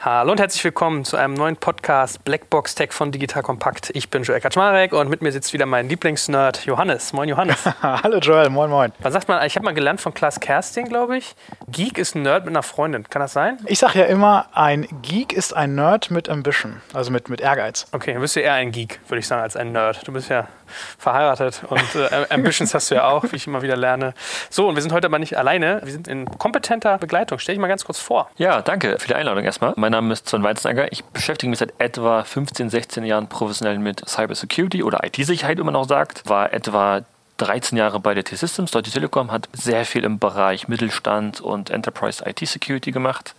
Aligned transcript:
Hallo 0.00 0.30
und 0.30 0.38
herzlich 0.38 0.62
willkommen 0.62 1.04
zu 1.04 1.16
einem 1.16 1.34
neuen 1.34 1.56
Podcast 1.56 2.22
Blackbox 2.24 2.76
Tech 2.76 2.92
von 2.92 3.10
Digital 3.10 3.42
Kompakt. 3.42 3.90
Ich 3.94 4.10
bin 4.10 4.22
Joel 4.22 4.40
Kaczmarek 4.40 4.92
und 4.92 5.10
mit 5.10 5.22
mir 5.22 5.32
sitzt 5.32 5.52
wieder 5.52 5.66
mein 5.66 5.88
Lieblingsnerd 5.88 6.64
Johannes. 6.66 7.12
Moin 7.12 7.28
Johannes. 7.28 7.64
Hallo 7.82 8.18
Joel, 8.18 8.48
moin 8.48 8.70
moin. 8.70 8.92
Was 9.00 9.12
sagt 9.12 9.26
man? 9.26 9.44
Ich 9.44 9.56
habe 9.56 9.64
mal 9.64 9.74
gelernt 9.74 10.00
von 10.00 10.14
Klaas 10.14 10.38
Kersting, 10.38 10.88
glaube 10.88 11.18
ich. 11.18 11.34
Geek 11.66 11.98
ist 11.98 12.14
ein 12.14 12.22
Nerd 12.22 12.44
mit 12.44 12.52
einer 12.52 12.62
Freundin. 12.62 13.10
Kann 13.10 13.18
das 13.18 13.32
sein? 13.32 13.58
Ich 13.66 13.80
sage 13.80 13.98
ja 13.98 14.04
immer, 14.04 14.46
ein 14.52 14.86
Geek 15.02 15.32
ist 15.32 15.52
ein 15.52 15.74
Nerd 15.74 16.12
mit 16.12 16.28
Ambition, 16.28 16.80
also 16.94 17.10
mit, 17.10 17.28
mit 17.28 17.40
Ehrgeiz. 17.40 17.88
Okay, 17.90 18.12
dann 18.12 18.22
bist 18.22 18.36
du 18.36 18.40
eher 18.40 18.52
ein 18.54 18.70
Geek, 18.70 19.00
würde 19.08 19.18
ich 19.18 19.26
sagen, 19.26 19.42
als 19.42 19.56
ein 19.56 19.72
Nerd. 19.72 20.06
Du 20.06 20.12
bist 20.12 20.28
ja 20.28 20.46
verheiratet 20.98 21.62
und 21.68 21.94
äh, 21.94 22.26
Ambitions 22.30 22.74
hast 22.74 22.90
du 22.90 22.96
ja 22.96 23.08
auch, 23.08 23.24
wie 23.30 23.36
ich 23.36 23.46
immer 23.46 23.62
wieder 23.62 23.76
lerne. 23.76 24.14
So, 24.50 24.68
und 24.68 24.74
wir 24.74 24.82
sind 24.82 24.92
heute 24.92 25.06
aber 25.06 25.18
nicht 25.18 25.36
alleine. 25.36 25.80
Wir 25.84 25.92
sind 25.92 26.08
in 26.08 26.26
kompetenter 26.38 26.98
Begleitung. 26.98 27.38
Stell 27.38 27.54
dich 27.54 27.60
mal 27.60 27.68
ganz 27.68 27.84
kurz 27.84 27.98
vor. 27.98 28.30
Ja, 28.36 28.62
danke 28.62 28.98
für 28.98 29.08
die 29.08 29.14
Einladung 29.14 29.44
erstmal. 29.44 29.72
Mein 29.76 29.92
Name 29.92 30.12
ist 30.12 30.28
Sven 30.28 30.42
Weizenegger. 30.42 30.92
Ich 30.92 31.04
beschäftige 31.04 31.50
mich 31.50 31.58
seit 31.58 31.74
etwa 31.78 32.24
15, 32.24 32.70
16 32.70 33.04
Jahren 33.04 33.28
professionell 33.28 33.78
mit 33.78 34.08
Cybersecurity 34.08 34.82
oder 34.82 35.04
IT-Sicherheit, 35.04 35.58
wie 35.58 35.62
man 35.62 35.76
auch 35.76 35.88
sagt. 35.88 36.28
War 36.28 36.52
etwa 36.52 37.02
13 37.38 37.78
Jahre 37.78 38.00
bei 38.00 38.14
der 38.14 38.24
T-Systems. 38.24 38.72
Deutsche 38.72 38.90
Telekom 38.90 39.32
hat 39.32 39.48
sehr 39.52 39.84
viel 39.84 40.04
im 40.04 40.18
Bereich 40.18 40.68
Mittelstand 40.68 41.40
und 41.40 41.70
Enterprise 41.70 42.24
IT-Security 42.26 42.90
gemacht. 42.90 43.34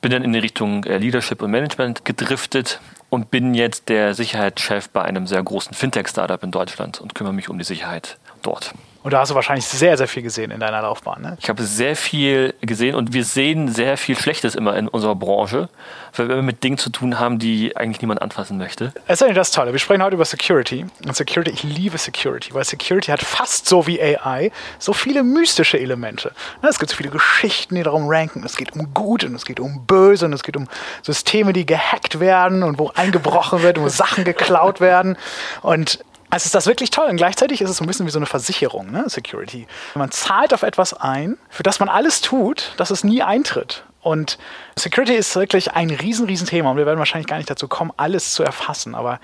Bin 0.00 0.10
dann 0.10 0.24
in 0.24 0.32
die 0.32 0.40
Richtung 0.40 0.84
äh, 0.84 0.98
Leadership 0.98 1.42
und 1.42 1.50
Management 1.52 2.04
gedriftet 2.04 2.80
und 3.12 3.30
bin 3.30 3.52
jetzt 3.52 3.90
der 3.90 4.14
Sicherheitschef 4.14 4.88
bei 4.88 5.02
einem 5.02 5.26
sehr 5.26 5.42
großen 5.42 5.74
Fintech-Startup 5.74 6.42
in 6.42 6.50
Deutschland 6.50 6.98
und 6.98 7.14
kümmere 7.14 7.34
mich 7.34 7.50
um 7.50 7.58
die 7.58 7.64
Sicherheit 7.64 8.16
dort. 8.40 8.72
Und 9.02 9.12
da 9.12 9.20
hast 9.20 9.30
du 9.30 9.34
wahrscheinlich 9.34 9.66
sehr, 9.66 9.96
sehr 9.96 10.06
viel 10.06 10.22
gesehen 10.22 10.50
in 10.50 10.60
deiner 10.60 10.82
Laufbahn. 10.82 11.22
Ne? 11.22 11.36
Ich 11.40 11.48
habe 11.48 11.62
sehr 11.64 11.96
viel 11.96 12.54
gesehen 12.60 12.94
und 12.94 13.12
wir 13.12 13.24
sehen 13.24 13.68
sehr 13.68 13.96
viel 13.96 14.16
Schlechtes 14.16 14.54
immer 14.54 14.76
in 14.76 14.86
unserer 14.86 15.16
Branche, 15.16 15.68
weil 16.14 16.28
wir 16.28 16.42
mit 16.42 16.62
Dingen 16.62 16.78
zu 16.78 16.90
tun 16.90 17.18
haben, 17.18 17.38
die 17.38 17.76
eigentlich 17.76 18.00
niemand 18.00 18.22
anfassen 18.22 18.58
möchte. 18.58 18.92
Das 19.08 19.18
ist 19.18 19.22
eigentlich 19.22 19.36
das 19.36 19.50
Tolle. 19.50 19.72
Wir 19.72 19.80
sprechen 19.80 20.02
heute 20.02 20.14
über 20.14 20.24
Security. 20.24 20.86
Und 21.04 21.16
Security, 21.16 21.50
ich 21.50 21.64
liebe 21.64 21.98
Security, 21.98 22.54
weil 22.54 22.64
Security 22.64 23.10
hat 23.10 23.22
fast 23.22 23.68
so 23.68 23.86
wie 23.86 24.00
AI 24.00 24.52
so 24.78 24.92
viele 24.92 25.24
mystische 25.24 25.80
Elemente. 25.80 26.32
Ne, 26.62 26.68
es 26.68 26.78
gibt 26.78 26.90
so 26.90 26.96
viele 26.96 27.10
Geschichten, 27.10 27.74
die 27.74 27.82
darum 27.82 28.08
ranken. 28.08 28.44
Es 28.44 28.56
geht 28.56 28.72
um 28.72 28.94
Gut 28.94 29.24
und 29.24 29.34
es 29.34 29.44
geht 29.44 29.58
um 29.58 29.84
Böse 29.86 30.26
und 30.26 30.32
es 30.32 30.44
geht 30.44 30.56
um 30.56 30.68
Systeme, 31.02 31.52
die 31.52 31.66
gehackt 31.66 32.20
werden 32.20 32.62
und 32.62 32.78
wo 32.78 32.92
eingebrochen 32.94 33.62
wird 33.62 33.78
und 33.78 33.84
wo 33.84 33.88
Sachen 33.88 34.24
geklaut 34.24 34.80
werden. 34.80 35.16
Und 35.62 36.04
also 36.32 36.46
ist 36.46 36.54
das 36.54 36.66
wirklich 36.66 36.88
toll 36.88 37.10
und 37.10 37.18
gleichzeitig 37.18 37.60
ist 37.60 37.68
es 37.68 37.76
so 37.76 37.84
ein 37.84 37.86
bisschen 37.86 38.06
wie 38.06 38.10
so 38.10 38.18
eine 38.18 38.24
Versicherung, 38.24 38.90
ne? 38.90 39.04
Security. 39.06 39.66
Man 39.94 40.10
zahlt 40.10 40.54
auf 40.54 40.62
etwas 40.62 40.94
ein, 40.94 41.36
für 41.50 41.62
das 41.62 41.78
man 41.78 41.90
alles 41.90 42.22
tut, 42.22 42.72
dass 42.78 42.90
es 42.90 43.04
nie 43.04 43.22
eintritt. 43.22 43.84
Und 44.00 44.38
Security 44.74 45.12
ist 45.12 45.36
wirklich 45.36 45.72
ein 45.72 45.90
riesen, 45.90 46.24
riesen 46.24 46.46
Thema 46.46 46.70
und 46.70 46.78
wir 46.78 46.86
werden 46.86 46.98
wahrscheinlich 46.98 47.26
gar 47.26 47.36
nicht 47.36 47.50
dazu 47.50 47.68
kommen, 47.68 47.92
alles 47.98 48.32
zu 48.32 48.42
erfassen. 48.44 48.94
Aber 48.94 49.20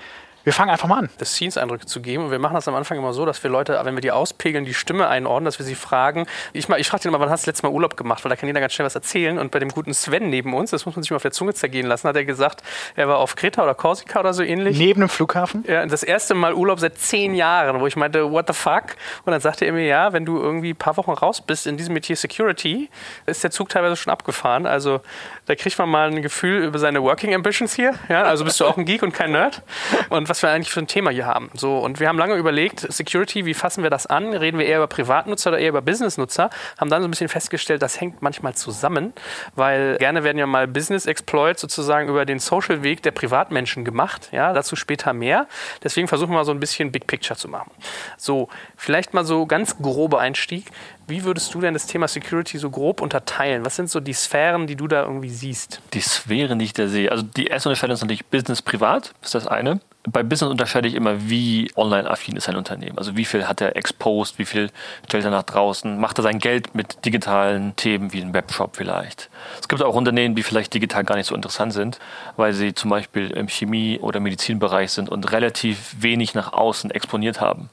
wir 0.49 0.55
fangen 0.55 0.71
einfach 0.71 0.89
mal 0.89 1.01
an. 1.01 1.11
Das 1.19 1.35
Scenes-Eindrücke 1.35 1.85
zu 1.85 2.01
geben. 2.01 2.25
Und 2.25 2.31
wir 2.31 2.39
machen 2.39 2.55
das 2.55 2.67
am 2.69 2.75
Anfang 2.75 2.97
immer 2.97 3.13
so, 3.13 3.27
dass 3.27 3.43
wir 3.43 3.51
Leute, 3.51 3.79
wenn 3.83 3.95
wir 3.95 4.01
die 4.01 4.13
auspegeln, 4.13 4.65
die 4.65 4.73
Stimme 4.73 5.07
einordnen, 5.07 5.45
dass 5.45 5.59
wir 5.59 5.67
sie 5.67 5.75
fragen. 5.75 6.27
Ich, 6.55 6.71
ich 6.71 6.89
frage 6.89 7.03
den 7.03 7.11
immer, 7.11 7.21
wann 7.21 7.29
hast 7.29 7.43
du 7.43 7.51
das 7.51 7.57
letzte 7.57 7.67
Mal 7.67 7.75
Urlaub 7.75 7.99
gemacht? 7.99 8.25
Weil 8.25 8.31
da 8.31 8.37
kann 8.37 8.47
jeder 8.47 8.61
ganz 8.61 8.73
schnell 8.73 8.87
was 8.87 8.95
erzählen. 8.95 9.39
Und 9.39 9.51
bei 9.51 9.59
dem 9.59 9.69
guten 9.69 9.93
Sven 9.93 10.31
neben 10.31 10.55
uns, 10.55 10.71
das 10.71 10.87
muss 10.87 10.97
man 10.97 11.03
sich 11.03 11.11
mal 11.11 11.17
auf 11.17 11.23
der 11.23 11.33
Zunge 11.33 11.53
zergehen 11.53 11.87
lassen, 11.87 12.09
hat 12.09 12.17
er 12.17 12.25
gesagt, 12.25 12.63
er 12.97 13.09
war 13.09 13.19
auf 13.19 13.37
Kreta 13.37 13.63
oder 13.63 13.75
Korsika 13.75 14.21
oder 14.21 14.33
so 14.33 14.43
ähnlich. 14.43 14.79
Neben 14.79 15.01
dem 15.01 15.11
Flughafen? 15.11 15.65
Ja, 15.69 15.85
das 15.85 16.03
erste 16.03 16.33
Mal 16.33 16.55
Urlaub 16.55 16.81
seit 16.81 16.97
zehn 16.97 17.35
Jahren, 17.35 17.79
wo 17.81 17.87
ich 17.87 17.97
meinte, 17.97 18.33
what 18.33 18.47
the 18.47 18.55
fuck? 18.55 18.97
Und 19.27 19.33
dann 19.33 19.43
sagte 19.43 19.67
er 19.67 19.73
mir, 19.75 19.85
ja, 19.85 20.15
wenn 20.15 20.25
du 20.25 20.39
irgendwie 20.39 20.71
ein 20.71 20.77
paar 20.77 20.97
Wochen 20.97 21.11
raus 21.11 21.43
bist 21.43 21.67
in 21.67 21.77
diesem 21.77 21.93
Metier 21.93 22.17
Security, 22.17 22.89
ist 23.27 23.45
der 23.45 23.51
Zug 23.51 23.69
teilweise 23.69 23.97
schon 23.97 24.11
abgefahren. 24.15 24.65
Also 24.65 25.03
da 25.49 25.55
kriegt 25.55 25.79
man 25.79 25.89
mal 25.89 26.11
ein 26.11 26.21
Gefühl 26.21 26.63
über 26.63 26.79
seine 26.79 27.03
Working 27.03 27.35
Ambitions 27.35 27.75
hier. 27.75 27.95
Ja, 28.11 28.25
also 28.25 28.45
bist 28.45 28.61
du 28.61 28.67
auch 28.67 28.77
ein 28.77 28.85
Geek 28.85 29.03
und 29.03 29.13
kein 29.13 29.33
Nerd. 29.33 29.63
Und 30.11 30.29
was 30.29 30.43
wir 30.43 30.51
eigentlich 30.51 30.71
für 30.71 30.81
ein 30.81 30.87
Thema 30.87 31.11
hier 31.11 31.25
haben. 31.25 31.51
So, 31.55 31.79
und 31.79 32.01
wir 32.01 32.09
haben 32.09 32.19
lange 32.19 32.35
überlegt, 32.35 32.81
Security, 32.93 33.47
wie 33.47 33.55
fassen 33.55 33.83
wir 33.83 33.89
das 33.89 34.07
an? 34.07 34.35
Reden 34.35 34.58
wir 34.58 34.67
eher 34.67 34.77
über 34.77 34.89
Privatnutzer 34.89 35.48
oder 35.51 35.58
eher 35.58 35.70
über 35.70 35.81
Businessnutzer? 35.81 36.51
Haben 36.79 36.91
dann 36.91 37.01
so 37.01 37.08
ein 37.08 37.11
bisschen 37.11 37.31
festgestellt, 37.31 37.81
das 37.81 37.98
hängt 37.98 38.20
manchmal 38.20 38.55
zusammen, 38.57 39.14
weil 39.55 39.97
gerne 39.97 40.23
werden 40.23 40.37
ja 40.37 40.47
mal 40.47 40.69
Business 40.69 41.07
Exploits 41.07 41.63
sozusagen 41.63 42.11
über 42.11 42.27
den 42.27 42.41
Social 42.41 42.83
Weg 42.83 43.03
der 43.03 43.13
Privatmenschen 43.13 43.87
gemacht. 43.87 44.29
Ja, 44.33 44.53
dazu 44.53 44.77
später 44.77 45.14
mehr. 45.14 45.47
Deswegen 45.83 46.08
versuchen 46.08 46.33
wir 46.33 46.37
mal 46.37 46.45
so 46.45 46.53
ein 46.53 46.61
bisschen 46.61 46.92
Big 46.92 47.07
Picture 47.07 47.39
zu 47.39 47.48
machen. 47.48 47.70
So, 48.19 48.51
vielleicht 48.77 49.14
mal 49.14 49.25
so 49.25 49.47
ganz 49.47 49.79
grober 49.79 50.20
Einstieg. 50.20 50.67
Wie 51.08 51.24
würdest 51.24 51.55
du 51.55 51.63
denn 51.63 51.73
das 51.73 51.86
Thema 51.86 52.07
Security 52.07 52.58
so 52.58 52.69
grob 52.69 53.01
unterteilen? 53.01 53.64
Was 53.64 53.77
sind 53.77 53.89
so 53.89 53.98
die 53.98 54.13
Sphären, 54.13 54.67
die 54.67 54.77
du 54.77 54.86
da 54.86 55.05
irgendwie 55.05 55.30
siehst? 55.30 55.80
Die 55.95 56.02
Sphären, 56.02 56.58
die 56.58 56.67
ich 56.67 56.74
da 56.74 56.86
sehe. 56.86 57.11
Also 57.11 57.23
die 57.23 57.46
erste 57.46 57.70
Unterscheidung 57.70 57.95
ist 57.95 58.02
natürlich 58.02 58.27
Business-Privat, 58.27 59.14
ist 59.23 59.35
das 59.35 59.46
eine. 59.46 59.80
Bei 60.07 60.23
Business 60.23 60.51
unterscheide 60.51 60.86
ich 60.86 60.95
immer, 60.95 61.30
wie 61.30 61.70
online-affin 61.77 62.36
ist 62.36 62.51
ein 62.51 62.57
Unternehmen. 62.57 62.98
Also 62.98 63.17
wie 63.17 63.24
viel 63.24 63.48
hat 63.48 63.63
er 63.63 63.74
exposed, 63.74 64.39
wie 64.39 64.45
viel 64.45 64.70
stellt 65.07 65.24
er 65.24 65.30
nach 65.30 65.45
draußen, 65.45 65.98
macht 65.98 66.19
er 66.19 66.24
sein 66.24 66.41
Geld 66.41 66.74
mit 66.74 67.07
digitalen 67.07 67.75
Themen 67.77 68.13
wie 68.13 68.20
ein 68.20 68.35
Webshop 68.35 68.77
vielleicht. 68.77 69.30
Es 69.58 69.67
gibt 69.67 69.83
auch 69.83 69.95
Unternehmen, 69.95 70.35
die 70.35 70.42
vielleicht 70.42 70.75
digital 70.75 71.05
gar 71.05 71.17
nicht 71.17 71.29
so 71.29 71.35
interessant 71.35 71.73
sind, 71.73 71.98
weil 72.36 72.52
sie 72.52 72.75
zum 72.75 72.90
Beispiel 72.90 73.30
im 73.30 73.48
Chemie- 73.48 73.98
oder 73.98 74.20
Medizinbereich 74.20 74.92
sind 74.92 75.08
und 75.08 75.33
relativ 75.33 75.96
wenig 75.98 76.35
nach 76.35 76.52
außen 76.52 76.90
exponiert 76.90 77.40
haben. 77.40 77.70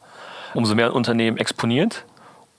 Umso 0.53 0.73
mehr 0.73 0.85
ein 0.85 0.93
Unternehmen 0.93 1.35
exponiert, 1.35 2.05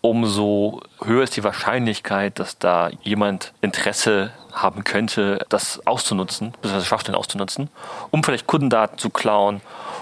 umso 0.08 0.80
höher 1.02 1.24
ist 1.24 1.36
die 1.36 1.44
Wahrscheinlichkeit, 1.44 2.38
dass 2.38 2.58
da 2.58 2.90
jemand 3.02 3.52
Interesse 3.60 4.32
haben 4.52 4.84
könnte, 4.84 5.44
das 5.48 5.86
auszunutzen, 5.86 6.52
beziehungsweise 6.52 6.86
Schwachstellen 6.86 7.16
auszunutzen, 7.16 7.68
um 8.10 8.24
vielleicht 8.24 8.46
Kundendaten 8.46 8.98
zu 8.98 9.10
klauen, 9.10 9.60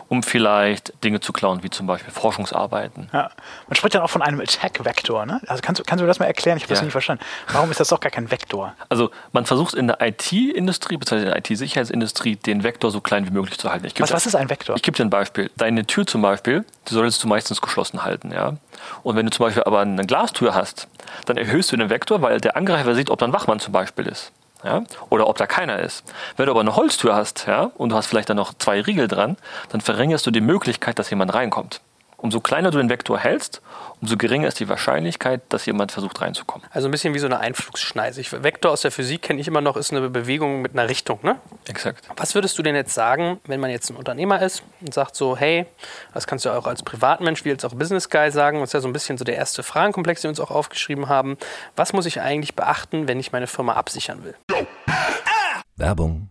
um 0.08 0.22
vielleicht 0.22 0.92
Dinge 1.02 1.20
zu 1.20 1.32
klauen, 1.32 1.62
wie 1.62 1.70
zum 1.70 1.86
Beispiel 1.86 2.12
Forschungsarbeiten. 2.12 3.08
Ja. 3.12 3.30
Man 3.68 3.76
spricht 3.76 3.94
dann 3.94 4.02
auch 4.02 4.10
von 4.10 4.22
einem 4.22 4.40
Attack-Vektor. 4.40 5.26
Ne? 5.26 5.40
Also 5.46 5.62
kannst, 5.62 5.86
kannst 5.86 6.02
du 6.02 6.06
das 6.06 6.18
mal 6.18 6.26
erklären? 6.26 6.56
Ich 6.56 6.64
habe 6.64 6.72
ja. 6.72 6.76
das 6.76 6.84
nicht 6.84 6.92
verstanden. 6.92 7.24
Warum 7.52 7.70
ist 7.70 7.80
das 7.80 7.88
doch 7.88 8.00
gar 8.00 8.10
kein 8.10 8.30
Vektor? 8.30 8.74
Also 8.88 9.10
man 9.32 9.46
versucht 9.46 9.74
in 9.74 9.86
der 9.86 10.00
IT-Industrie, 10.00 10.96
beziehungsweise 10.96 11.26
in 11.26 11.42
der 11.42 11.50
IT-Sicherheitsindustrie, 11.50 12.36
den 12.36 12.62
Vektor 12.62 12.90
so 12.90 13.00
klein 13.00 13.26
wie 13.26 13.30
möglich 13.30 13.58
zu 13.58 13.70
halten. 13.70 13.88
Was, 13.98 14.12
was 14.12 14.26
ist 14.26 14.34
ein 14.34 14.50
Vektor? 14.50 14.76
Ich 14.76 14.82
gebe 14.82 14.96
dir 14.96 15.04
ein 15.04 15.10
Beispiel. 15.10 15.50
Deine 15.56 15.86
Tür 15.86 16.06
zum 16.06 16.22
Beispiel, 16.22 16.64
die 16.88 16.94
solltest 16.94 17.22
du 17.22 17.28
meistens 17.28 17.60
geschlossen 17.60 18.04
halten. 18.04 18.32
Ja? 18.32 18.54
Und 19.02 19.16
wenn 19.16 19.26
du 19.26 19.32
zum 19.32 19.46
Beispiel 19.46 19.64
aber 19.64 19.80
eine 19.80 20.04
Glastür 20.06 20.54
hast, 20.54 20.88
dann 21.26 21.36
erhöhst 21.36 21.72
du 21.72 21.76
den 21.76 21.90
Vektor, 21.90 22.22
weil 22.22 22.40
der 22.40 22.56
Angreifer 22.56 22.94
sieht, 22.94 23.10
ob 23.10 23.18
da 23.18 23.26
ein 23.26 23.32
Wachmann 23.32 23.60
zum 23.60 23.72
Beispiel 23.72 24.06
ist 24.06 24.32
ja, 24.64 24.82
oder 25.10 25.28
ob 25.28 25.36
da 25.36 25.46
keiner 25.46 25.78
ist. 25.78 26.04
Wenn 26.36 26.46
du 26.46 26.52
aber 26.52 26.60
eine 26.60 26.76
Holztür 26.76 27.14
hast, 27.14 27.46
ja, 27.46 27.70
und 27.76 27.90
du 27.90 27.96
hast 27.96 28.06
vielleicht 28.06 28.30
dann 28.30 28.36
noch 28.36 28.54
zwei 28.54 28.80
Riegel 28.80 29.08
dran, 29.08 29.36
dann 29.68 29.80
verringerst 29.80 30.26
du 30.26 30.30
die 30.30 30.40
Möglichkeit, 30.40 30.98
dass 30.98 31.10
jemand 31.10 31.34
reinkommt. 31.34 31.80
Umso 32.24 32.40
kleiner 32.40 32.70
du 32.70 32.78
den 32.78 32.88
Vektor 32.88 33.18
hältst, 33.18 33.60
umso 34.00 34.16
geringer 34.16 34.48
ist 34.48 34.58
die 34.58 34.66
Wahrscheinlichkeit, 34.66 35.42
dass 35.50 35.66
jemand 35.66 35.92
versucht 35.92 36.22
reinzukommen. 36.22 36.66
Also 36.70 36.88
ein 36.88 36.90
bisschen 36.90 37.12
wie 37.12 37.18
so 37.18 37.26
eine 37.26 37.38
Einflugsschneise. 37.38 38.22
Vektor 38.42 38.72
aus 38.72 38.80
der 38.80 38.90
Physik 38.90 39.20
kenne 39.20 39.42
ich 39.42 39.46
immer 39.46 39.60
noch, 39.60 39.76
ist 39.76 39.92
eine 39.92 40.08
Bewegung 40.08 40.62
mit 40.62 40.72
einer 40.72 40.88
Richtung, 40.88 41.18
ne? 41.20 41.36
Exakt. 41.66 42.08
Was 42.16 42.34
würdest 42.34 42.56
du 42.56 42.62
denn 42.62 42.74
jetzt 42.76 42.94
sagen, 42.94 43.40
wenn 43.46 43.60
man 43.60 43.68
jetzt 43.68 43.90
ein 43.90 43.96
Unternehmer 43.96 44.40
ist 44.40 44.62
und 44.80 44.94
sagt 44.94 45.16
so, 45.16 45.36
hey, 45.36 45.66
das 46.14 46.26
kannst 46.26 46.46
du 46.46 46.50
auch 46.50 46.66
als 46.66 46.82
Privatmensch 46.82 47.44
wie 47.44 47.50
als 47.50 47.62
auch 47.62 47.74
Business 47.74 48.08
Guy 48.08 48.30
sagen, 48.30 48.60
das 48.60 48.70
ist 48.70 48.72
ja 48.72 48.80
so 48.80 48.88
ein 48.88 48.94
bisschen 48.94 49.18
so 49.18 49.24
der 49.24 49.36
erste 49.36 49.62
Fragenkomplex, 49.62 50.22
den 50.22 50.28
wir 50.28 50.30
uns 50.30 50.40
auch 50.40 50.50
aufgeschrieben 50.50 51.10
haben. 51.10 51.36
Was 51.76 51.92
muss 51.92 52.06
ich 52.06 52.22
eigentlich 52.22 52.56
beachten, 52.56 53.06
wenn 53.06 53.20
ich 53.20 53.32
meine 53.32 53.46
Firma 53.46 53.74
absichern 53.74 54.24
will? 54.24 54.34
Werbung 55.76 56.30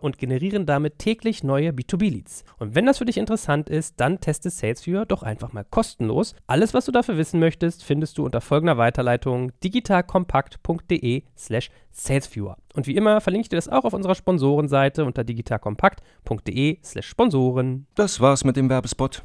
und 0.01 0.17
generieren 0.17 0.65
damit 0.65 0.99
täglich 0.99 1.43
neue 1.43 1.69
B2B-Leads. 1.69 2.43
Und 2.59 2.75
wenn 2.75 2.85
das 2.85 2.97
für 2.97 3.05
dich 3.05 3.17
interessant 3.17 3.69
ist, 3.69 3.99
dann 3.99 4.19
teste 4.19 4.49
SalesViewer 4.49 5.05
doch 5.05 5.23
einfach 5.23 5.53
mal 5.53 5.63
kostenlos. 5.63 6.35
Alles, 6.47 6.73
was 6.73 6.85
du 6.85 6.91
dafür 6.91 7.17
wissen 7.17 7.39
möchtest, 7.39 7.83
findest 7.83 8.17
du 8.17 8.25
unter 8.25 8.41
folgender 8.41 8.77
Weiterleitung 8.77 9.51
digitalkompakt.de 9.63 11.23
slash 11.37 11.69
salesviewer. 11.91 12.57
Und 12.73 12.87
wie 12.87 12.95
immer 12.95 13.21
verlinke 13.21 13.45
ich 13.45 13.49
dir 13.49 13.57
das 13.57 13.69
auch 13.69 13.85
auf 13.85 13.93
unserer 13.93 14.15
Sponsorenseite 14.15 15.05
unter 15.05 15.23
digitalkompakt.de 15.23 16.79
slash 16.83 17.07
Sponsoren. 17.07 17.87
Das 17.95 18.19
war's 18.19 18.43
mit 18.43 18.55
dem 18.55 18.69
Werbespot. 18.69 19.23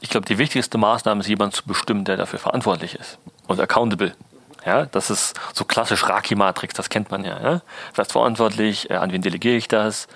Ich 0.00 0.10
glaube, 0.10 0.26
die 0.26 0.38
wichtigste 0.38 0.78
Maßnahme 0.78 1.20
ist, 1.20 1.28
jemanden 1.28 1.54
zu 1.54 1.64
bestimmen, 1.64 2.04
der 2.04 2.16
dafür 2.16 2.38
verantwortlich 2.38 2.96
ist 2.96 3.18
und 3.46 3.60
accountable. 3.60 4.12
Ja, 4.64 4.86
das 4.86 5.10
ist 5.10 5.38
so 5.52 5.64
klassisch 5.64 6.08
Raki-Matrix, 6.08 6.74
das 6.74 6.88
kennt 6.88 7.10
man 7.10 7.24
ja. 7.24 7.40
ja? 7.40 7.60
Wer 7.94 8.02
ist 8.02 8.12
verantwortlich? 8.12 8.90
Äh, 8.90 8.94
an 8.94 9.12
wen 9.12 9.22
delegiere 9.22 9.56
ich 9.56 9.68
das? 9.68 10.08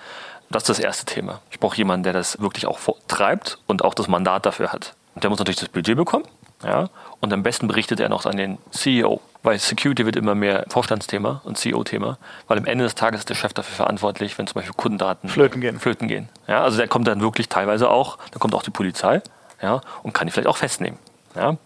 Das 0.49 0.63
ist 0.63 0.69
das 0.69 0.79
erste 0.79 1.05
Thema. 1.05 1.41
Ich 1.51 1.59
brauche 1.59 1.75
jemanden, 1.75 2.03
der 2.03 2.13
das 2.13 2.39
wirklich 2.39 2.65
auch 2.65 2.79
treibt 3.07 3.57
und 3.67 3.83
auch 3.83 3.93
das 3.93 4.07
Mandat 4.07 4.45
dafür 4.45 4.71
hat. 4.71 4.95
Und 5.15 5.23
der 5.23 5.29
muss 5.29 5.39
natürlich 5.39 5.59
das 5.59 5.69
Budget 5.69 5.97
bekommen. 5.97 6.25
Ja? 6.63 6.89
Und 7.19 7.33
am 7.33 7.43
besten 7.43 7.67
berichtet 7.67 7.99
er 7.99 8.09
noch 8.09 8.25
an 8.25 8.37
den 8.37 8.57
CEO. 8.71 9.19
Weil 9.43 9.59
Security 9.59 10.05
wird 10.05 10.15
immer 10.15 10.35
mehr 10.35 10.65
Vorstandsthema 10.69 11.41
und 11.43 11.57
CEO-Thema. 11.57 12.17
Weil 12.47 12.57
am 12.57 12.65
Ende 12.65 12.83
des 12.83 12.95
Tages 12.95 13.21
ist 13.21 13.29
der 13.29 13.35
Chef 13.35 13.53
dafür 13.53 13.75
verantwortlich, 13.75 14.37
wenn 14.37 14.47
zum 14.47 14.55
Beispiel 14.55 14.73
Kundendaten 14.75 15.29
Flöten 15.29 15.61
gehen. 15.61 15.79
Flöten 15.79 16.07
gehen. 16.07 16.29
Ja? 16.47 16.63
Also 16.63 16.77
der 16.77 16.87
kommt 16.87 17.07
dann 17.07 17.21
wirklich 17.21 17.49
teilweise 17.49 17.89
auch, 17.89 18.17
da 18.31 18.39
kommt 18.39 18.55
auch 18.55 18.63
die 18.63 18.71
Polizei 18.71 19.21
ja? 19.61 19.81
und 20.03 20.13
kann 20.13 20.27
die 20.27 20.31
vielleicht 20.31 20.47
auch 20.47 20.57
festnehmen. 20.57 20.99
Ja? 21.35 21.57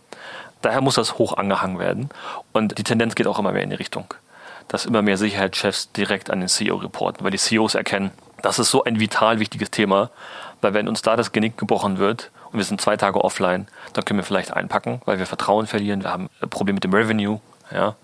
Daher 0.61 0.81
muss 0.81 0.95
das 0.95 1.17
hoch 1.17 1.37
angehangen 1.37 1.79
werden. 1.79 2.09
Und 2.51 2.77
die 2.77 2.83
Tendenz 2.83 3.15
geht 3.15 3.27
auch 3.27 3.39
immer 3.39 3.51
mehr 3.51 3.63
in 3.63 3.69
die 3.69 3.75
Richtung, 3.75 4.13
dass 4.67 4.85
immer 4.85 5.01
mehr 5.01 5.17
Sicherheitschefs 5.17 5.91
direkt 5.91 6.29
an 6.29 6.39
den 6.39 6.49
CEO 6.49 6.77
reporten, 6.77 7.23
weil 7.23 7.31
die 7.31 7.37
CEOs 7.37 7.75
erkennen, 7.75 8.11
das 8.41 8.59
ist 8.59 8.71
so 8.71 8.83
ein 8.83 8.99
vital 8.99 9.39
wichtiges 9.39 9.71
Thema, 9.71 10.09
weil 10.61 10.73
wenn 10.73 10.87
uns 10.87 11.01
da 11.01 11.15
das 11.15 11.31
Genick 11.31 11.57
gebrochen 11.57 11.97
wird 11.97 12.31
und 12.51 12.57
wir 12.57 12.65
sind 12.65 12.81
zwei 12.81 12.97
Tage 12.97 13.23
offline, 13.23 13.67
dann 13.93 14.05
können 14.05 14.19
wir 14.19 14.23
vielleicht 14.23 14.53
einpacken, 14.53 15.01
weil 15.05 15.19
wir 15.19 15.25
Vertrauen 15.25 15.67
verlieren, 15.67 16.03
wir 16.03 16.11
haben 16.11 16.29
ein 16.41 16.49
Problem 16.49 16.75
mit 16.75 16.83
dem 16.83 16.93
Revenue, 16.93 17.39
ja, 17.71 17.95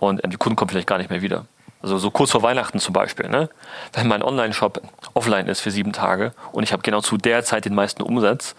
und 0.00 0.20
die 0.24 0.36
Kunden 0.36 0.56
kommen 0.56 0.68
vielleicht 0.68 0.86
gar 0.86 0.98
nicht 0.98 1.10
mehr 1.10 1.22
wieder. 1.22 1.46
Also 1.82 1.98
so 1.98 2.10
kurz 2.10 2.30
vor 2.30 2.42
Weihnachten 2.42 2.78
zum 2.78 2.94
Beispiel, 2.94 3.28
ne? 3.28 3.50
wenn 3.92 4.08
mein 4.08 4.22
Online-Shop 4.22 4.80
offline 5.12 5.46
ist 5.48 5.60
für 5.60 5.70
sieben 5.70 5.92
Tage 5.92 6.32
und 6.52 6.62
ich 6.62 6.72
habe 6.72 6.82
genau 6.82 7.02
zu 7.02 7.18
der 7.18 7.44
Zeit 7.44 7.66
den 7.66 7.74
meisten 7.74 8.02
Umsatz, 8.02 8.54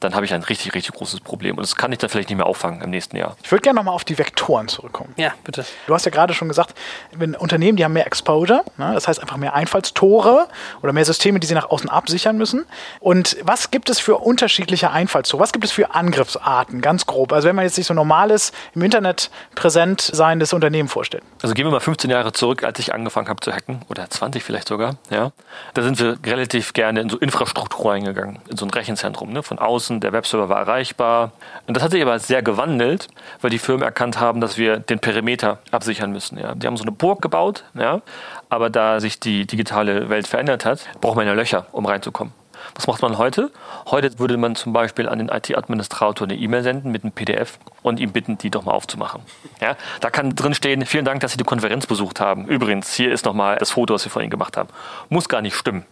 dann 0.00 0.14
habe 0.14 0.24
ich 0.24 0.32
ein 0.32 0.42
richtig, 0.42 0.74
richtig 0.74 0.94
großes 0.94 1.20
Problem. 1.20 1.56
Und 1.56 1.62
das 1.62 1.76
kann 1.76 1.92
ich 1.92 1.98
dann 1.98 2.08
vielleicht 2.08 2.30
nicht 2.30 2.38
mehr 2.38 2.46
auffangen 2.46 2.80
im 2.80 2.90
nächsten 2.90 3.16
Jahr. 3.16 3.36
Ich 3.42 3.52
würde 3.52 3.62
gerne 3.62 3.76
nochmal 3.76 3.94
auf 3.94 4.04
die 4.04 4.18
Vektoren 4.18 4.66
zurückkommen. 4.66 5.12
Ja, 5.16 5.32
bitte. 5.44 5.64
Du 5.86 5.94
hast 5.94 6.06
ja 6.06 6.10
gerade 6.10 6.32
schon 6.32 6.48
gesagt, 6.48 6.74
wenn 7.12 7.34
Unternehmen, 7.34 7.76
die 7.76 7.84
haben 7.84 7.92
mehr 7.92 8.06
Exposure, 8.06 8.64
ne, 8.78 8.92
das 8.94 9.06
heißt 9.06 9.20
einfach 9.20 9.36
mehr 9.36 9.54
Einfallstore 9.54 10.48
oder 10.82 10.92
mehr 10.92 11.04
Systeme, 11.04 11.38
die 11.38 11.46
sie 11.46 11.54
nach 11.54 11.70
außen 11.70 11.90
absichern 11.90 12.38
müssen. 12.38 12.64
Und 12.98 13.36
was 13.42 13.70
gibt 13.70 13.90
es 13.90 14.00
für 14.00 14.16
unterschiedliche 14.16 14.90
Einfallstore? 14.90 15.42
Was 15.42 15.52
gibt 15.52 15.66
es 15.66 15.72
für 15.72 15.94
Angriffsarten, 15.94 16.80
ganz 16.80 17.04
grob? 17.04 17.32
Also 17.32 17.48
wenn 17.48 17.56
man 17.56 17.66
jetzt 17.66 17.74
sich 17.74 17.86
so 17.86 17.94
normales, 17.94 18.52
im 18.74 18.82
Internet 18.82 19.30
präsent 19.54 20.00
seiendes 20.00 20.54
Unternehmen 20.54 20.88
vorstellt. 20.88 21.22
Also 21.42 21.54
gehen 21.54 21.66
wir 21.66 21.70
mal 21.70 21.80
15 21.80 22.10
Jahre 22.10 22.32
zurück, 22.32 22.64
als 22.64 22.78
ich 22.78 22.94
angefangen 22.94 23.28
habe 23.28 23.40
zu 23.40 23.52
hacken, 23.52 23.82
oder 23.88 24.08
20 24.08 24.42
vielleicht 24.42 24.68
sogar, 24.68 24.96
ja. 25.10 25.32
Da 25.74 25.82
sind 25.82 25.98
wir 25.98 26.18
relativ 26.24 26.72
gerne 26.72 27.00
in 27.00 27.10
so 27.10 27.18
Infrastruktur 27.18 27.92
reingegangen, 27.92 28.38
in 28.48 28.56
so 28.56 28.64
ein 28.64 28.70
Rechenzentrum, 28.70 29.32
ne, 29.32 29.42
von 29.42 29.58
außen 29.58 29.89
nutzen, 29.90 30.00
der 30.00 30.12
Webserver 30.12 30.48
war 30.48 30.58
erreichbar. 30.58 31.32
Und 31.66 31.76
das 31.76 31.82
hat 31.82 31.90
sich 31.90 32.02
aber 32.02 32.18
sehr 32.18 32.42
gewandelt, 32.42 33.08
weil 33.40 33.50
die 33.50 33.58
Firmen 33.58 33.82
erkannt 33.82 34.20
haben, 34.20 34.40
dass 34.40 34.56
wir 34.56 34.78
den 34.78 35.00
Perimeter 35.00 35.58
absichern 35.70 36.12
müssen. 36.12 36.38
Ja. 36.38 36.54
Die 36.54 36.66
haben 36.66 36.76
so 36.76 36.84
eine 36.84 36.92
Burg 36.92 37.20
gebaut, 37.20 37.64
ja, 37.74 38.00
aber 38.48 38.70
da 38.70 39.00
sich 39.00 39.20
die 39.20 39.46
digitale 39.46 40.08
Welt 40.08 40.26
verändert 40.26 40.64
hat, 40.64 40.86
braucht 41.00 41.16
man 41.16 41.26
ja 41.26 41.32
Löcher, 41.32 41.66
um 41.72 41.86
reinzukommen. 41.86 42.32
Was 42.74 42.86
macht 42.86 43.00
man 43.00 43.16
heute? 43.16 43.50
Heute 43.86 44.18
würde 44.18 44.36
man 44.36 44.54
zum 44.54 44.74
Beispiel 44.74 45.08
an 45.08 45.18
den 45.18 45.30
IT-Administrator 45.30 46.26
eine 46.26 46.36
E-Mail 46.36 46.62
senden 46.62 46.92
mit 46.92 47.04
einem 47.04 47.12
PDF 47.12 47.58
und 47.82 47.98
ihm 47.98 48.12
bitten, 48.12 48.36
die 48.36 48.50
doch 48.50 48.64
mal 48.64 48.72
aufzumachen. 48.72 49.22
Ja, 49.62 49.76
da 50.00 50.10
kann 50.10 50.36
drin 50.36 50.52
stehen, 50.52 50.84
vielen 50.84 51.06
Dank, 51.06 51.20
dass 51.20 51.32
Sie 51.32 51.38
die 51.38 51.44
Konferenz 51.44 51.86
besucht 51.86 52.20
haben. 52.20 52.46
Übrigens, 52.46 52.92
hier 52.92 53.12
ist 53.12 53.24
nochmal 53.24 53.56
das 53.56 53.70
Foto, 53.70 53.94
was 53.94 54.04
wir 54.04 54.12
von 54.12 54.20
Ihnen 54.20 54.30
gemacht 54.30 54.58
haben. 54.58 54.68
Muss 55.08 55.30
gar 55.30 55.40
nicht 55.40 55.56
stimmen. 55.56 55.86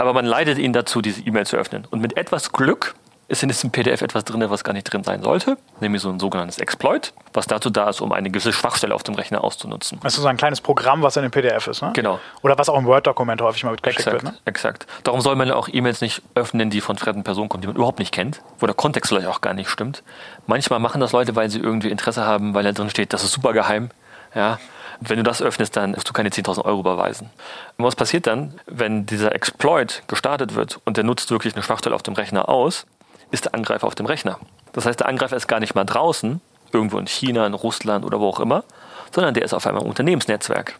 Aber 0.00 0.14
man 0.14 0.24
leitet 0.24 0.56
ihn 0.56 0.72
dazu, 0.72 1.02
diese 1.02 1.20
E-Mail 1.20 1.44
zu 1.44 1.58
öffnen. 1.58 1.86
Und 1.90 2.00
mit 2.00 2.16
etwas 2.16 2.52
Glück 2.52 2.94
ist 3.30 3.44
in 3.44 3.48
diesem 3.48 3.70
PDF 3.70 4.02
etwas 4.02 4.24
drin, 4.24 4.44
was 4.50 4.64
gar 4.64 4.72
nicht 4.72 4.92
drin 4.92 5.04
sein 5.04 5.22
sollte, 5.22 5.56
nämlich 5.78 6.02
so 6.02 6.10
ein 6.10 6.18
sogenanntes 6.18 6.58
Exploit, 6.58 7.12
was 7.32 7.46
dazu 7.46 7.70
da 7.70 7.88
ist, 7.88 8.00
um 8.00 8.10
eine 8.10 8.28
gewisse 8.28 8.52
Schwachstelle 8.52 8.92
auf 8.92 9.04
dem 9.04 9.14
Rechner 9.14 9.44
auszunutzen. 9.44 10.00
Das 10.02 10.14
ist 10.14 10.22
so 10.22 10.26
ein 10.26 10.36
kleines 10.36 10.60
Programm, 10.60 11.02
was 11.02 11.16
in 11.16 11.22
dem 11.22 11.30
PDF 11.30 11.68
ist, 11.68 11.80
ne? 11.80 11.92
Genau. 11.94 12.18
Oder 12.42 12.58
was 12.58 12.68
auch 12.68 12.76
im 12.76 12.86
Word-Dokument 12.86 13.40
häufig 13.40 13.62
mal 13.62 13.70
mitgeschickt 13.70 14.00
exakt, 14.00 14.24
wird, 14.24 14.34
ne? 14.34 14.38
Exakt. 14.46 14.86
Darum 15.04 15.20
soll 15.20 15.36
man 15.36 15.48
auch 15.52 15.68
E-Mails 15.72 16.00
nicht 16.00 16.22
öffnen, 16.34 16.70
die 16.70 16.80
von 16.80 16.98
fremden 16.98 17.22
Personen 17.22 17.48
kommen, 17.48 17.60
die 17.60 17.68
man 17.68 17.76
überhaupt 17.76 18.00
nicht 18.00 18.12
kennt, 18.12 18.42
wo 18.58 18.66
der 18.66 18.74
Kontext 18.74 19.10
vielleicht 19.10 19.28
auch 19.28 19.40
gar 19.40 19.54
nicht 19.54 19.70
stimmt. 19.70 20.02
Manchmal 20.48 20.80
machen 20.80 21.00
das 21.00 21.12
Leute, 21.12 21.36
weil 21.36 21.50
sie 21.50 21.60
irgendwie 21.60 21.90
Interesse 21.90 22.26
haben, 22.26 22.54
weil 22.54 22.64
da 22.64 22.72
drin 22.72 22.90
steht, 22.90 23.12
das 23.12 23.22
ist 23.22 23.30
super 23.30 23.52
geheim, 23.52 23.90
ja, 24.34 24.58
wenn 24.98 25.18
du 25.18 25.22
das 25.22 25.40
öffnest, 25.40 25.76
dann 25.76 25.92
musst 25.92 26.08
du 26.08 26.12
keine 26.12 26.30
10.000 26.30 26.64
Euro 26.64 26.80
überweisen. 26.80 27.30
Und 27.78 27.84
was 27.84 27.94
passiert 27.94 28.26
dann, 28.26 28.60
wenn 28.66 29.06
dieser 29.06 29.34
Exploit 29.34 30.02
gestartet 30.08 30.56
wird 30.56 30.80
und 30.84 30.96
der 30.96 31.04
nutzt 31.04 31.30
wirklich 31.30 31.54
eine 31.54 31.62
Schwachstelle 31.62 31.94
auf 31.94 32.02
dem 32.02 32.14
Rechner 32.14 32.48
aus, 32.48 32.86
ist 33.30 33.44
der 33.46 33.54
Angreifer 33.54 33.86
auf 33.86 33.94
dem 33.94 34.06
Rechner. 34.06 34.38
Das 34.72 34.86
heißt, 34.86 35.00
der 35.00 35.08
Angreifer 35.08 35.36
ist 35.36 35.46
gar 35.46 35.60
nicht 35.60 35.74
mal 35.74 35.84
draußen, 35.84 36.40
irgendwo 36.72 36.98
in 36.98 37.06
China, 37.06 37.46
in 37.46 37.54
Russland 37.54 38.04
oder 38.04 38.20
wo 38.20 38.28
auch 38.28 38.40
immer, 38.40 38.64
sondern 39.12 39.34
der 39.34 39.44
ist 39.44 39.54
auf 39.54 39.66
einmal 39.66 39.82
im 39.82 39.88
Unternehmensnetzwerk. 39.88 40.78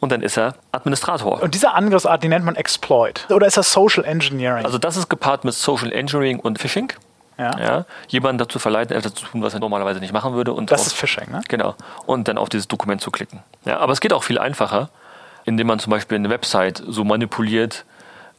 Und 0.00 0.10
dann 0.10 0.20
ist 0.22 0.36
er 0.36 0.54
Administrator. 0.72 1.40
Und 1.42 1.54
diese 1.54 1.72
Angriffsart, 1.72 2.24
die 2.24 2.28
nennt 2.28 2.44
man 2.44 2.56
Exploit. 2.56 3.24
Oder 3.30 3.46
ist 3.46 3.56
das 3.56 3.72
Social 3.72 4.04
Engineering? 4.04 4.64
Also 4.64 4.76
das 4.78 4.96
ist 4.96 5.08
gepaart 5.08 5.44
mit 5.44 5.54
Social 5.54 5.92
Engineering 5.92 6.40
und 6.40 6.58
Phishing. 6.58 6.92
ja. 7.38 7.56
Ja, 7.58 7.84
jemanden 8.08 8.38
dazu 8.38 8.58
verleiten, 8.58 8.96
etwas 8.96 9.14
zu 9.14 9.24
tun, 9.26 9.42
was 9.42 9.54
er 9.54 9.60
normalerweise 9.60 10.00
nicht 10.00 10.12
machen 10.12 10.34
würde. 10.34 10.52
Und 10.52 10.72
Das 10.72 10.80
auf, 10.80 10.86
ist 10.88 10.92
Phishing, 10.94 11.30
ne? 11.30 11.40
Genau. 11.48 11.76
Und 12.04 12.26
dann 12.26 12.36
auf 12.36 12.48
dieses 12.48 12.66
Dokument 12.66 13.00
zu 13.00 13.10
klicken. 13.12 13.42
Ja, 13.64 13.78
aber 13.78 13.92
es 13.92 14.00
geht 14.00 14.12
auch 14.12 14.24
viel 14.24 14.38
einfacher, 14.38 14.90
indem 15.44 15.68
man 15.68 15.78
zum 15.78 15.90
Beispiel 15.92 16.16
eine 16.16 16.30
Website 16.30 16.82
so 16.86 17.04
manipuliert, 17.04 17.84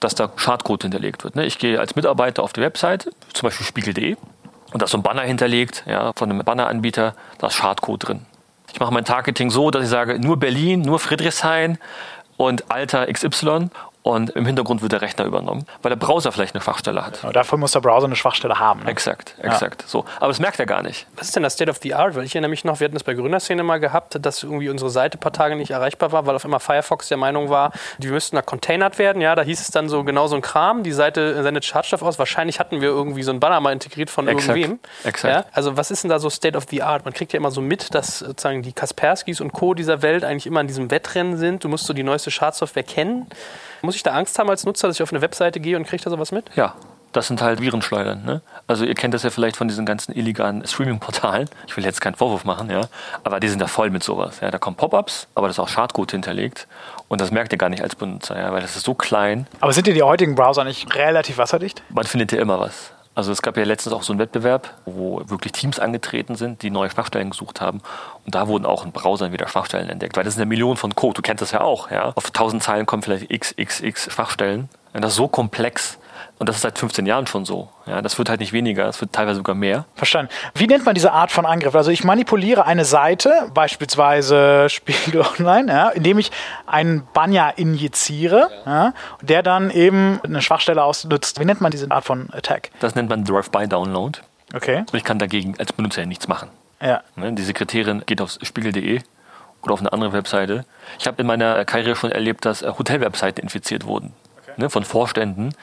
dass 0.03 0.15
da 0.15 0.29
Schadcode 0.35 0.83
hinterlegt 0.83 1.23
wird. 1.23 1.35
Ne? 1.35 1.45
Ich 1.45 1.57
gehe 1.57 1.79
als 1.79 1.95
Mitarbeiter 1.95 2.43
auf 2.43 2.53
die 2.53 2.61
Website, 2.61 3.09
zum 3.33 3.47
Beispiel 3.47 3.65
spiegel.de, 3.65 4.15
und 4.73 4.81
da 4.81 4.85
ist 4.85 4.91
so 4.91 4.97
ein 4.97 5.03
Banner 5.03 5.21
hinterlegt, 5.21 5.83
ja, 5.85 6.11
von 6.13 6.29
einem 6.29 6.43
Banneranbieter, 6.43 7.15
da 7.37 7.47
ist 7.47 7.53
Schadcode 7.53 8.07
drin. 8.07 8.25
Ich 8.71 8.79
mache 8.79 8.93
mein 8.93 9.05
Targeting 9.05 9.51
so, 9.51 9.69
dass 9.69 9.83
ich 9.83 9.89
sage, 9.89 10.19
nur 10.19 10.37
Berlin, 10.37 10.81
nur 10.81 10.99
Friedrichshain 10.99 11.77
und 12.37 12.71
Alter 12.71 13.05
XY 13.05 13.69
und 14.03 14.31
im 14.31 14.45
Hintergrund 14.45 14.81
wird 14.81 14.91
der 14.91 15.01
Rechner 15.01 15.25
übernommen, 15.25 15.65
weil 15.81 15.89
der 15.89 15.95
Browser 15.95 16.31
vielleicht 16.31 16.53
eine 16.53 16.61
Schwachstelle 16.61 17.05
hat. 17.05 17.23
Aber 17.23 17.31
dafür 17.33 17.57
muss 17.57 17.71
der 17.71 17.79
Browser 17.79 18.05
eine 18.05 18.17
Schwachstelle 18.17 18.59
haben. 18.59 18.81
Ne? 18.83 18.91
Exakt, 18.91 19.35
exakt. 19.41 19.85
So. 19.87 20.05
Aber 20.17 20.27
das 20.27 20.39
merkt 20.39 20.59
er 20.59 20.65
gar 20.65 20.83
nicht. 20.83 21.07
Was 21.15 21.27
ist 21.27 21.35
denn 21.37 21.43
das 21.43 21.53
State 21.53 21.71
of 21.71 21.77
the 21.81 21.93
Art? 21.93 22.13
Weil 22.15 22.25
ich 22.25 22.35
erinnere 22.35 22.49
mich 22.49 22.65
noch, 22.65 22.81
wir 22.81 22.85
hatten 22.85 22.95
das 22.95 23.03
bei 23.03 23.13
Gründerszene 23.13 23.63
mal 23.63 23.79
gehabt, 23.79 24.17
dass 24.21 24.43
irgendwie 24.43 24.69
unsere 24.69 24.89
Seite 24.89 25.17
ein 25.17 25.21
paar 25.21 25.31
Tage 25.31 25.55
nicht 25.55 25.71
erreichbar 25.71 26.11
war, 26.11 26.25
weil 26.25 26.35
auf 26.35 26.43
einmal 26.43 26.59
Firefox 26.59 27.07
der 27.07 27.17
Meinung 27.17 27.49
war, 27.49 27.71
die 27.97 28.09
müssten 28.09 28.35
da 28.35 28.41
containert 28.41 28.99
werden. 28.99 29.21
Ja, 29.21 29.35
da 29.35 29.41
hieß 29.41 29.61
es 29.61 29.71
dann 29.71 29.87
so 29.87 30.03
genau 30.03 30.27
so 30.27 30.35
ein 30.35 30.41
Kram, 30.41 30.83
die 30.83 30.91
Seite 30.91 31.41
sendet 31.41 31.63
Schadstoff 31.63 32.03
aus. 32.03 32.19
Wahrscheinlich 32.19 32.59
hatten 32.59 32.81
wir 32.81 32.89
irgendwie 32.89 33.23
so 33.23 33.31
ein 33.31 33.39
Banner 33.39 33.61
mal 33.61 33.71
integriert 33.71 34.09
von 34.09 34.27
Exakt, 34.27 34.57
irgendwem. 34.57 34.79
exakt. 35.05 35.33
Ja, 35.33 35.45
also 35.53 35.77
was 35.77 35.91
ist 35.91 36.03
denn 36.03 36.09
da 36.09 36.19
so 36.19 36.29
State 36.29 36.57
of 36.57 36.65
the 36.69 36.83
Art? 36.83 37.05
Man 37.05 37.13
kriegt 37.13 37.31
ja 37.31 37.37
immer 37.37 37.51
so 37.51 37.61
mit, 37.61 37.95
dass 37.95 38.19
sozusagen 38.19 38.63
die 38.63 38.73
Kasperskis 38.73 39.39
und 39.39 39.53
Co. 39.53 39.73
dieser 39.73 40.01
Welt 40.01 40.25
eigentlich 40.25 40.45
immer 40.45 40.59
in 40.59 40.67
diesem 40.67 40.91
Wettrennen 40.91 41.37
sind. 41.37 41.63
Du 41.63 41.69
musst 41.69 41.85
so 41.85 41.93
die 41.93 42.03
neueste 42.03 42.31
Schadsoftware 42.31 42.83
kennen. 42.83 43.27
Muss 43.83 43.97
ich 43.97 44.03
da 44.03 44.11
Angst 44.11 44.39
haben 44.39 44.49
als 44.49 44.65
Nutzer, 44.65 44.87
dass 44.87 44.95
ich 44.95 45.03
auf 45.03 45.11
eine 45.11 45.21
Webseite 45.21 45.59
gehe 45.59 45.75
und 45.75 45.85
kriege 45.85 46.01
da 46.01 46.09
sowas 46.09 46.31
mit? 46.31 46.45
Ja, 46.55 46.73
das 47.11 47.27
sind 47.27 47.41
halt 47.41 47.59
Virenschleudern. 47.59 48.23
Ne? 48.23 48.41
Also 48.65 48.85
ihr 48.85 48.95
kennt 48.95 49.13
das 49.13 49.23
ja 49.23 49.29
vielleicht 49.29 49.57
von 49.57 49.67
diesen 49.67 49.85
ganzen 49.85 50.13
illegalen 50.13 50.65
Streaming-Portalen. 50.65 51.49
Ich 51.67 51.75
will 51.75 51.83
jetzt 51.83 51.99
keinen 51.99 52.15
Vorwurf 52.15 52.45
machen, 52.45 52.69
ja, 52.69 52.81
aber 53.25 53.41
die 53.41 53.49
sind 53.49 53.59
da 53.59 53.67
voll 53.67 53.89
mit 53.89 54.01
sowas. 54.03 54.39
Ja, 54.39 54.51
da 54.51 54.57
kommen 54.57 54.77
Pop-ups, 54.77 55.27
aber 55.35 55.47
das 55.47 55.57
ist 55.57 55.59
auch 55.59 55.67
Schadcode 55.67 56.11
hinterlegt 56.11 56.67
und 57.09 57.19
das 57.19 57.31
merkt 57.31 57.51
ihr 57.51 57.57
gar 57.57 57.69
nicht 57.69 57.83
als 57.83 57.95
Benutzer, 57.95 58.39
ja, 58.39 58.53
weil 58.53 58.61
das 58.61 58.77
ist 58.77 58.85
so 58.85 58.93
klein. 58.93 59.47
Aber 59.59 59.73
sind 59.73 59.85
dir 59.85 59.93
die 59.93 60.03
heutigen 60.03 60.35
Browser 60.35 60.63
nicht 60.63 60.95
relativ 60.95 61.37
wasserdicht? 61.37 61.83
Man 61.89 62.05
findet 62.05 62.31
ja 62.31 62.39
immer 62.39 62.59
was. 62.59 62.91
Also 63.15 63.31
es 63.31 63.41
gab 63.41 63.57
ja 63.57 63.63
letztens 63.63 63.93
auch 63.93 64.03
so 64.03 64.11
einen 64.11 64.19
Wettbewerb, 64.19 64.73
wo 64.85 65.21
wirklich 65.27 65.51
Teams 65.51 65.79
angetreten 65.79 66.35
sind, 66.35 66.63
die 66.63 66.71
neue 66.71 66.89
Schwachstellen 66.89 67.29
gesucht 67.29 67.61
haben. 67.61 67.81
Und 68.25 68.33
da 68.33 68.47
wurden 68.47 68.65
auch 68.65 68.85
in 68.85 68.91
Browsern 68.91 69.31
wieder 69.31 69.47
Schwachstellen 69.47 69.89
entdeckt, 69.89 70.17
weil 70.17 70.23
das 70.23 70.33
sind 70.33 70.41
ja 70.41 70.45
Millionen 70.45 70.77
von 70.77 70.95
Code. 70.95 71.15
Du 71.15 71.21
kennst 71.21 71.41
das 71.41 71.51
ja 71.51 71.61
auch, 71.61 71.91
ja. 71.91 72.11
Auf 72.15 72.27
1000 72.27 72.63
Zeilen 72.63 72.85
kommen 72.85 73.03
vielleicht 73.03 73.29
xxx 73.29 74.11
Schwachstellen. 74.11 74.69
Und 74.93 75.03
das 75.03 75.11
ist 75.11 75.17
so 75.17 75.27
komplex. 75.27 75.99
Und 76.39 76.49
das 76.49 76.57
ist 76.57 76.61
seit 76.61 76.77
15 76.77 77.05
Jahren 77.05 77.27
schon 77.27 77.45
so. 77.45 77.69
Ja, 77.85 78.01
das 78.01 78.17
wird 78.17 78.29
halt 78.29 78.39
nicht 78.39 78.53
weniger, 78.53 78.87
es 78.87 78.99
wird 79.01 79.13
teilweise 79.13 79.37
sogar 79.37 79.55
mehr. 79.55 79.85
Verstanden. 79.95 80.31
Wie 80.55 80.67
nennt 80.67 80.85
man 80.85 80.95
diese 80.95 81.11
Art 81.11 81.31
von 81.31 81.45
Angriff? 81.45 81.75
Also 81.75 81.91
ich 81.91 82.03
manipuliere 82.03 82.65
eine 82.65 82.85
Seite, 82.85 83.49
beispielsweise 83.53 84.67
Spiegel 84.69 85.21
Online, 85.37 85.71
ja, 85.71 85.89
indem 85.89 86.19
ich 86.19 86.31
einen 86.65 87.07
Banner 87.13 87.53
injiziere, 87.57 88.49
ja, 88.65 88.93
der 89.21 89.43
dann 89.43 89.69
eben 89.69 90.19
eine 90.23 90.41
Schwachstelle 90.41 90.83
ausnutzt. 90.83 91.39
Wie 91.39 91.45
nennt 91.45 91.61
man 91.61 91.71
diese 91.71 91.89
Art 91.91 92.05
von 92.05 92.29
Attack? 92.33 92.71
Das 92.79 92.95
nennt 92.95 93.09
man 93.09 93.23
Drive-by-Download. 93.23 94.19
Okay. 94.53 94.79
Und 94.79 94.93
ich 94.93 95.03
kann 95.03 95.19
dagegen 95.19 95.55
als 95.59 95.73
Benutzer 95.73 96.01
ja 96.01 96.07
nichts 96.07 96.27
machen. 96.27 96.49
Ja. 96.81 97.01
Ne, 97.15 97.33
Die 97.33 97.41
Sekretärin 97.43 98.03
geht 98.05 98.21
auf 98.21 98.37
spiegel.de 98.41 99.01
oder 99.63 99.73
auf 99.73 99.79
eine 99.79 99.91
andere 99.93 100.13
Webseite. 100.13 100.65
Ich 100.99 101.07
habe 101.07 101.21
in 101.21 101.27
meiner 101.27 101.63
Karriere 101.65 101.95
schon 101.95 102.11
erlebt, 102.11 102.45
dass 102.45 102.61
äh, 102.61 102.71
Hotelwebseiten 102.77 103.41
infiziert 103.41 103.85
wurden. 103.85 104.13
Ne, 104.57 104.69
von 104.69 104.83
Vorständen, 104.83 105.55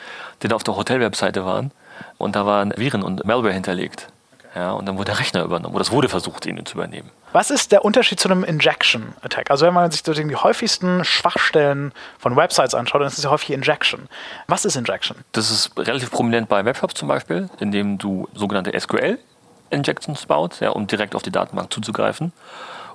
die 0.43 0.49
da 0.49 0.57
auf 0.57 0.65
der 0.65 0.77
Hotelwebseite 0.77 1.45
waren. 1.45 1.71
Und 2.19 2.37
da 2.37 2.47
waren 2.47 2.73
Viren 2.77 3.03
und 3.03 3.25
Malware 3.25 3.53
hinterlegt. 3.53 4.09
Ja, 4.55 4.73
und 4.73 4.87
dann 4.87 4.97
wurde 4.97 5.13
der 5.13 5.21
Rechner 5.21 5.45
übernommen. 5.45 5.75
Oder 5.75 5.83
es 5.83 5.93
wurde 5.93 6.09
versucht, 6.09 6.45
ihn 6.47 6.65
zu 6.67 6.75
übernehmen. 6.75 7.11
Was 7.33 7.51
ist 7.53 7.71
der 7.71 7.85
Unterschied 7.85 8.19
zu 8.19 8.29
einem 8.29 8.43
Injection-Attack? 8.43 9.51
Also 9.51 9.65
wenn 9.65 9.75
man 9.75 9.91
sich 9.93 10.03
die 10.03 10.37
häufigsten 10.37 11.05
Schwachstellen 11.05 11.93
von 12.19 12.35
Websites 12.35 12.75
anschaut, 12.75 13.01
dann 13.01 13.09
ist 13.09 13.19
es 13.19 13.25
ja 13.25 13.31
häufig 13.31 13.51
Injection. 13.51 14.09
Was 14.49 14.65
ist 14.65 14.75
Injection? 14.75 15.19
Das 15.33 15.53
ist 15.53 15.79
relativ 15.79 16.11
prominent 16.11 16.49
bei 16.49 16.65
Webshops 16.65 16.95
zum 16.95 17.07
Beispiel, 17.07 17.49
indem 17.61 17.99
du 17.99 18.29
sogenannte 18.35 18.79
SQL-Injections 18.79 20.27
baust, 20.27 20.61
ja, 20.61 20.71
um 20.71 20.89
direkt 20.89 21.15
auf 21.15 21.23
die 21.23 21.31
Datenbank 21.31 21.73
zuzugreifen 21.73 22.33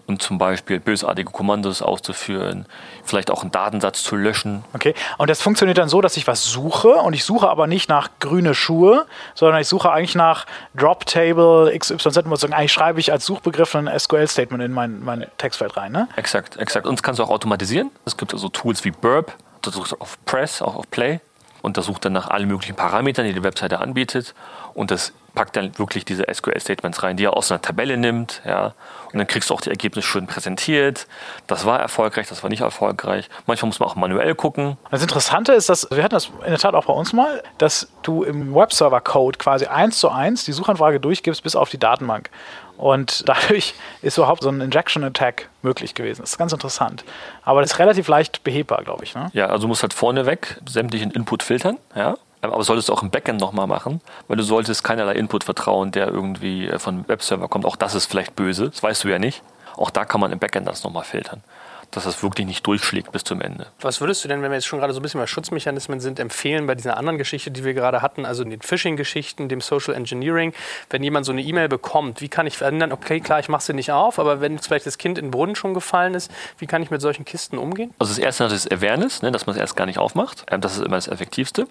und 0.08 0.22
zum 0.22 0.38
Beispiel 0.38 0.80
bösartige 0.80 1.32
Kommandos 1.32 1.82
auszuführen, 1.82 2.66
vielleicht 3.04 3.32
auch 3.32 3.42
einen 3.42 3.52
Datensatz 3.52 4.04
zu 4.04 4.16
löschen. 4.16 4.64
Okay, 4.74 4.94
und 5.18 5.30
das 5.30 5.42
funktioniert 5.42 5.78
dann 5.78 5.90
so, 5.90 6.02
dass 6.02 6.18
ich 6.18 6.28
was 6.28 6.46
suche 6.46 6.90
und 6.90 7.14
ich 7.14 7.24
suche 7.24 7.50
aber 7.50 7.68
nicht 7.68 7.90
nach 7.90 8.10
grüne 8.20 8.54
Schuhe, 8.54 9.06
sondern 9.34 9.62
ich 9.62 9.68
suche 9.68 9.92
eigentlich 9.92 10.16
nach 10.16 10.46
Drop 10.76 11.06
Table 11.06 11.78
XYZ. 11.78 12.18
Eigentlich 12.18 12.72
schreibe 12.72 13.00
ich 13.00 13.12
als 13.12 13.26
Suchbegriff 13.26 13.76
ein 13.76 13.90
SQL-Statement 13.98 14.64
in 14.64 14.72
mein, 14.72 15.04
mein 15.04 15.26
Textfeld 15.38 15.76
rein. 15.78 15.92
Ne? 15.92 16.08
Exakt, 16.16 16.58
exakt. 16.58 16.86
Und 16.86 17.00
das 17.00 17.04
kannst 17.04 17.20
du 17.20 17.24
auch 17.24 17.30
automatisieren. 17.30 17.92
Es 18.06 18.18
gibt 18.18 18.34
also 18.34 18.50
Tools 18.50 18.84
wie 18.86 18.92
Burp, 18.92 19.34
das 19.62 19.74
sucht 19.74 20.00
auf 20.00 20.18
Press, 20.26 20.62
auch 20.62 20.76
auf 20.76 20.90
Play 20.92 21.20
und 21.62 21.78
das 21.78 21.86
sucht 21.86 22.06
dann 22.06 22.14
nach 22.14 22.30
allen 22.30 22.48
möglichen 22.48 22.76
Parametern, 22.76 23.26
die 23.26 23.34
die 23.34 23.44
Webseite 23.44 23.80
anbietet 23.80 24.36
und 24.74 24.92
das 24.92 25.14
packt 25.36 25.56
dann 25.56 25.78
wirklich 25.78 26.06
diese 26.06 26.26
SQL-Statements 26.34 27.04
rein, 27.04 27.18
die 27.18 27.26
er 27.26 27.38
aus 27.38 27.52
einer 27.52 27.62
Tabelle 27.62 27.98
nimmt, 27.98 28.42
ja, 28.46 28.74
und 29.16 29.20
dann 29.20 29.28
kriegst 29.28 29.50
du 29.50 29.54
auch 29.54 29.62
die 29.62 29.70
Ergebnisse 29.70 30.06
schön 30.06 30.28
präsentiert. 30.28 31.08
Das 31.48 31.66
war 31.66 31.80
erfolgreich, 31.80 32.28
das 32.28 32.44
war 32.44 32.50
nicht 32.50 32.60
erfolgreich. 32.60 33.30
Manchmal 33.48 33.68
muss 33.68 33.80
man 33.80 33.88
auch 33.88 33.96
manuell 33.96 34.36
gucken. 34.36 34.78
Das 34.92 35.02
Interessante 35.02 35.54
ist, 35.54 35.70
dass 35.70 35.88
wir 35.90 36.04
hatten 36.04 36.16
das 36.16 36.26
in 36.44 36.50
der 36.50 36.58
Tat 36.58 36.76
auch 36.76 36.84
bei 36.84 36.92
uns 36.92 37.14
mal, 37.14 37.42
dass 37.58 37.88
du 38.04 38.24
im 38.24 38.54
Webserver-Code 38.54 39.38
quasi 39.38 39.68
eins 39.68 40.00
zu 40.00 40.10
eins 40.10 40.44
die 40.44 40.52
Suchanfrage 40.52 41.00
durchgibst 41.00 41.44
bis 41.44 41.56
auf 41.56 41.70
die 41.70 41.78
Datenbank. 41.78 42.30
Und 42.78 43.24
dadurch 43.30 43.74
ist 44.02 44.18
überhaupt 44.18 44.44
so 44.44 44.50
ein 44.50 44.60
Injection-Attack 44.60 45.48
möglich 45.62 45.96
gewesen. 45.96 46.22
Das 46.22 46.32
ist 46.32 46.38
ganz 46.38 46.52
interessant. 46.52 47.06
Aber 47.44 47.62
das 47.62 47.72
ist 47.72 47.80
relativ 47.80 48.10
leicht 48.10 48.44
behebbar, 48.44 48.84
glaube 48.84 49.06
ich. 49.06 49.16
Ne? 49.16 49.30
Ja, 49.32 49.48
also 49.48 49.62
du 49.62 49.68
musst 49.70 49.82
halt 49.82 49.94
vorneweg 49.94 50.60
sämtlichen 50.68 51.12
Input 51.12 51.42
filtern, 51.42 51.78
ja. 51.96 52.16
Aber 52.54 52.64
solltest 52.64 52.90
du 52.90 52.94
auch 52.94 53.04
im 53.04 53.10
Backend 53.10 53.40
nochmal 53.40 53.68
machen, 53.68 54.02
weil 54.28 54.38
du 54.38 54.44
solltest 54.44 54.84
keinerlei 54.84 55.14
Input 55.14 55.44
vertrauen, 55.44 55.92
der 55.92 56.08
irgendwie 56.08 56.68
äh, 56.68 56.80
von 56.80 57.08
Webserver 57.08 57.48
kommt. 57.48 57.66
Auch 57.66 57.76
das 57.76 57.96
ist 57.96 58.06
vielleicht 58.06 58.36
böse, 58.36 58.70
das 58.70 58.84
weißt 58.84 59.04
du 59.04 59.10
ja 59.10 59.20
nicht. 59.20 59.44
Auch 59.78 59.90
da 59.90 60.06
kann 60.06 60.22
man 60.22 60.32
im 60.32 60.40
Backend 60.40 60.68
das 60.68 60.84
nochmal 60.84 61.04
filtern 61.04 61.44
dass 61.92 62.04
das 62.04 62.22
wirklich 62.24 62.46
nicht 62.46 62.66
durchschlägt 62.68 63.12
bis 63.12 63.24
zum 63.24 63.42
Ende. 63.42 63.68
Was 63.80 64.02
würdest 64.02 64.24
du 64.24 64.28
denn, 64.28 64.42
wenn 64.42 64.52
wir 64.52 64.56
jetzt 64.56 64.66
schon 64.66 64.80
gerade 64.80 64.94
so 64.94 65.00
ein 65.00 65.04
bisschen 65.04 65.20
bei 65.20 65.28
Schutzmechanismen 65.28 66.00
sind, 66.00 66.20
empfehlen 66.20 66.68
bei 66.68 66.76
dieser 66.76 66.98
anderen 66.98 67.18
Geschichte, 67.18 67.52
die 67.52 67.64
wir 67.64 67.74
gerade 67.74 68.02
hatten, 68.02 68.26
also 68.26 68.44
in 68.44 68.50
den 68.50 68.62
Phishing-Geschichten, 68.62 69.50
dem 69.50 69.62
Social 69.62 69.94
Engineering, 69.94 70.54
wenn 70.90 71.04
jemand 71.04 71.26
so 71.26 71.32
eine 71.32 71.42
E-Mail 71.42 71.70
bekommt, 71.70 72.22
wie 72.22 72.30
kann 72.30 72.48
ich 72.48 72.58
verändern, 72.58 72.92
okay, 72.92 73.20
klar, 73.20 73.40
ich 73.40 73.50
mache 73.50 73.64
sie 73.64 73.74
nicht 73.74 73.92
auf, 73.92 74.20
aber 74.20 74.42
wenn 74.42 74.54
jetzt 74.54 74.68
vielleicht 74.68 74.86
das 74.86 74.98
Kind 74.98 75.18
in 75.18 75.26
den 75.26 75.32
Brunnen 75.32 75.56
schon 75.56 75.74
gefallen 75.74 76.14
ist, 76.14 76.32
wie 76.58 76.68
kann 76.68 76.84
ich 76.84 76.92
mit 76.92 77.02
solchen 77.02 77.26
Kisten 77.26 77.58
umgehen? 77.58 77.94
Also 78.00 78.14
das 78.14 78.20
erste 78.20 78.46
ist 78.46 78.72
Awareness, 78.72 79.22
ne, 79.22 79.32
dass 79.32 79.46
man 79.46 79.56
es 79.56 79.60
erst 79.60 79.76
gar 79.76 79.86
nicht 79.86 80.00
aufmacht. 80.00 80.46
Ähm, 80.52 80.62
das 80.62 80.78
ist 80.78 80.84
immer 80.84 80.98
das 80.98 81.08
Effektivste. 81.08 81.68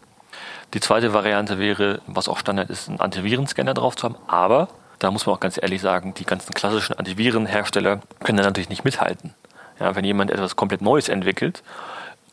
Die 0.75 0.81
zweite 0.81 1.13
Variante 1.13 1.61
wäre, 1.61 2.01
was 2.09 2.29
auch 2.29 2.37
Standard 2.37 2.69
ist, 2.69 2.89
einen 2.89 2.99
Antivirenscanner 2.99 3.75
drauf 3.75 3.95
zu 3.95 4.09
haben. 4.09 4.17
Aber 4.27 4.69
da 4.99 5.13
muss 5.13 5.25
man 5.25 5.37
auch 5.37 5.41
ganz 5.41 5.57
ehrlich 5.61 5.81
sagen, 5.81 6.15
die 6.15 6.25
ganzen 6.25 6.53
klassischen 6.53 6.99
Antivirenhersteller 6.99 8.01
können 8.25 8.39
da 8.39 8.45
natürlich 8.45 8.71
nicht 8.71 8.85
mithalten. 8.85 9.35
Ja, 9.79 9.95
wenn 9.95 10.05
jemand 10.05 10.33
etwas 10.33 10.57
komplett 10.57 10.83
Neues 10.83 11.09
entwickelt 11.09 11.63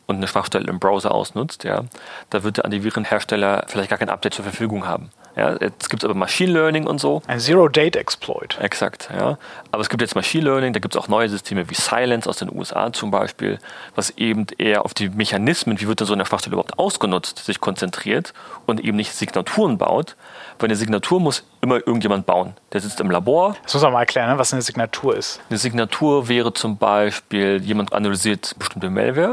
und 0.06 0.16
eine 0.16 0.26
Schwachstelle 0.26 0.66
im 0.66 0.80
Browser 0.80 1.12
ausnutzt, 1.12 1.62
ja, 1.62 1.84
da 2.30 2.42
wird 2.42 2.56
der 2.56 2.64
Antivirenhersteller 2.64 3.64
vielleicht 3.68 3.90
gar 3.90 3.98
kein 3.98 4.10
Update 4.10 4.34
zur 4.34 4.44
Verfügung 4.44 4.86
haben. 4.86 5.10
Ja, 5.34 5.56
jetzt 5.60 5.88
gibt 5.88 6.02
es 6.02 6.04
aber 6.04 6.14
Machine 6.18 6.52
Learning 6.52 6.86
und 6.86 7.00
so. 7.00 7.22
Ein 7.26 7.40
Zero-Date-Exploit. 7.40 8.58
Exakt, 8.60 9.08
ja. 9.16 9.38
Aber 9.70 9.80
es 9.80 9.88
gibt 9.88 10.02
jetzt 10.02 10.14
Machine 10.14 10.44
Learning, 10.44 10.72
da 10.74 10.80
gibt 10.80 10.94
es 10.94 11.00
auch 11.00 11.08
neue 11.08 11.28
Systeme 11.28 11.70
wie 11.70 11.74
Silence 11.74 12.28
aus 12.28 12.36
den 12.36 12.54
USA 12.54 12.92
zum 12.92 13.10
Beispiel, 13.10 13.58
was 13.94 14.10
eben 14.10 14.46
eher 14.58 14.84
auf 14.84 14.92
die 14.92 15.08
Mechanismen, 15.08 15.80
wie 15.80 15.88
wird 15.88 16.00
denn 16.00 16.06
so 16.06 16.12
eine 16.12 16.26
Schwachstelle 16.26 16.54
überhaupt 16.54 16.78
ausgenutzt, 16.78 17.38
sich 17.44 17.60
konzentriert 17.60 18.34
und 18.66 18.80
eben 18.80 18.96
nicht 18.96 19.14
Signaturen 19.14 19.78
baut. 19.78 20.16
Weil 20.58 20.68
eine 20.68 20.76
Signatur 20.76 21.18
muss 21.18 21.44
immer 21.62 21.76
irgendjemand 21.76 22.26
bauen. 22.26 22.54
Der 22.72 22.80
sitzt 22.80 23.00
im 23.00 23.10
Labor. 23.10 23.56
Das 23.62 23.74
muss 23.74 23.82
man 23.82 23.94
mal 23.94 24.00
erklären, 24.00 24.30
ne, 24.30 24.38
was 24.38 24.52
eine 24.52 24.62
Signatur 24.62 25.16
ist. 25.16 25.40
Eine 25.48 25.58
Signatur 25.58 26.28
wäre 26.28 26.52
zum 26.52 26.76
Beispiel, 26.76 27.62
jemand 27.62 27.94
analysiert 27.94 28.54
bestimmte 28.58 28.90
Malware 28.90 29.32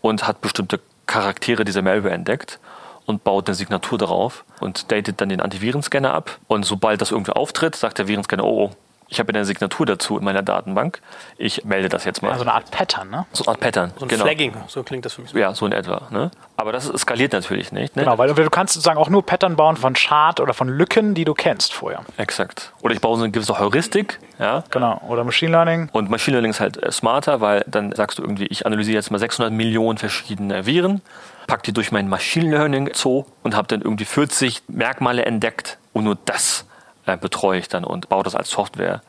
und 0.00 0.26
hat 0.26 0.40
bestimmte 0.40 0.80
Charaktere 1.06 1.64
dieser 1.64 1.82
Malware 1.82 2.14
entdeckt 2.14 2.58
und 3.06 3.24
baut 3.24 3.48
eine 3.48 3.54
Signatur 3.54 3.98
darauf 3.98 4.44
und 4.60 4.90
datet 4.92 5.20
dann 5.20 5.28
den 5.28 5.40
Antivirenscanner 5.40 6.12
ab. 6.12 6.38
Und 6.48 6.64
sobald 6.64 7.00
das 7.00 7.12
irgendwie 7.12 7.32
auftritt, 7.32 7.76
sagt 7.76 7.98
der 7.98 8.08
Virenscanner, 8.08 8.44
oh, 8.44 8.70
oh 8.70 8.72
ich 9.08 9.20
habe 9.20 9.32
eine 9.32 9.44
Signatur 9.44 9.86
dazu 9.86 10.18
in 10.18 10.24
meiner 10.24 10.42
Datenbank. 10.42 11.00
Ich 11.38 11.64
melde 11.64 11.88
das 11.88 12.04
jetzt 12.04 12.22
mal. 12.22 12.32
Also 12.32 12.42
eine 12.42 12.54
Art 12.54 12.70
Pattern, 12.72 13.08
ne? 13.08 13.24
So 13.32 13.44
eine 13.44 13.50
Art 13.52 13.60
Pattern. 13.60 13.92
So 13.96 14.04
ein 14.04 14.08
genau. 14.08 14.24
Flagging, 14.24 14.54
so 14.66 14.82
klingt 14.82 15.04
das 15.04 15.14
für 15.14 15.22
mich. 15.22 15.32
Ja, 15.32 15.54
so 15.54 15.64
in 15.64 15.72
etwa. 15.72 16.08
Ne? 16.10 16.32
Aber 16.56 16.72
das 16.72 16.86
skaliert 16.86 17.32
natürlich 17.32 17.70
nicht. 17.70 17.94
Ne? 17.94 18.02
Genau, 18.02 18.18
weil 18.18 18.32
du 18.32 18.50
kannst 18.50 18.74
sozusagen 18.74 18.98
auch 18.98 19.08
nur 19.08 19.24
Pattern 19.24 19.54
bauen 19.54 19.76
von 19.76 19.94
Chart 19.94 20.40
oder 20.40 20.54
von 20.54 20.68
Lücken, 20.68 21.14
die 21.14 21.24
du 21.24 21.34
kennst 21.34 21.72
vorher. 21.72 22.00
Exakt. 22.16 22.72
Oder 22.82 22.94
ich 22.94 23.00
baue 23.00 23.16
so 23.16 23.22
eine 23.22 23.30
gewisse 23.30 23.58
Heuristik. 23.58 24.18
Ja? 24.40 24.64
Genau. 24.70 25.00
Oder 25.08 25.22
Machine 25.22 25.52
Learning. 25.52 25.88
Und 25.92 26.10
Machine 26.10 26.36
Learning 26.36 26.50
ist 26.50 26.60
halt 26.60 26.82
äh, 26.82 26.90
smarter, 26.90 27.40
weil 27.40 27.64
dann 27.68 27.92
sagst 27.92 28.18
du 28.18 28.22
irgendwie, 28.22 28.46
ich 28.46 28.66
analysiere 28.66 28.96
jetzt 28.96 29.12
mal 29.12 29.18
600 29.18 29.52
Millionen 29.52 29.98
verschiedene 29.98 30.66
Viren 30.66 31.00
pack 31.46 31.62
die 31.62 31.72
durch 31.72 31.92
mein 31.92 32.08
Machine 32.08 32.50
Learning 32.50 32.90
Zoo 32.94 33.24
und 33.42 33.54
habe 33.54 33.68
dann 33.68 33.82
irgendwie 33.82 34.04
40 34.04 34.64
Merkmale 34.68 35.24
entdeckt 35.24 35.78
und 35.92 36.04
nur 36.04 36.18
das 36.24 36.66
äh, 37.06 37.16
betreue 37.16 37.58
ich 37.58 37.68
dann 37.68 37.84
und 37.84 38.08
baue 38.08 38.22
das 38.24 38.34
als 38.34 38.50
Software 38.50 39.00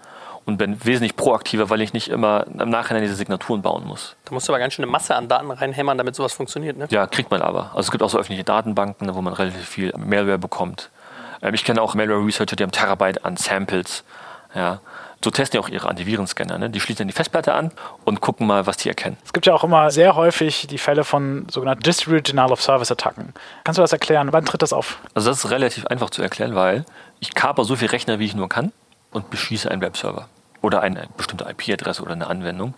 und 0.45 0.57
bin 0.57 0.83
wesentlich 0.85 1.17
proaktiver, 1.17 1.69
weil 1.69 1.81
ich 1.81 1.91
nicht 1.91 2.07
immer 2.07 2.45
im 2.47 2.69
Nachhinein 2.69 3.03
diese 3.03 3.15
Signaturen 3.15 3.61
bauen 3.61 3.85
muss. 3.85 4.15
Da 4.25 4.33
musst 4.33 4.47
du 4.47 4.53
aber 4.53 4.59
ganz 4.59 4.73
schön 4.73 4.83
eine 4.83 4.91
Masse 4.91 5.13
an 5.15 5.27
Daten 5.27 5.51
reinhämmern, 5.51 5.97
damit 5.97 6.15
sowas 6.15 6.31
funktioniert, 6.31 6.77
ne? 6.77 6.87
Ja, 6.89 7.05
kriegt 7.05 7.29
man 7.31 7.41
aber. 7.41 7.71
Also 7.71 7.87
es 7.87 7.91
gibt 7.91 8.01
auch 8.01 8.09
so 8.09 8.17
öffentliche 8.17 8.45
Datenbanken, 8.45 9.13
wo 9.13 9.21
man 9.21 9.33
relativ 9.33 9.67
viel 9.67 9.93
Malware 9.97 10.37
bekommt. 10.37 10.89
Ähm, 11.41 11.53
ich 11.53 11.65
kenne 11.65 11.81
auch 11.81 11.95
Malware-Researcher, 11.95 12.55
die 12.55 12.63
haben 12.63 12.71
Terabyte 12.71 13.25
an 13.25 13.35
Samples. 13.35 14.05
Ja, 14.55 14.79
so 15.23 15.31
testen 15.31 15.59
ja 15.59 15.65
auch 15.65 15.69
ihre 15.69 15.89
Antivirenscanner. 15.89 16.57
Ne? 16.57 16.69
Die 16.69 16.79
schließen 16.79 16.99
dann 16.99 17.07
die 17.07 17.13
Festplatte 17.13 17.53
an 17.53 17.71
und 18.05 18.21
gucken 18.21 18.47
mal, 18.47 18.65
was 18.67 18.77
die 18.77 18.89
erkennen. 18.89 19.17
Es 19.25 19.33
gibt 19.33 19.45
ja 19.45 19.53
auch 19.53 19.63
immer 19.63 19.91
sehr 19.91 20.15
häufig 20.15 20.67
die 20.67 20.77
Fälle 20.77 21.03
von 21.03 21.47
sogenannten 21.49 21.83
Distributed 21.83 22.29
Denial 22.29 22.51
of 22.51 22.61
Service 22.61 22.91
Attacken. 22.91 23.33
Kannst 23.63 23.77
du 23.77 23.81
das 23.81 23.91
erklären? 23.91 24.31
Wann 24.31 24.45
tritt 24.45 24.61
das 24.61 24.73
auf? 24.73 24.99
Also 25.13 25.29
das 25.29 25.43
ist 25.43 25.51
relativ 25.51 25.85
einfach 25.87 26.09
zu 26.09 26.21
erklären, 26.21 26.55
weil 26.55 26.85
ich 27.19 27.33
kaper 27.33 27.63
so 27.65 27.75
viel 27.75 27.87
Rechner, 27.87 28.19
wie 28.19 28.25
ich 28.25 28.35
nur 28.35 28.49
kann 28.49 28.71
und 29.11 29.29
beschieße 29.29 29.69
einen 29.69 29.81
Webserver 29.81 30.29
oder 30.61 30.81
eine 30.81 31.07
bestimmte 31.17 31.45
IP-Adresse 31.45 32.01
oder 32.01 32.13
eine 32.13 32.27
Anwendung, 32.27 32.73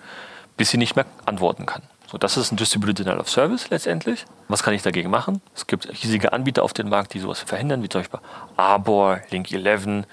bis 0.58 0.70
sie 0.70 0.78
nicht 0.78 0.96
mehr 0.96 1.06
antworten 1.26 1.66
kann. 1.66 1.82
So, 2.12 2.18
das 2.18 2.38
ist 2.38 2.52
ein 2.52 2.56
Distributed 2.56 3.00
Denial 3.00 3.20
of 3.20 3.30
Service 3.30 3.70
letztendlich. 3.70 4.26
Was 4.48 4.64
kann 4.64 4.74
ich 4.74 4.82
dagegen 4.82 5.12
machen? 5.12 5.42
Es 5.54 5.68
gibt 5.68 5.88
riesige 5.88 6.34
Anbieter 6.34 6.64
auf 6.64 6.74
dem 6.74 6.90
Markt, 6.90 7.14
die 7.14 7.20
sowas 7.20 7.40
verhindern, 7.42 7.84
wie 7.84 7.90
zum 7.90 8.02
Beispiel 8.02 8.20
Arbor, 8.58 9.20
Link11 9.30 10.06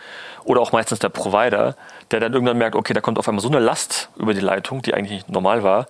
oder 0.45 0.61
auch 0.61 0.73
meistens 0.73 0.99
der 0.99 1.09
Provider, 1.09 1.75
der 2.11 2.21
dann 2.21 2.33
irgendwann 2.33 2.59
merkt, 2.59 2.77
okay, 2.77 2.95
da 2.95 3.01
kommt 3.01 3.19
auf 3.19 3.29
einmal 3.29 3.43
so 3.43 3.49
eine 3.49 3.59
Last 3.59 4.11
über 4.17 4.35
die 4.35 4.41
Leitung, 4.41 4.83
die 4.83 4.95
eigentlich 4.95 5.13
nicht 5.13 5.29
normal 5.31 5.63
war, 5.63 5.87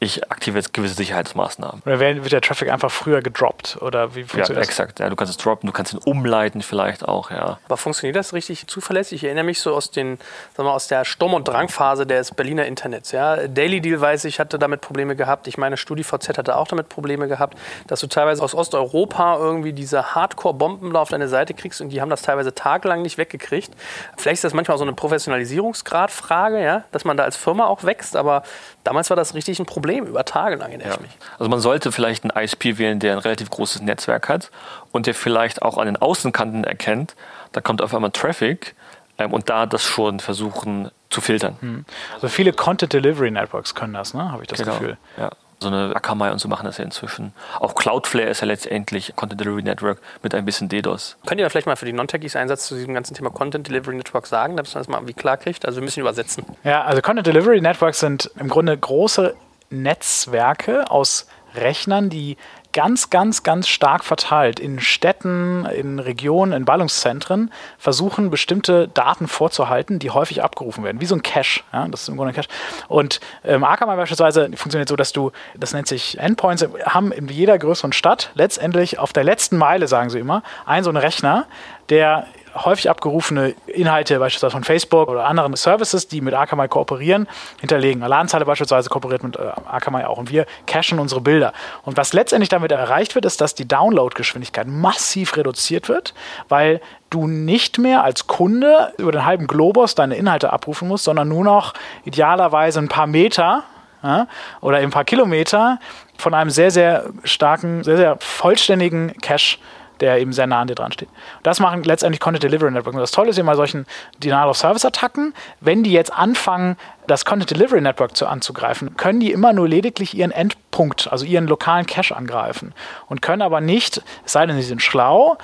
ich 0.00 0.30
aktiviere 0.30 0.58
jetzt 0.58 0.72
gewisse 0.72 0.94
Sicherheitsmaßnahmen. 0.94 1.82
Oder 1.84 1.98
wird 1.98 2.30
der 2.30 2.40
Traffic 2.40 2.70
einfach 2.70 2.90
früher 2.90 3.20
gedroppt? 3.20 3.78
Oder 3.80 4.14
wie 4.14 4.22
funktioniert 4.22 4.48
ja, 4.50 4.54
das? 4.54 4.68
exakt. 4.68 5.00
Ja, 5.00 5.08
du 5.10 5.16
kannst 5.16 5.32
es 5.32 5.36
droppen, 5.36 5.66
du 5.66 5.72
kannst 5.72 5.92
ihn 5.92 5.98
umleiten 6.04 6.62
vielleicht 6.62 7.06
auch, 7.06 7.32
ja. 7.32 7.58
Aber 7.64 7.76
funktioniert 7.76 8.14
das 8.14 8.32
richtig 8.32 8.68
zuverlässig? 8.68 9.22
Ich 9.22 9.24
erinnere 9.24 9.44
mich 9.44 9.60
so 9.60 9.74
aus 9.74 9.90
den, 9.90 10.18
sagen 10.56 10.68
wir, 10.68 10.72
aus 10.72 10.86
der 10.86 11.04
Sturm- 11.04 11.34
und 11.34 11.48
Drangphase 11.48 12.06
des 12.06 12.32
Berliner 12.32 12.66
Internets. 12.66 13.10
Ja. 13.10 13.48
Daily 13.48 13.80
Deal 13.80 14.00
weiß 14.00 14.24
ich, 14.26 14.38
hatte 14.38 14.58
damit 14.58 14.82
Probleme 14.82 15.16
gehabt. 15.16 15.48
Ich 15.48 15.58
meine, 15.58 15.76
StudiVZ 15.76 16.38
hatte 16.38 16.56
auch 16.56 16.68
damit 16.68 16.88
Probleme 16.88 17.26
gehabt, 17.26 17.58
dass 17.88 17.98
du 17.98 18.06
teilweise 18.06 18.42
aus 18.44 18.54
Osteuropa 18.54 19.38
irgendwie 19.38 19.72
diese 19.72 20.14
Hardcore-Bomben 20.14 20.94
auf 20.94 21.08
deine 21.08 21.26
Seite 21.26 21.54
kriegst 21.54 21.80
und 21.80 21.88
die 21.88 22.00
haben 22.00 22.10
das 22.10 22.22
teilweise 22.22 22.54
tagelang 22.54 23.02
nicht 23.02 23.18
weggekriegt. 23.18 23.72
Vielleicht 24.16 24.38
ist 24.38 24.44
das 24.44 24.54
manchmal 24.54 24.78
so 24.78 24.84
eine 24.84 24.92
Professionalisierungsgradfrage, 24.92 26.62
ja, 26.62 26.84
dass 26.92 27.04
man 27.04 27.16
da 27.16 27.24
als 27.24 27.36
Firma 27.36 27.66
auch 27.66 27.82
wächst, 27.82 28.14
aber 28.14 28.44
damals 28.84 29.10
war 29.10 29.16
das 29.16 29.34
richtig 29.34 29.58
ein 29.58 29.66
Problem 29.66 29.87
Problem 29.88 30.06
über 30.06 30.24
Tage 30.24 30.56
lang, 30.56 30.68
erinnere 30.68 30.88
ja. 30.88 30.94
ich 30.94 31.00
mich. 31.00 31.18
Also 31.38 31.48
man 31.48 31.60
sollte 31.60 31.92
vielleicht 31.92 32.24
einen 32.24 32.44
ISP 32.44 32.76
wählen, 32.76 33.00
der 33.00 33.14
ein 33.14 33.18
relativ 33.18 33.48
großes 33.48 33.80
Netzwerk 33.80 34.28
hat 34.28 34.50
und 34.92 35.06
der 35.06 35.14
vielleicht 35.14 35.62
auch 35.62 35.78
an 35.78 35.86
den 35.86 35.96
Außenkanten 35.96 36.64
erkennt, 36.64 37.16
da 37.52 37.62
kommt 37.62 37.80
auf 37.80 37.94
einmal 37.94 38.10
Traffic 38.10 38.74
ähm, 39.16 39.32
und 39.32 39.48
da 39.48 39.64
das 39.64 39.82
schon 39.82 40.20
versuchen 40.20 40.90
zu 41.08 41.22
filtern. 41.22 41.56
Hm. 41.60 41.84
Also 42.14 42.28
viele 42.28 42.52
Content 42.52 42.92
Delivery 42.92 43.30
Networks 43.30 43.74
können 43.74 43.94
das, 43.94 44.12
ne? 44.12 44.30
habe 44.30 44.42
ich 44.42 44.48
das 44.48 44.58
genau. 44.58 44.72
Gefühl. 44.72 44.98
Ja. 45.16 45.30
So 45.60 45.68
eine 45.68 45.96
Akamai 45.96 46.30
und 46.30 46.38
so 46.38 46.46
machen 46.46 46.66
das 46.66 46.76
ja 46.76 46.84
inzwischen. 46.84 47.32
Auch 47.58 47.74
Cloudflare 47.74 48.28
ist 48.28 48.42
ja 48.42 48.46
letztendlich 48.46 49.16
Content 49.16 49.40
Delivery 49.40 49.62
Network 49.62 50.00
mit 50.22 50.34
ein 50.34 50.44
bisschen 50.44 50.68
DDoS. 50.68 51.16
Könnt 51.26 51.40
ihr 51.40 51.46
da 51.46 51.50
vielleicht 51.50 51.66
mal 51.66 51.76
für 51.76 51.86
die 51.86 51.94
Non-Techies 51.94 52.36
Einsatz 52.36 52.66
zu 52.68 52.74
diesem 52.74 52.92
ganzen 52.92 53.14
Thema 53.14 53.30
Content 53.30 53.66
Delivery 53.66 53.96
Network 53.96 54.26
sagen, 54.26 54.56
damit 54.56 54.72
man 54.72 54.80
das 54.80 54.88
mal 54.88 55.08
wie 55.08 55.14
klar 55.14 55.38
kriegt? 55.38 55.66
Also 55.66 55.80
ein 55.80 55.84
bisschen 55.84 56.02
übersetzen. 56.02 56.44
Ja, 56.62 56.84
also 56.84 57.00
Content 57.00 57.26
Delivery 57.26 57.60
Networks 57.60 57.98
sind 57.98 58.30
im 58.38 58.48
Grunde 58.48 58.76
große 58.76 59.34
Netzwerke 59.70 60.90
aus 60.90 61.26
Rechnern, 61.54 62.10
die 62.10 62.36
ganz, 62.72 63.10
ganz, 63.10 63.42
ganz 63.42 63.66
stark 63.66 64.04
verteilt 64.04 64.60
in 64.60 64.78
Städten, 64.78 65.64
in 65.64 65.98
Regionen, 65.98 66.52
in 66.52 66.64
Ballungszentren 66.64 67.50
versuchen, 67.78 68.30
bestimmte 68.30 68.88
Daten 68.88 69.26
vorzuhalten, 69.26 69.98
die 69.98 70.10
häufig 70.10 70.42
abgerufen 70.42 70.84
werden, 70.84 71.00
wie 71.00 71.06
so 71.06 71.14
ein 71.14 71.22
Cache. 71.22 71.62
Ja, 71.72 71.88
das 71.88 72.02
ist 72.02 72.08
im 72.08 72.16
Grunde 72.16 72.32
ein 72.32 72.36
Cache. 72.36 72.48
Und 72.88 73.20
ähm, 73.44 73.64
Akamai 73.64 73.96
beispielsweise 73.96 74.50
funktioniert 74.54 74.88
so, 74.88 74.96
dass 74.96 75.12
du, 75.12 75.32
das 75.56 75.72
nennt 75.72 75.88
sich 75.88 76.18
Endpoints, 76.18 76.66
haben 76.84 77.10
in 77.10 77.28
jeder 77.28 77.58
größeren 77.58 77.92
Stadt 77.92 78.30
letztendlich 78.34 78.98
auf 78.98 79.12
der 79.12 79.24
letzten 79.24 79.56
Meile, 79.56 79.88
sagen 79.88 80.10
sie 80.10 80.18
immer, 80.18 80.42
einen 80.66 80.84
so 80.84 80.90
einen 80.90 80.98
Rechner, 80.98 81.46
der 81.88 82.26
häufig 82.54 82.90
abgerufene 82.90 83.54
Inhalte 83.66 84.18
beispielsweise 84.18 84.52
von 84.52 84.64
Facebook 84.64 85.08
oder 85.08 85.26
anderen 85.26 85.54
Services, 85.56 86.08
die 86.08 86.20
mit 86.20 86.34
Akamai 86.34 86.68
kooperieren, 86.68 87.28
hinterlegen. 87.60 88.02
Alarmzeile 88.02 88.44
beispielsweise 88.44 88.88
kooperiert 88.88 89.22
mit 89.22 89.36
äh, 89.36 89.50
Akamai 89.66 90.06
auch 90.06 90.18
und 90.18 90.30
wir 90.30 90.46
cachen 90.66 90.98
unsere 90.98 91.20
Bilder. 91.20 91.52
Und 91.84 91.96
was 91.96 92.12
letztendlich 92.12 92.48
damit 92.48 92.72
erreicht 92.72 93.14
wird, 93.14 93.24
ist, 93.24 93.40
dass 93.40 93.54
die 93.54 93.66
Downloadgeschwindigkeit 93.66 94.66
massiv 94.66 95.36
reduziert 95.36 95.88
wird, 95.88 96.14
weil 96.48 96.80
du 97.10 97.26
nicht 97.26 97.78
mehr 97.78 98.04
als 98.04 98.26
Kunde 98.26 98.92
über 98.98 99.12
den 99.12 99.24
halben 99.24 99.46
Globus 99.46 99.94
deine 99.94 100.16
Inhalte 100.16 100.52
abrufen 100.52 100.88
musst, 100.88 101.04
sondern 101.04 101.28
nur 101.28 101.44
noch 101.44 101.74
idealerweise 102.04 102.80
ein 102.80 102.88
paar 102.88 103.06
Meter 103.06 103.64
ja, 104.02 104.26
oder 104.60 104.78
ein 104.78 104.90
paar 104.90 105.04
Kilometer 105.04 105.78
von 106.18 106.34
einem 106.34 106.50
sehr, 106.50 106.70
sehr 106.70 107.10
starken, 107.24 107.84
sehr, 107.84 107.96
sehr 107.96 108.16
vollständigen 108.20 109.14
Cache 109.20 109.58
der 110.00 110.20
eben 110.20 110.32
sehr 110.32 110.46
nah 110.46 110.60
an 110.60 110.68
dir 110.68 110.74
dran 110.74 110.92
steht. 110.92 111.08
Das 111.42 111.60
machen 111.60 111.82
letztendlich 111.82 112.20
Content 112.20 112.42
Delivery 112.42 112.70
Networks. 112.70 112.94
Und 112.94 113.00
das 113.00 113.10
Tolle 113.10 113.30
ist 113.30 113.38
immer 113.38 113.56
solchen 113.56 113.86
Denial-of-Service-Attacken, 114.18 115.34
wenn 115.60 115.82
die 115.82 115.92
jetzt 115.92 116.12
anfangen, 116.12 116.76
das 117.06 117.24
Content 117.24 117.50
Delivery 117.50 117.80
Network 117.80 118.16
zu, 118.16 118.26
anzugreifen, 118.26 118.96
können 118.96 119.20
die 119.20 119.32
immer 119.32 119.52
nur 119.52 119.68
lediglich 119.68 120.14
ihren 120.14 120.30
Endpunkt, 120.30 121.10
also 121.10 121.24
ihren 121.24 121.46
lokalen 121.46 121.86
Cache 121.86 122.14
angreifen 122.14 122.74
und 123.06 123.22
können 123.22 123.42
aber 123.42 123.60
nicht, 123.60 124.02
es 124.26 124.32
sei 124.32 124.46
denn, 124.46 124.56
sie 124.56 124.62
sind 124.62 124.82
schlau, 124.82 125.38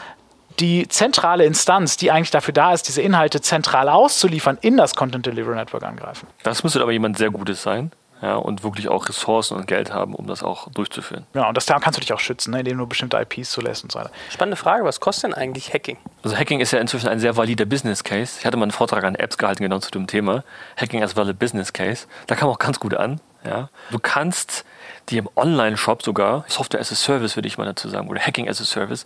die 0.60 0.86
zentrale 0.88 1.44
Instanz, 1.44 1.96
die 1.96 2.10
eigentlich 2.10 2.30
dafür 2.30 2.54
da 2.54 2.72
ist, 2.72 2.86
diese 2.86 3.02
Inhalte 3.02 3.40
zentral 3.40 3.88
auszuliefern, 3.88 4.58
in 4.60 4.76
das 4.76 4.94
Content 4.94 5.26
Delivery 5.26 5.56
Network 5.56 5.82
angreifen. 5.82 6.28
Das 6.42 6.62
müsste 6.62 6.80
aber 6.80 6.92
jemand 6.92 7.18
sehr 7.18 7.30
Gutes 7.30 7.62
sein 7.62 7.90
ja, 8.22 8.36
und 8.36 8.62
wirklich 8.62 8.88
auch 8.88 9.08
Ressourcen 9.08 9.56
und 9.56 9.66
Geld 9.66 9.92
haben, 9.92 10.14
um 10.14 10.26
das 10.26 10.42
auch 10.42 10.68
durchzuführen. 10.70 11.26
Ja, 11.34 11.48
und 11.48 11.56
das 11.56 11.66
da 11.66 11.78
kannst 11.78 11.98
du 11.98 12.00
dich 12.00 12.12
auch 12.12 12.20
schützen, 12.20 12.52
ne, 12.52 12.60
indem 12.60 12.78
du 12.78 12.86
bestimmte 12.86 13.18
IPs 13.18 13.50
zulässt 13.50 13.84
und 13.84 13.92
so 13.92 13.98
weiter. 13.98 14.10
Spannende 14.30 14.56
Frage, 14.56 14.84
was 14.84 15.00
kostet 15.00 15.24
denn 15.24 15.34
eigentlich 15.34 15.72
Hacking? 15.74 15.98
Also 16.22 16.36
Hacking 16.36 16.60
ist 16.60 16.70
ja 16.70 16.78
inzwischen 16.78 17.08
ein 17.08 17.20
sehr 17.20 17.36
valider 17.36 17.64
Business 17.64 18.04
Case. 18.04 18.36
Ich 18.40 18.46
hatte 18.46 18.56
mal 18.56 18.64
einen 18.64 18.72
Vortrag 18.72 19.04
an 19.04 19.14
Apps 19.14 19.36
gehalten 19.36 19.62
genau 19.62 19.78
zu 19.78 19.90
dem 19.90 20.06
Thema. 20.06 20.44
Hacking 20.76 21.02
as 21.02 21.16
valid 21.16 21.38
Business 21.38 21.72
Case. 21.72 22.06
Da 22.26 22.34
kam 22.34 22.48
auch 22.48 22.58
ganz 22.58 22.80
gut 22.80 22.94
an. 22.94 23.20
Ja. 23.44 23.68
Du 23.90 23.98
kannst 23.98 24.64
dir 25.10 25.18
im 25.18 25.28
Online-Shop 25.36 26.02
sogar, 26.02 26.44
Software 26.48 26.80
as 26.80 26.90
a 26.92 26.94
Service 26.94 27.36
würde 27.36 27.48
ich 27.48 27.58
mal 27.58 27.66
dazu 27.66 27.88
sagen, 27.88 28.08
oder 28.08 28.20
Hacking 28.20 28.48
as 28.48 28.60
a 28.60 28.64
Service, 28.64 29.04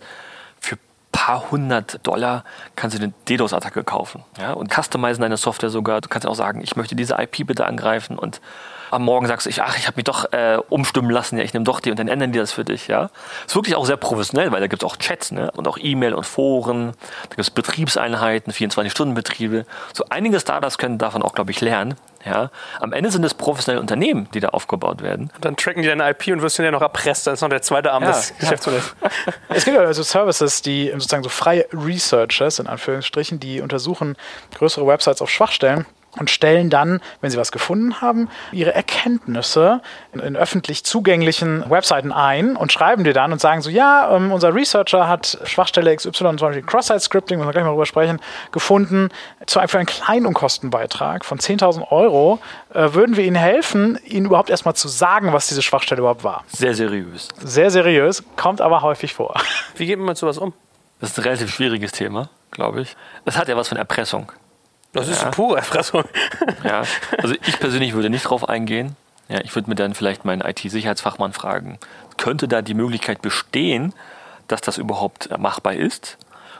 für 0.61 0.77
paar 1.11 1.51
hundert 1.51 2.05
Dollar 2.05 2.43
kannst 2.75 2.97
du 2.97 3.03
eine 3.03 3.13
DDoS-Attacke 3.27 3.83
kaufen. 3.83 4.23
Ja, 4.39 4.53
und 4.53 4.71
customizen 4.71 5.21
deine 5.21 5.37
Software 5.37 5.69
sogar. 5.69 6.01
Du 6.01 6.09
kannst 6.09 6.27
auch 6.27 6.35
sagen, 6.35 6.61
ich 6.61 6.75
möchte 6.75 6.95
diese 6.95 7.15
IP 7.15 7.45
bitte 7.47 7.65
angreifen 7.65 8.17
und 8.17 8.41
am 8.91 9.03
Morgen 9.03 9.27
sagst 9.27 9.45
du, 9.45 9.49
ich, 9.49 9.61
ach, 9.61 9.77
ich 9.77 9.87
habe 9.87 9.97
mich 9.97 10.05
doch 10.05 10.31
äh, 10.31 10.57
umstimmen 10.69 11.09
lassen, 11.09 11.37
ja, 11.37 11.43
ich 11.43 11.53
nehme 11.53 11.65
doch 11.65 11.79
die 11.79 11.91
und 11.91 11.99
dann 11.99 12.07
ändern 12.07 12.31
die 12.31 12.39
das 12.39 12.51
für 12.51 12.65
dich, 12.65 12.87
ja. 12.87 13.09
Ist 13.45 13.55
wirklich 13.55 13.75
auch 13.75 13.85
sehr 13.85 13.97
professionell, 13.97 14.51
weil 14.51 14.61
da 14.61 14.67
gibt 14.67 14.83
es 14.83 14.89
auch 14.89 14.97
Chats, 14.97 15.31
ne? 15.31 15.51
Und 15.51 15.67
auch 15.67 15.77
E-Mail 15.79 16.13
und 16.13 16.25
Foren, 16.25 16.93
da 17.23 17.29
gibt 17.29 17.41
es 17.41 17.51
Betriebseinheiten, 17.51 18.53
24-Stunden-Betriebe. 18.53 19.65
So 19.93 20.05
einige 20.09 20.39
Startups 20.39 20.77
können 20.77 20.97
davon 20.97 21.21
auch, 21.21 21.33
glaube 21.33 21.51
ich, 21.51 21.61
lernen. 21.61 21.95
Ja, 22.25 22.51
am 22.81 22.91
Ende 22.91 23.11
sind 23.11 23.23
es 23.23 23.33
professionelle 23.33 23.79
Unternehmen, 23.79 24.27
die 24.33 24.41
da 24.41 24.49
aufgebaut 24.49 25.01
werden. 25.01 25.31
Und 25.35 25.45
dann 25.45 25.55
tracken 25.55 25.81
die 25.81 25.87
deine 25.87 26.09
IP 26.09 26.27
und 26.27 26.41
wirst 26.41 26.59
du 26.59 26.63
ja 26.63 26.71
noch 26.71 26.81
erpresst. 26.81 27.27
Das 27.27 27.35
ist 27.35 27.41
noch 27.41 27.49
der 27.49 27.61
zweite 27.61 27.93
Arm 27.93 28.03
ja, 28.03 28.11
des 28.11 28.37
Geschäftsmodells. 28.37 28.93
es 29.49 29.63
gibt 29.63 29.77
also 29.77 30.03
Services, 30.03 30.61
die 30.61 30.91
sozusagen 30.91 31.23
so 31.23 31.29
freie 31.29 31.65
Researchers, 31.71 32.59
in 32.59 32.67
Anführungsstrichen, 32.67 33.39
die 33.39 33.61
untersuchen 33.61 34.17
größere 34.53 34.85
Websites 34.85 35.21
auf 35.21 35.29
Schwachstellen 35.29 35.85
und 36.17 36.29
stellen 36.29 36.69
dann, 36.69 37.01
wenn 37.21 37.29
sie 37.29 37.37
was 37.37 37.51
gefunden 37.51 38.01
haben, 38.01 38.29
ihre 38.51 38.73
Erkenntnisse 38.73 39.81
in, 40.13 40.19
in, 40.19 40.35
öffentlich 40.35 40.83
zugänglichen 40.83 41.69
Webseiten 41.69 42.11
ein 42.11 42.55
und 42.55 42.71
schreiben 42.71 43.03
dir 43.03 43.13
dann 43.13 43.31
und 43.31 43.39
sagen 43.39 43.61
so, 43.61 43.69
ja, 43.69 44.15
ähm, 44.15 44.31
unser 44.31 44.53
Researcher 44.53 45.07
hat 45.07 45.37
Schwachstelle 45.43 45.95
XY, 45.95 46.11
zum 46.11 46.35
Beispiel 46.37 46.63
Cross-Site-Scripting, 46.63 47.37
müssen 47.37 47.47
wir 47.47 47.53
gleich 47.53 47.63
mal 47.63 47.71
drüber 47.71 47.85
sprechen, 47.85 48.19
gefunden. 48.51 49.09
Zu, 49.45 49.59
für 49.67 49.77
einen 49.77 49.87
kleinen 49.87 50.25
Unkostenbeitrag 50.25 51.25
von 51.25 51.37
10.000 51.37 51.91
Euro 51.91 52.39
äh, 52.73 52.93
würden 52.93 53.15
wir 53.15 53.23
Ihnen 53.23 53.35
helfen, 53.35 53.99
Ihnen 54.03 54.25
überhaupt 54.25 54.49
erstmal 54.49 54.75
zu 54.75 54.87
sagen, 54.87 55.33
was 55.33 55.47
diese 55.47 55.61
Schwachstelle 55.61 55.99
überhaupt 55.99 56.23
war. 56.23 56.43
Sehr 56.47 56.73
seriös. 56.73 57.27
Sehr 57.37 57.69
seriös, 57.69 58.23
kommt 58.35 58.61
aber 58.61 58.81
häufig 58.81 59.13
vor. 59.13 59.39
Wie 59.75 59.85
geht 59.85 59.97
man 59.97 60.07
mit 60.07 60.17
sowas 60.17 60.37
um? 60.37 60.53
Das 60.99 61.11
ist 61.11 61.17
ein 61.17 61.23
relativ 61.23 61.53
schwieriges 61.53 61.91
Thema, 61.91 62.29
glaube 62.51 62.81
ich. 62.81 62.97
Es 63.25 63.37
hat 63.37 63.47
ja 63.47 63.55
was 63.55 63.69
von 63.69 63.77
Erpressung. 63.77 64.31
Das 64.93 65.07
ist 65.07 65.21
ja. 65.21 65.29
pure 65.29 65.57
Erpressung. 65.57 66.03
Ja, 66.63 66.83
also 67.17 67.35
ich 67.45 67.59
persönlich 67.59 67.93
würde 67.93 68.09
nicht 68.09 68.23
drauf 68.23 68.47
eingehen. 68.47 68.95
Ja, 69.27 69.39
ich 69.43 69.55
würde 69.55 69.69
mir 69.69 69.75
dann 69.75 69.93
vielleicht 69.93 70.25
meinen 70.25 70.41
IT-Sicherheitsfachmann 70.41 71.33
fragen, 71.33 71.77
könnte 72.17 72.47
da 72.47 72.61
die 72.61 72.73
Möglichkeit 72.73 73.21
bestehen, 73.21 73.93
dass 74.47 74.61
das 74.61 74.77
überhaupt 74.77 75.29
machbar 75.37 75.73
ist 75.73 76.17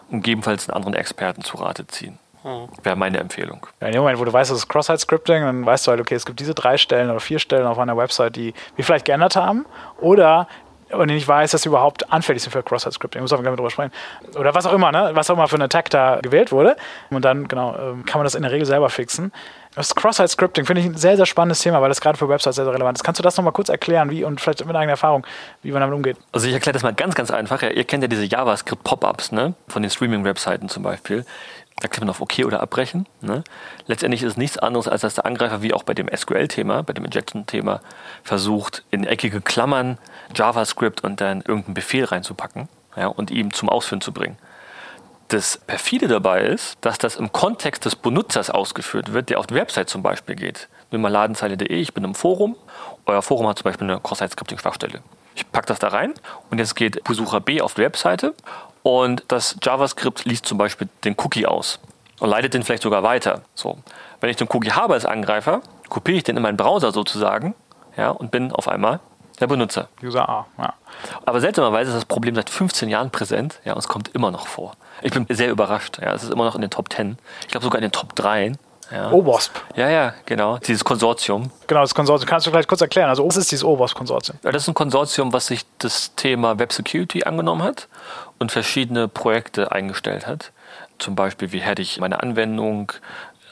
und 0.10 0.22
gegebenenfalls 0.22 0.70
einen 0.70 0.76
anderen 0.76 0.94
Experten 0.94 1.44
zu 1.44 1.58
Rate 1.58 1.88
ziehen. 1.88 2.20
Hm. 2.44 2.70
Wäre 2.84 2.96
meine 2.96 3.18
Empfehlung. 3.18 3.66
Ja, 3.82 3.88
in 3.88 3.94
dem 3.94 4.02
Moment, 4.02 4.20
wo 4.20 4.26
du 4.26 4.32
weißt, 4.32 4.52
das 4.52 4.60
ist 4.60 4.70
Cross-Site-Scripting, 4.70 5.44
dann 5.44 5.66
weißt 5.66 5.88
du 5.88 5.92
halt, 5.92 6.00
okay, 6.00 6.16
es 6.16 6.26
gibt 6.26 6.40
diese 6.40 6.54
drei 6.54 6.78
Stellen 6.78 7.10
oder 7.10 7.20
vier 7.20 7.40
Stellen 7.40 7.66
auf 7.66 7.80
einer 7.80 7.98
Website, 7.98 8.36
die 8.36 8.54
wir 8.76 8.86
vielleicht 8.86 9.06
geändert 9.06 9.36
haben. 9.36 9.66
Oder 10.00 10.48
und 10.92 11.10
ich 11.10 11.28
weiß, 11.28 11.52
dass 11.52 11.64
sie 11.64 11.70
überhaupt 11.70 12.12
anfällig 12.12 12.42
sind 12.42 12.52
für 12.52 12.64
Cross-Site-Scripting. 12.64 13.22
Muss 13.22 13.32
man 13.32 13.42
gleich 13.42 13.56
drüber 13.56 13.70
sprechen. 13.70 13.92
Oder 14.36 14.56
was 14.56 14.66
auch 14.66 14.74
immer, 14.74 14.92
ne? 14.92 15.12
was 15.14 15.30
auch 15.30 15.36
immer 15.36 15.48
für 15.48 15.56
ein 15.56 15.62
Attack 15.62 15.90
da 15.90 16.20
gewählt 16.22 16.52
wurde. 16.52 16.76
Und 17.10 17.24
dann, 17.26 17.48
genau, 17.48 17.76
ähm, 17.76 18.06
kann 18.06 18.20
man 18.20 18.24
das 18.24 18.36
in 18.36 18.42
der 18.42 18.52
Regel 18.52 18.66
selber 18.66 18.90
fixen. 18.90 19.32
Das 19.76 19.94
Cross-Site-Scripting 19.94 20.66
finde 20.66 20.82
ich 20.82 20.88
ein 20.88 20.98
sehr, 20.98 21.16
sehr 21.16 21.28
spannendes 21.28 21.60
Thema, 21.62 21.82
weil 21.82 21.90
das 21.90 22.02
gerade 22.02 22.18
für 22.18 22.28
Websites 22.28 22.56
sehr, 22.56 22.66
sehr 22.66 22.74
relevant 22.74 22.98
ist. 22.98 23.04
Kannst 23.04 23.20
du 23.20 23.24
das 23.24 23.38
nochmal 23.38 23.54
kurz 23.54 23.70
erklären, 23.70 24.10
wie 24.10 24.24
und 24.24 24.42
vielleicht 24.42 24.66
mit 24.66 24.76
eigener 24.76 24.94
Erfahrung, 24.94 25.26
wie 25.62 25.72
man 25.72 25.82
damit 25.82 25.96
umgeht? 25.96 26.18
Also 26.32 26.48
ich 26.48 26.54
erkläre 26.54 26.74
das 26.74 26.82
mal 26.82 26.94
ganz, 26.94 27.14
ganz 27.14 27.30
einfach. 27.30 27.62
Ihr 27.62 27.84
kennt 27.84 28.04
ja 28.04 28.08
diese 28.08 28.26
JavaScript-Pop-Ups, 28.26 29.32
ne? 29.32 29.54
Von 29.68 29.84
den 29.84 29.92
Streaming-Webseiten 29.92 30.70
zum 30.70 30.82
Beispiel. 30.82 31.24
Da 31.80 31.88
klickt 31.88 32.02
man 32.02 32.10
auf 32.10 32.22
OK 32.22 32.40
oder 32.46 32.62
Abbrechen. 32.62 33.08
Ne? 33.22 33.44
Letztendlich 33.88 34.24
ist 34.24 34.32
es 34.32 34.38
nichts 34.38 34.58
anderes, 34.58 34.88
als 34.88 35.02
dass 35.02 35.16
der 35.16 35.26
Angreifer, 35.26 35.62
wie 35.62 35.74
auch 35.74 35.84
bei 35.84 35.94
dem 35.94 36.10
SQL-Thema, 36.14 36.84
bei 36.84 36.94
dem 36.94 37.06
Injection-Thema, 37.06 37.82
versucht, 38.24 38.84
in 38.92 39.06
eckige 39.06 39.42
Klammern 39.42 39.98
JavaScript 40.36 41.04
und 41.04 41.22
dann 41.22 41.42
irgendeinen 41.42 41.74
Befehl 41.74 42.06
reinzupacken 42.06 42.68
ja, 42.96 43.08
und 43.08 43.32
ihm 43.32 43.54
zum 43.54 43.70
Ausführen 43.70 44.02
zu 44.02 44.12
bringen. 44.12 44.38
Das 45.30 45.60
Perfide 45.60 46.08
dabei 46.08 46.42
ist, 46.42 46.78
dass 46.82 46.98
das 46.98 47.16
im 47.16 47.32
Kontext 47.32 47.86
des 47.86 47.96
Benutzers 47.96 48.50
ausgeführt 48.50 49.14
wird, 49.14 49.30
der 49.30 49.40
auf 49.40 49.48
die 49.48 49.54
Website 49.54 49.88
zum 49.88 50.02
Beispiel 50.02 50.36
geht. 50.36 50.68
Nimm 50.92 51.02
mal 51.02 51.10
ladenzeile.de, 51.10 51.68
ich 51.68 51.94
bin 51.94 52.04
im 52.04 52.16
Forum. 52.16 52.56
Euer 53.06 53.22
Forum 53.22 53.48
hat 53.48 53.60
zum 53.60 53.66
Beispiel 53.66 53.90
eine 53.90 54.00
Cross-Site-Scripting-Schwachstelle. 54.00 55.02
Ich 55.36 55.50
packe 55.52 55.68
das 55.68 55.80
da 55.80 55.90
rein 55.90 56.14
und 56.50 56.58
jetzt 56.58 56.76
geht 56.76 57.04
Besucher 57.04 57.40
B 57.40 57.62
auf 57.62 57.76
die 57.76 57.82
Webseite 57.82 58.34
und 58.84 59.24
das 59.28 59.58
JavaScript 59.62 60.26
liest 60.26 60.46
zum 60.46 60.58
Beispiel 60.58 60.90
den 61.04 61.16
Cookie 61.18 61.46
aus 61.46 61.80
und 62.20 62.30
leitet 62.30 62.54
den 62.54 62.64
vielleicht 62.64 62.84
sogar 62.84 63.04
weiter. 63.04 63.42
So. 63.56 63.78
Wenn 64.20 64.30
ich 64.30 64.36
den 64.36 64.48
Cookie 64.52 64.72
habe 64.72 64.94
als 64.94 65.06
Angreifer, 65.06 65.62
kopiere 65.90 66.18
ich 66.18 66.24
den 66.24 66.38
in 66.38 66.44
meinen 66.44 66.58
Browser 66.58 66.92
sozusagen 66.92 67.56
ja, 67.98 68.10
und 68.10 68.32
bin 68.32 68.52
auf 68.52 68.68
einmal 68.68 69.00
der 69.40 69.48
Benutzer. 69.48 69.88
User 70.04 70.28
A, 70.28 70.48
ja. 70.58 70.74
Aber 71.26 71.40
seltsamerweise 71.40 71.92
ist 71.92 71.96
das 71.96 72.06
Problem 72.06 72.36
seit 72.36 72.50
15 72.50 72.90
Jahren 72.90 73.10
präsent 73.10 73.60
ja, 73.64 73.74
und 73.74 73.80
es 73.80 73.88
kommt 73.88 74.10
immer 74.10 74.32
noch 74.32 74.48
vor. 74.48 74.74
Ich 75.02 75.14
bin 75.14 75.26
sehr 75.30 75.50
überrascht. 75.50 76.00
Ja, 76.02 76.14
es 76.14 76.24
ist 76.24 76.32
immer 76.32 76.44
noch 76.44 76.56
in 76.56 76.62
den 76.62 76.70
Top 76.70 76.92
10. 76.92 77.18
Ich 77.42 77.48
glaube 77.50 77.64
sogar 77.64 77.80
in 77.80 77.84
den 77.84 77.92
Top 77.92 78.16
3. 78.16 78.54
Ja. 78.92 79.12
OWASP. 79.12 79.52
Ja, 79.76 79.90
ja, 79.90 80.14
genau. 80.26 80.58
Dieses 80.58 80.84
Konsortium. 80.84 81.52
Genau, 81.68 81.82
das 81.82 81.94
Konsortium. 81.94 82.28
Kannst 82.28 82.48
du 82.48 82.52
vielleicht 82.52 82.68
kurz 82.68 82.82
erklären? 82.82 83.10
Also, 83.10 83.26
was 83.26 83.38
ist 83.38 83.52
dieses 83.52 83.64
OWASP-Konsortium? 83.64 84.40
Ja, 84.44 84.52
das 84.52 84.64
ist 84.64 84.68
ein 84.68 84.74
Konsortium, 84.74 85.34
was 85.34 85.48
sich 85.48 85.66
das 85.78 86.16
Thema 86.16 86.58
Web 86.60 86.74
Security 86.74 87.24
angenommen 87.24 87.64
hat 87.64 87.88
und 88.40 88.52
verschiedene 88.52 89.08
Projekte 89.08 89.72
eingestellt 89.72 90.28
hat. 90.28 90.52
Zum 90.98 91.16
Beispiel, 91.16 91.52
wie 91.52 91.60
hätte 91.60 91.82
ich 91.82 92.00
meine 92.00 92.22
Anwendung, 92.22 92.92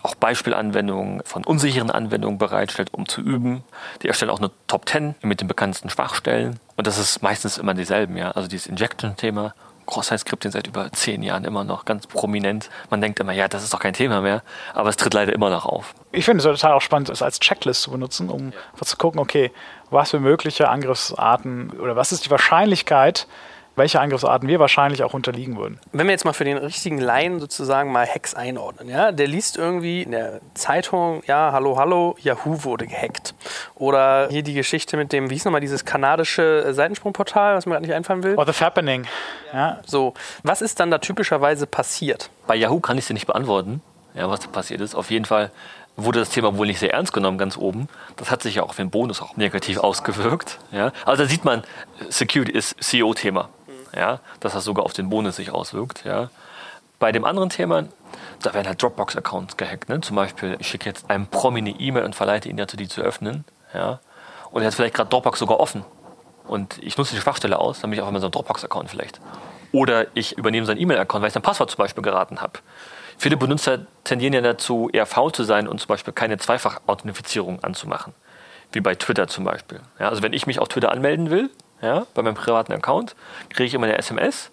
auch 0.03 0.15
Beispielanwendungen 0.15 1.21
von 1.25 1.43
unsicheren 1.43 1.91
Anwendungen 1.91 2.37
bereitstellt, 2.37 2.93
um 2.93 3.07
zu 3.07 3.21
üben. 3.21 3.63
Die 4.01 4.07
erstellen 4.07 4.31
auch 4.31 4.39
eine 4.39 4.51
Top 4.67 4.87
10 4.87 5.15
mit 5.21 5.41
den 5.41 5.47
bekanntesten 5.47 5.89
Schwachstellen. 5.89 6.59
Und 6.75 6.87
das 6.87 6.97
ist 6.97 7.21
meistens 7.21 7.57
immer 7.57 7.73
dieselben, 7.73 8.15
ja. 8.15 8.31
Also 8.31 8.47
dieses 8.47 8.67
Injection-Thema, 8.67 9.53
Cross-Site-Scripting 9.87 10.51
seit 10.51 10.67
über 10.67 10.91
zehn 10.91 11.23
Jahren 11.23 11.45
immer 11.45 11.63
noch 11.63 11.85
ganz 11.85 12.05
prominent. 12.05 12.69
Man 12.89 13.01
denkt 13.01 13.19
immer, 13.19 13.33
ja, 13.33 13.47
das 13.47 13.63
ist 13.63 13.73
doch 13.73 13.79
kein 13.79 13.93
Thema 13.93 14.21
mehr, 14.21 14.43
aber 14.73 14.89
es 14.89 14.97
tritt 14.97 15.13
leider 15.13 15.33
immer 15.33 15.49
noch 15.49 15.65
auf. 15.65 15.95
Ich 16.11 16.25
finde 16.25 16.43
es 16.47 16.59
total 16.59 16.73
auch 16.73 16.81
spannend, 16.81 17.09
das 17.09 17.21
als 17.21 17.39
Checklist 17.39 17.81
zu 17.81 17.91
benutzen, 17.91 18.29
um 18.29 18.51
ja. 18.51 18.85
zu 18.85 18.97
gucken, 18.97 19.19
okay, 19.19 19.51
was 19.89 20.11
für 20.11 20.19
mögliche 20.19 20.69
Angriffsarten 20.69 21.71
oder 21.71 21.95
was 21.95 22.11
ist 22.11 22.25
die 22.25 22.29
Wahrscheinlichkeit, 22.29 23.27
welche 23.77 24.01
Angriffsarten 24.01 24.49
wir 24.49 24.59
wahrscheinlich 24.59 25.03
auch 25.03 25.13
unterliegen 25.13 25.57
würden. 25.57 25.79
Wenn 25.91 26.07
wir 26.07 26.11
jetzt 26.11 26.25
mal 26.25 26.33
für 26.33 26.43
den 26.43 26.57
richtigen 26.57 26.97
Laien 26.97 27.39
sozusagen 27.39 27.91
mal 27.91 28.05
Hacks 28.05 28.33
einordnen, 28.33 28.89
ja, 28.89 29.11
der 29.11 29.27
liest 29.27 29.55
irgendwie 29.55 30.01
in 30.01 30.11
der 30.11 30.41
Zeitung, 30.55 31.23
ja, 31.27 31.51
hallo, 31.53 31.77
hallo, 31.77 32.17
Yahoo 32.19 32.63
wurde 32.63 32.87
gehackt. 32.87 33.35
Oder 33.75 34.27
hier 34.29 34.43
die 34.43 34.53
Geschichte 34.53 34.97
mit 34.97 35.13
dem, 35.13 35.29
wie 35.29 35.35
hieß 35.35 35.45
nochmal 35.45 35.61
dieses 35.61 35.85
kanadische 35.85 36.73
Seitensprungportal, 36.73 37.55
was 37.55 37.65
mir 37.65 37.73
gerade 37.73 37.85
nicht 37.85 37.95
einfallen 37.95 38.23
will. 38.23 38.35
Or 38.35 38.45
the 38.45 38.53
Fappening. 38.53 39.05
Ja. 39.53 39.79
So, 39.85 40.13
was 40.43 40.61
ist 40.61 40.79
dann 40.79 40.91
da 40.91 40.97
typischerweise 40.97 41.67
passiert? 41.67 42.29
Bei 42.47 42.55
Yahoo 42.55 42.79
kann 42.79 42.97
ich 42.97 43.03
es 43.03 43.07
dir 43.07 43.13
nicht 43.13 43.27
beantworten, 43.27 43.81
ja, 44.15 44.29
was 44.29 44.39
da 44.39 44.47
passiert 44.47 44.81
ist. 44.81 44.95
Auf 44.95 45.11
jeden 45.11 45.25
Fall 45.25 45.51
wurde 45.97 46.19
das 46.19 46.29
Thema 46.29 46.57
wohl 46.57 46.67
nicht 46.67 46.79
sehr 46.79 46.93
ernst 46.93 47.11
genommen, 47.11 47.37
ganz 47.37 47.57
oben. 47.57 47.89
Das 48.15 48.31
hat 48.31 48.43
sich 48.43 48.55
ja 48.55 48.63
auch 48.63 48.69
auf 48.69 48.75
den 48.75 48.89
Bonus 48.89 49.21
auch 49.21 49.35
negativ 49.35 49.79
ausgewirkt. 49.79 50.59
Ja. 50.71 50.91
Also 51.05 51.23
da 51.23 51.29
sieht 51.29 51.43
man, 51.43 51.63
Security 52.09 52.51
ist 52.51 52.75
CEO-Thema. 52.81 53.49
Ja, 53.95 54.19
dass 54.39 54.53
das 54.53 54.63
sogar 54.63 54.85
auf 54.85 54.93
den 54.93 55.09
Bonus 55.09 55.35
sich 55.35 55.51
auswirkt. 55.51 56.03
Ja. 56.05 56.29
Bei 56.99 57.11
dem 57.11 57.25
anderen 57.25 57.49
Thema, 57.49 57.85
da 58.41 58.53
werden 58.53 58.67
halt 58.67 58.81
Dropbox-Accounts 58.81 59.57
gehackt. 59.57 59.89
Ne? 59.89 60.01
Zum 60.01 60.15
Beispiel, 60.15 60.57
ich 60.59 60.67
schicke 60.67 60.85
jetzt 60.85 61.09
einem 61.09 61.27
Promi 61.27 61.59
eine 61.59 61.69
E-Mail 61.69 62.03
und 62.03 62.15
verleite 62.15 62.49
ihn 62.49 62.57
dazu, 62.57 62.75
die 62.75 62.87
zu 62.87 63.01
öffnen. 63.01 63.45
Ja. 63.73 63.99
Und 64.51 64.61
er 64.61 64.67
hat 64.67 64.73
vielleicht 64.73 64.95
gerade 64.95 65.09
Dropbox 65.09 65.39
sogar 65.39 65.59
offen. 65.59 65.85
Und 66.47 66.81
ich 66.81 66.97
nutze 66.97 67.13
die 67.13 67.21
Schwachstelle 67.21 67.59
aus, 67.59 67.81
damit 67.81 67.99
ich 67.99 68.03
auch 68.03 68.09
mal 68.09 68.19
so 68.19 68.27
einen 68.27 68.31
Dropbox-Account 68.31 68.89
vielleicht. 68.89 69.19
Oder 69.71 70.07
ich 70.15 70.37
übernehme 70.37 70.65
seinen 70.65 70.79
E-Mail-Account, 70.79 71.21
weil 71.21 71.27
ich 71.27 71.33
sein 71.33 71.43
Passwort 71.43 71.69
zum 71.69 71.77
Beispiel 71.77 72.01
geraten 72.01 72.41
habe. 72.41 72.53
Viele 73.17 73.35
Benutzer 73.35 73.79
tendieren 74.03 74.33
ja 74.33 74.41
dazu, 74.41 74.89
eher 74.93 75.05
faul 75.05 75.31
zu 75.31 75.43
sein 75.43 75.67
und 75.67 75.79
zum 75.79 75.87
Beispiel 75.87 76.13
keine 76.13 76.37
Zweifach-Authentifizierung 76.37 77.63
anzumachen. 77.63 78.13
Wie 78.71 78.79
bei 78.79 78.95
Twitter 78.95 79.27
zum 79.27 79.43
Beispiel. 79.43 79.81
Ja, 79.99 80.09
also 80.09 80.21
wenn 80.21 80.33
ich 80.33 80.47
mich 80.47 80.59
auf 80.59 80.67
Twitter 80.67 80.91
anmelden 80.91 81.29
will, 81.29 81.49
ja, 81.81 82.05
bei 82.13 82.21
meinem 82.21 82.35
privaten 82.35 82.73
Account, 82.73 83.15
kriege 83.49 83.65
ich 83.65 83.73
immer 83.73 83.87
eine 83.87 83.97
SMS 83.97 84.51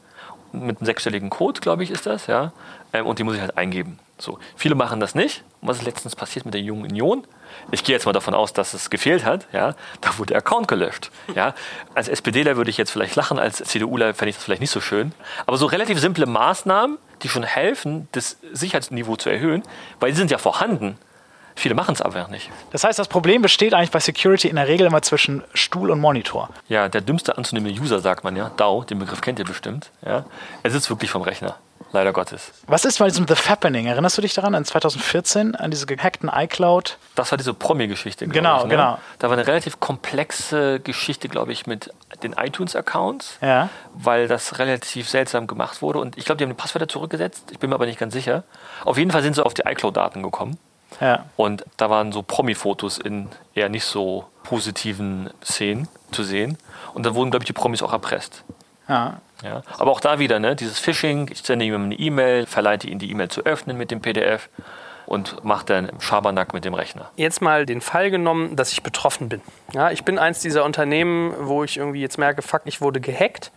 mit 0.53 0.79
einem 0.79 0.87
sechsstelligen 0.87 1.31
Code, 1.31 1.61
glaube 1.61 1.83
ich, 1.83 1.91
ist 1.91 2.07
das, 2.07 2.27
ja, 2.27 2.53
ähm, 2.93 3.07
und 3.07 3.19
die 3.19 3.25
muss 3.25 3.35
ich 3.35 3.41
halt 3.41 3.57
eingeben. 3.57 3.99
So. 4.19 4.39
Viele 4.57 4.77
machen 4.77 5.01
das 5.01 5.15
nicht. 5.15 5.43
Und 5.61 5.69
was 5.69 5.79
ist 5.79 5.85
letztens 5.85 6.15
passiert 6.15 6.45
mit 6.45 6.55
der 6.55 6.61
Jungen 6.61 6.85
Union? 6.85 7.27
Ich 7.73 7.83
gehe 7.83 7.95
jetzt 7.95 8.07
mal 8.07 8.13
davon 8.13 8.35
aus, 8.35 8.53
dass 8.53 8.73
es 8.73 8.89
gefehlt 8.89 9.25
hat. 9.25 9.47
Ja, 9.53 9.75
da 10.01 10.17
wurde 10.19 10.29
der 10.29 10.39
Account 10.39 10.69
gelöscht. 10.69 11.11
Ja, 11.35 11.55
als 11.95 12.09
SPDler 12.09 12.57
würde 12.57 12.71
ich 12.71 12.77
jetzt 12.77 12.91
vielleicht 12.91 13.17
lachen, 13.17 13.39
als 13.39 13.57
CDUler 13.57 14.15
fände 14.15 14.31
ich 14.31 14.37
das 14.37 14.45
vielleicht 14.45 14.61
nicht 14.61 14.71
so 14.71 14.81
schön. 14.81 15.13
Aber 15.47 15.57
so 15.57 15.67
relativ 15.67 15.99
simple 15.99 16.27
Maßnahmen, 16.27 16.99
die 17.23 17.29
schon 17.29 17.43
helfen, 17.43 18.09
das 18.13 18.39
Sicherheitsniveau 18.53 19.17
zu 19.17 19.31
erhöhen, 19.31 19.63
weil 19.99 20.13
die 20.13 20.17
sind 20.17 20.31
ja 20.31 20.39
vorhanden. 20.39 20.97
Viele 21.57 21.75
machen 21.75 21.95
es 21.95 22.03
aber 22.03 22.27
nicht. 22.29 22.51
Das 22.73 22.85
heißt, 22.85 22.99
das 22.99 23.09
Problem 23.09 23.41
besteht 23.43 23.75
eigentlich 23.75 23.91
bei 23.93 24.01
Security 24.01 24.49
in 24.49 24.57
der 24.57 24.67
Regel 24.69 24.87
immer 24.87 25.03
zwischen 25.03 25.45
Stuhl 25.55 25.91
und 25.91 26.01
Monitor. 26.01 26.49
Ja, 26.69 26.89
der 26.89 27.01
dümmste 27.01 27.39
anzunehmende 27.39 27.81
User, 27.81 28.01
sagt 28.01 28.25
man 28.25 28.35
ja, 28.37 28.51
DAO, 28.57 28.83
den 28.85 28.99
Begriff 28.99 29.21
kennt 29.21 29.39
ihr 29.39 29.45
bestimmt. 29.45 29.91
Ja, 30.05 30.25
er 30.63 30.71
sitzt 30.71 30.91
wirklich 30.91 31.11
vom 31.11 31.23
Rechner 31.23 31.57
leider 31.93 32.13
Gottes. 32.13 32.51
Was 32.67 32.85
ist 32.85 32.99
bei 32.99 33.07
diesem 33.07 33.29
The 33.29 33.37
Fappening? 33.37 33.87
Erinnerst 33.87 34.19
du 34.19 34.23
dich 34.23 34.35
daran, 34.35 34.57
an 34.57 34.65
2014, 34.65 35.55
an 35.55 35.71
diese 35.71 35.87
gehackten 35.87 36.29
iCloud? 36.33 36.99
Das 37.15 37.31
war 37.31 37.39
diese 37.39 37.55
Promi-Geschichte, 37.55 38.27
Genau, 38.27 38.59
ich, 38.59 38.63
ne? 38.65 38.71
genau. 38.71 38.99
Da 39.21 39.29
war 39.31 39.37
eine 39.37 39.47
relativ 39.47 39.79
komplexe 39.79 40.81
Geschichte, 40.81 41.29
glaube 41.29 41.53
ich, 41.53 41.69
mit 41.69 41.91
den 42.25 42.33
iTunes-Accounts, 42.33 43.39
Ja. 43.41 43.69
weil 43.95 44.27
das 44.27 44.59
relativ 44.59 45.09
seltsam 45.09 45.47
gemacht 45.47 45.83
wurde. 45.83 46.01
Und 46.01 46.19
ich 46.19 46.25
glaube, 46.25 46.39
die 46.39 46.45
haben 46.45 46.51
die 46.51 46.55
Passwörter 46.61 46.89
zurückgesetzt. 46.89 47.45
Ich 47.53 47.59
bin 47.61 47.71
mir 47.71 47.77
aber 47.77 47.87
nicht 47.87 47.99
ganz 48.01 48.13
sicher. 48.13 48.43
Auf 48.85 48.99
jeden 48.99 49.11
Fall 49.13 49.23
sind 49.23 49.35
sie 49.37 49.45
auf 49.45 49.55
die 49.55 49.63
iCloud-Daten 49.65 50.23
gekommen. 50.23 50.59
Ja. 51.01 51.27
Und 51.37 51.65
da 51.77 51.91
waren 51.91 52.13
so 52.13 52.23
Promi-Fotos 52.23 52.99
in 52.99 53.29
eher 53.55 53.69
nicht 53.69 53.85
so 53.85 54.25
positiven 54.43 55.31
Szenen 55.43 55.89
zu 56.13 56.23
sehen. 56.23 56.59
Und 56.93 57.05
dann 57.05 57.15
wurden, 57.15 57.31
glaube 57.31 57.43
ich, 57.43 57.47
die 57.47 57.53
Promis 57.53 57.83
auch 57.83 57.93
erpresst. 57.93 58.45
ja. 58.89 59.21
Ja. 59.43 59.63
Aber 59.79 59.91
auch 59.91 60.01
da 60.01 60.19
wieder, 60.19 60.39
ne, 60.39 60.57
dieses 60.57 60.79
Phishing, 60.79 61.29
ich 61.31 61.43
sende 61.43 61.67
ihm 61.67 61.75
eine 61.75 61.95
E-Mail, 61.97 62.47
verleite 62.47 62.89
ihn 62.89 62.99
die 62.99 63.11
E-Mail 63.11 63.29
zu 63.29 63.43
öffnen 63.45 63.77
mit 63.77 63.91
dem 63.91 64.01
PDF 64.01 64.49
und 65.07 65.45
mache 65.45 65.67
dann 65.67 65.91
Schabernack 66.01 66.55
mit 66.55 66.65
dem 66.65 66.73
Rechner. 66.73 67.11
Jetzt 67.17 67.43
mal 67.43 67.67
den 67.67 67.83
Fall 67.83 68.11
genommen, 68.11 68.57
dass 68.57 68.73
ich 68.73 68.83
betroffen 68.83 69.29
bin. 69.29 69.43
Ja, 69.75 69.91
ich 69.91 70.05
bin 70.05 70.19
eins 70.19 70.41
dieser 70.41 70.65
Unternehmen, 70.65 71.35
wo 71.41 71.63
ich 71.63 71.77
irgendwie 71.77 72.01
jetzt 72.01 72.17
merke, 72.17 72.41
fuck, 72.41 72.63
ich 72.65 72.81
wurde 72.81 73.01
gehackt. 73.01 73.51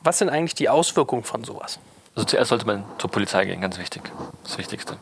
Was 0.00 0.18
sind 0.18 0.30
eigentlich 0.30 0.54
die 0.54 0.68
Auswirkungen 0.68 1.22
von 1.22 1.44
sowas? 1.44 1.78
Also 2.20 2.28
zuerst 2.28 2.50
sollte 2.50 2.66
man 2.66 2.84
zur 2.98 3.10
Polizei 3.10 3.46
gehen, 3.46 3.62
ganz 3.62 3.78
wichtig. 3.78 4.02
Das 4.44 4.58
Wichtigste. 4.58 4.98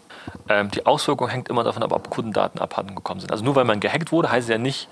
Ähm, 0.49 0.71
die 0.71 0.87
Auswirkung 0.87 1.27
hängt 1.27 1.49
immer 1.49 1.65
davon 1.65 1.83
ab, 1.83 1.91
ob 1.91 2.11
Kundendaten 2.11 2.61
abhanden 2.61 2.95
gekommen 2.95 3.19
sind. 3.19 3.33
Also 3.33 3.43
nur 3.45 3.57
weil 3.57 3.65
man 3.65 3.81
gehackt 3.81 4.13
wurde, 4.13 4.31
heißt 4.31 4.45
es 4.49 4.53
ja 4.53 4.57
nicht, 4.57 4.87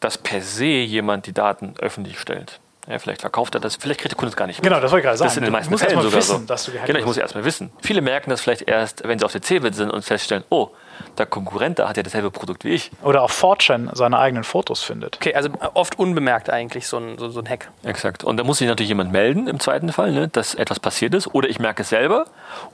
dass 0.00 0.16
per 0.16 0.40
se 0.40 0.64
jemand 0.64 1.26
die 1.26 1.34
Daten 1.34 1.74
öffentlich 1.80 2.18
stellt. 2.18 2.60
Ja, 2.88 2.98
vielleicht 2.98 3.20
verkauft 3.20 3.54
er 3.54 3.60
das, 3.60 3.76
vielleicht 3.76 4.00
kriegt 4.00 4.12
der 4.12 4.16
Kunde 4.16 4.30
es 4.30 4.36
gar 4.36 4.46
nicht. 4.46 4.60
mit. 4.60 4.70
Genau, 4.70 4.80
das 4.80 4.90
wollte 4.90 5.00
ich 5.00 5.04
gerade 5.04 5.18
sagen. 5.18 5.26
Das 5.26 5.34
sind 5.34 5.42
in 5.42 5.48
den 5.48 5.52
meisten 5.52 5.76
Fällen 5.76 6.00
sogar 6.00 6.18
wissen, 6.18 6.40
so. 6.40 6.46
dass 6.46 6.64
du 6.64 6.72
gehackt 6.72 6.86
genau, 6.86 6.98
ich 6.98 7.04
muss 7.04 7.18
erst 7.18 7.34
mal 7.34 7.44
wissen. 7.44 7.70
Viele 7.82 8.00
merken 8.00 8.30
das 8.30 8.40
vielleicht 8.40 8.62
erst, 8.62 9.06
wenn 9.06 9.18
sie 9.18 9.26
auf 9.26 9.32
der 9.32 9.42
CeBIT 9.42 9.74
sind 9.74 9.90
und 9.90 10.06
feststellen, 10.06 10.44
oh, 10.48 10.70
der 11.16 11.26
Konkurrent 11.26 11.78
da 11.78 11.88
hat 11.88 11.96
ja 11.96 12.02
dasselbe 12.02 12.30
Produkt 12.30 12.64
wie 12.64 12.70
ich. 12.70 12.90
Oder 13.02 13.22
auf 13.22 13.42
4chan 13.42 13.94
seine 13.94 14.18
eigenen 14.18 14.44
Fotos 14.44 14.82
findet. 14.82 15.16
Okay, 15.16 15.34
also 15.34 15.50
oft 15.74 15.98
unbemerkt 15.98 16.50
eigentlich 16.50 16.86
so 16.86 16.98
ein, 16.98 17.18
so, 17.18 17.28
so 17.28 17.40
ein 17.40 17.48
Hack. 17.48 17.70
Exakt. 17.84 18.24
Und 18.24 18.36
da 18.36 18.44
muss 18.44 18.58
sich 18.58 18.68
natürlich 18.68 18.88
jemand 18.88 19.12
melden 19.12 19.48
im 19.48 19.60
zweiten 19.60 19.92
Fall, 19.92 20.12
ne, 20.12 20.28
dass 20.28 20.54
etwas 20.54 20.80
passiert 20.80 21.14
ist. 21.14 21.28
Oder 21.34 21.48
ich 21.48 21.58
merke 21.58 21.82
es 21.82 21.88
selber. 21.88 22.26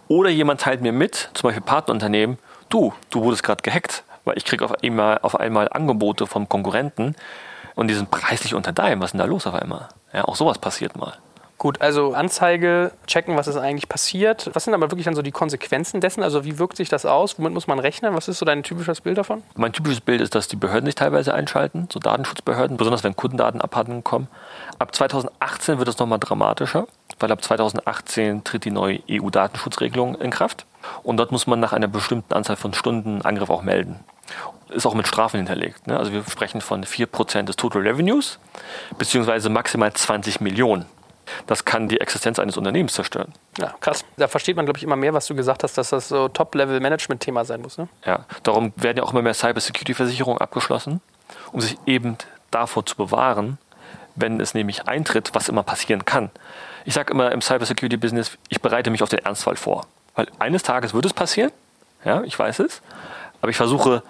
Oder 0.09 0.31
jemand 0.31 0.61
teilt 0.61 0.81
mir 0.81 0.93
mit, 0.93 1.31
zum 1.35 1.49
Beispiel 1.49 1.63
Partnerunternehmen, 1.63 2.39
du, 2.69 2.93
du 3.11 3.23
wurdest 3.23 3.43
gerade 3.43 3.63
gehackt. 3.63 4.05
Weil 4.25 4.39
ich 4.39 4.45
kriege 4.45 4.65
auf 4.65 4.83
einmal, 4.83 5.19
auf 5.21 5.39
einmal 5.39 5.69
Angebote 5.71 6.27
vom 6.27 6.49
Konkurrenten 6.49 7.15
und 7.75 7.89
die 7.89 7.95
sind 7.95 8.11
preislich 8.11 8.55
unter 8.55 8.73
deinem. 8.73 9.01
Was 9.01 9.09
ist 9.09 9.13
denn 9.13 9.19
da 9.19 9.27
los 9.27 9.47
auf 9.47 9.55
einmal? 9.55 9.89
Ja, 10.13 10.25
auch 10.25 10.37
sowas 10.37 10.59
passiert 10.59 10.97
mal. 10.97 11.15
Gut, 11.65 11.81
also 11.81 12.13
Anzeige, 12.13 12.93
checken, 13.07 13.39
was 13.39 13.47
ist 13.47 13.57
eigentlich 13.57 13.89
passiert. 13.89 14.51
Was 14.53 14.65
sind 14.65 14.75
aber 14.75 14.91
wirklich 14.91 15.07
dann 15.07 15.15
so 15.15 15.23
die 15.23 15.31
Konsequenzen 15.31 16.03
dessen? 16.03 16.23
Also 16.23 16.45
wie 16.45 16.59
wirkt 16.59 16.77
sich 16.77 16.91
das 16.91 17.07
aus? 17.07 17.39
Womit 17.39 17.55
muss 17.55 17.67
man 17.67 17.79
rechnen? 17.79 18.15
Was 18.15 18.29
ist 18.29 18.39
so 18.39 18.45
dein 18.45 18.63
typisches 18.63 19.01
Bild 19.01 19.17
davon? 19.17 19.43
Mein 19.57 19.73
typisches 19.73 20.03
Bild 20.03 20.21
ist, 20.21 20.35
dass 20.35 20.47
die 20.47 20.57
Behörden 20.57 20.85
sich 20.85 20.95
teilweise 20.95 21.33
einschalten, 21.33 21.89
so 21.91 21.99
Datenschutzbehörden, 22.01 22.77
besonders 22.77 23.03
wenn 23.03 23.17
Kundendaten 23.17 23.63
abhanden 23.63 24.05
kommen. 24.05 24.29
Ab 24.79 24.95
2018 24.95 25.79
wird 25.79 25.89
es 25.89 25.99
nochmal 25.99 26.19
dramatischer, 26.19 26.87
weil 27.19 27.33
ab 27.33 27.43
2018 27.43 28.45
tritt 28.45 28.67
die 28.67 28.71
neue 28.71 29.01
EU-Datenschutzregelung 29.11 30.17
in 30.17 30.31
Kraft. 30.31 30.67
Und 31.03 31.17
dort 31.17 31.33
muss 31.33 31.47
man 31.47 31.61
nach 31.61 31.73
einer 31.73 31.89
bestimmten 31.89 32.35
Anzahl 32.35 32.57
von 32.57 32.75
Stunden 32.75 33.23
Angriff 33.23 33.49
auch 33.49 33.63
melden. 33.63 34.01
Ist 34.69 34.85
auch 34.85 34.95
mit 34.95 35.09
Strafen 35.09 35.39
hinterlegt. 35.39 35.87
Ne? 35.87 35.99
Also 35.99 36.13
wir 36.13 36.25
sprechen 36.29 36.61
von 36.61 36.85
4% 36.85 37.45
des 37.45 37.57
Total 37.57 37.81
Revenues, 37.81 38.39
beziehungsweise 38.99 39.49
maximal 39.49 39.95
20 39.95 40.43
Millionen. 40.43 40.85
Das 41.47 41.65
kann 41.65 41.89
die 41.89 42.01
Existenz 42.01 42.39
eines 42.39 42.57
Unternehmens 42.57 42.95
zerstören. 42.95 43.33
Ja, 43.59 43.75
krass. 43.81 44.05
Da 44.17 44.29
versteht 44.29 44.57
man, 44.57 44.67
glaube 44.67 44.79
ich, 44.79 44.85
immer 44.85 44.97
mehr, 44.97 45.15
was 45.15 45.27
du 45.27 45.35
gesagt 45.35 45.63
hast, 45.63 45.79
dass 45.79 45.91
das 45.91 46.09
so 46.09 46.29
Top-Level-Management-Thema 46.29 47.45
sein 47.45 47.61
muss. 47.61 47.79
Ne? 47.79 47.89
Ja, 48.05 48.25
darum 48.43 48.73
werden 48.77 48.99
ja 48.99 49.03
auch 49.03 49.13
immer 49.13 49.23
mehr 49.23 49.35
Cybersecurity-Versicherungen 49.35 50.41
abgeschlossen, 50.41 51.01
um 51.53 51.61
sich 51.61 51.77
eben 51.87 52.17
davor 52.51 52.87
zu 52.87 52.97
bewahren, 52.97 53.59
wenn 54.15 54.41
es 54.41 54.55
nämlich 54.55 54.87
eintritt, 54.87 55.31
was 55.35 55.49
immer 55.49 55.63
passieren 55.63 56.05
kann. 56.05 56.31
Ich 56.85 56.95
sage 56.95 57.13
immer 57.13 57.33
im 57.33 57.41
Cybersecurity-Business, 57.41 58.39
ich 58.49 58.61
bereite 58.61 58.91
mich 58.91 59.03
auf 59.03 59.09
den 59.09 59.21
Ernstfall 59.21 59.57
vor. 59.57 59.87
Weil 60.15 60.29
eines 60.39 60.63
Tages 60.63 60.95
wird 60.95 61.07
es 61.07 61.13
passieren, 61.13 61.51
ja, 62.05 62.23
ich 62.23 62.39
weiß 62.39 62.61
es, 62.61 62.83
aber 63.41 63.51
ich 63.51 63.57
versuche, 63.57 64.03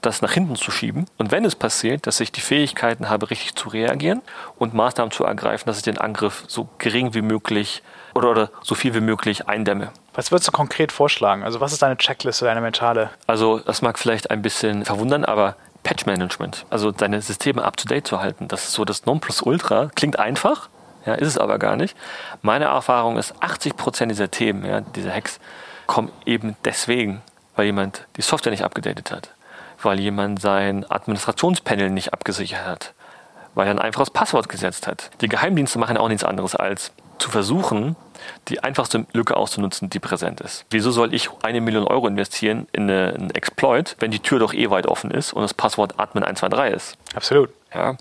das 0.00 0.22
nach 0.22 0.32
hinten 0.32 0.56
zu 0.56 0.70
schieben. 0.70 1.06
Und 1.16 1.30
wenn 1.30 1.44
es 1.44 1.56
passiert, 1.56 2.06
dass 2.06 2.20
ich 2.20 2.32
die 2.32 2.40
Fähigkeiten 2.40 3.08
habe, 3.08 3.30
richtig 3.30 3.54
zu 3.54 3.68
reagieren 3.68 4.22
und 4.56 4.74
Maßnahmen 4.74 5.10
zu 5.10 5.24
ergreifen, 5.24 5.66
dass 5.66 5.78
ich 5.78 5.82
den 5.82 5.98
Angriff 5.98 6.44
so 6.46 6.68
gering 6.78 7.14
wie 7.14 7.22
möglich 7.22 7.82
oder, 8.14 8.30
oder 8.30 8.50
so 8.62 8.74
viel 8.74 8.94
wie 8.94 9.00
möglich 9.00 9.48
eindämme. 9.48 9.90
Was 10.14 10.32
würdest 10.32 10.48
du 10.48 10.52
konkret 10.52 10.92
vorschlagen? 10.92 11.42
Also 11.42 11.60
was 11.60 11.72
ist 11.72 11.82
deine 11.82 11.96
Checkliste, 11.96 12.44
deine 12.44 12.60
mentale? 12.60 13.10
Also 13.26 13.58
das 13.60 13.82
mag 13.82 13.98
vielleicht 13.98 14.30
ein 14.30 14.42
bisschen 14.42 14.84
verwundern, 14.84 15.24
aber 15.24 15.56
Patch-Management, 15.84 16.66
also 16.70 16.90
deine 16.90 17.22
Systeme 17.22 17.64
up-to-date 17.64 18.06
zu 18.06 18.20
halten, 18.20 18.48
das 18.48 18.64
ist 18.64 18.72
so 18.72 18.84
das 18.84 19.06
Nonplusultra. 19.06 19.90
Klingt 19.94 20.18
einfach, 20.18 20.68
ja, 21.06 21.14
ist 21.14 21.28
es 21.28 21.38
aber 21.38 21.58
gar 21.58 21.76
nicht. 21.76 21.96
Meine 22.42 22.66
Erfahrung 22.66 23.16
ist, 23.16 23.34
80% 23.36 24.06
dieser 24.06 24.30
Themen, 24.30 24.64
ja, 24.64 24.80
dieser 24.80 25.14
Hacks, 25.14 25.38
kommen 25.86 26.12
eben 26.26 26.56
deswegen, 26.64 27.22
weil 27.56 27.66
jemand 27.66 28.06
die 28.16 28.22
Software 28.22 28.50
nicht 28.50 28.64
abgedatet 28.64 29.10
hat, 29.10 29.30
weil 29.82 30.00
jemand 30.00 30.40
sein 30.40 30.84
Administrationspanel 30.88 31.90
nicht 31.90 32.12
abgesichert 32.12 32.66
hat, 32.66 32.94
weil 33.54 33.66
er 33.66 33.72
ein 33.72 33.78
einfaches 33.78 34.10
Passwort 34.10 34.48
gesetzt 34.48 34.86
hat. 34.86 35.10
Die 35.20 35.28
Geheimdienste 35.28 35.78
machen 35.78 35.96
auch 35.96 36.08
nichts 36.08 36.24
anderes 36.24 36.54
als 36.54 36.92
zu 37.18 37.30
versuchen, 37.30 37.96
die 38.48 38.62
einfachste 38.62 39.06
Lücke 39.12 39.36
auszunutzen, 39.36 39.90
die 39.90 39.98
präsent 39.98 40.40
ist. 40.40 40.64
Wieso 40.70 40.90
soll 40.92 41.12
ich 41.14 41.30
eine 41.42 41.60
Million 41.60 41.84
Euro 41.86 42.06
investieren 42.06 42.68
in 42.72 42.84
eine- 42.84 43.14
einen 43.14 43.30
Exploit, 43.30 43.96
wenn 43.98 44.10
die 44.12 44.20
Tür 44.20 44.38
doch 44.38 44.54
eh 44.54 44.70
weit 44.70 44.86
offen 44.86 45.10
ist 45.10 45.32
und 45.32 45.42
das 45.42 45.54
Passwort 45.54 45.98
Admin123 45.98 46.70
ist? 46.74 46.96
Absolut. 47.14 47.50
Ja, 47.74 47.96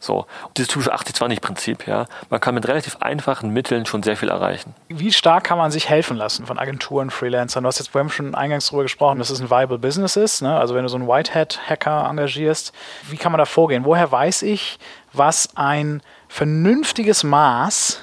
so. 0.00 0.26
Dieses 0.56 0.68
typische 0.68 0.94
80-20-Prinzip, 0.94 1.86
ja. 1.86 2.06
Man 2.30 2.40
kann 2.40 2.54
mit 2.54 2.66
relativ 2.68 2.96
einfachen 2.96 3.50
Mitteln 3.50 3.86
schon 3.86 4.02
sehr 4.02 4.16
viel 4.16 4.28
erreichen. 4.28 4.74
Wie 4.88 5.12
stark 5.12 5.44
kann 5.44 5.58
man 5.58 5.70
sich 5.70 5.88
helfen 5.88 6.16
lassen 6.16 6.46
von 6.46 6.58
Agenturen, 6.58 7.10
Freelancern? 7.10 7.64
Du 7.64 7.68
hast 7.68 7.78
jetzt 7.78 7.90
vorhin 7.90 8.10
schon 8.10 8.34
eingangs 8.34 8.66
darüber 8.66 8.84
gesprochen, 8.84 9.18
dass 9.18 9.30
es 9.30 9.40
ein 9.40 9.50
viable 9.50 9.78
Business 9.78 10.16
ist. 10.16 10.42
Ne? 10.42 10.56
Also 10.56 10.74
wenn 10.74 10.82
du 10.82 10.88
so 10.88 10.96
einen 10.96 11.08
Whitehead-Hacker 11.08 12.06
engagierst, 12.08 12.72
wie 13.08 13.16
kann 13.16 13.32
man 13.32 13.38
da 13.38 13.44
vorgehen? 13.44 13.84
Woher 13.84 14.10
weiß 14.10 14.42
ich, 14.42 14.78
was 15.12 15.48
ein 15.56 16.02
vernünftiges 16.28 17.24
Maß 17.24 18.00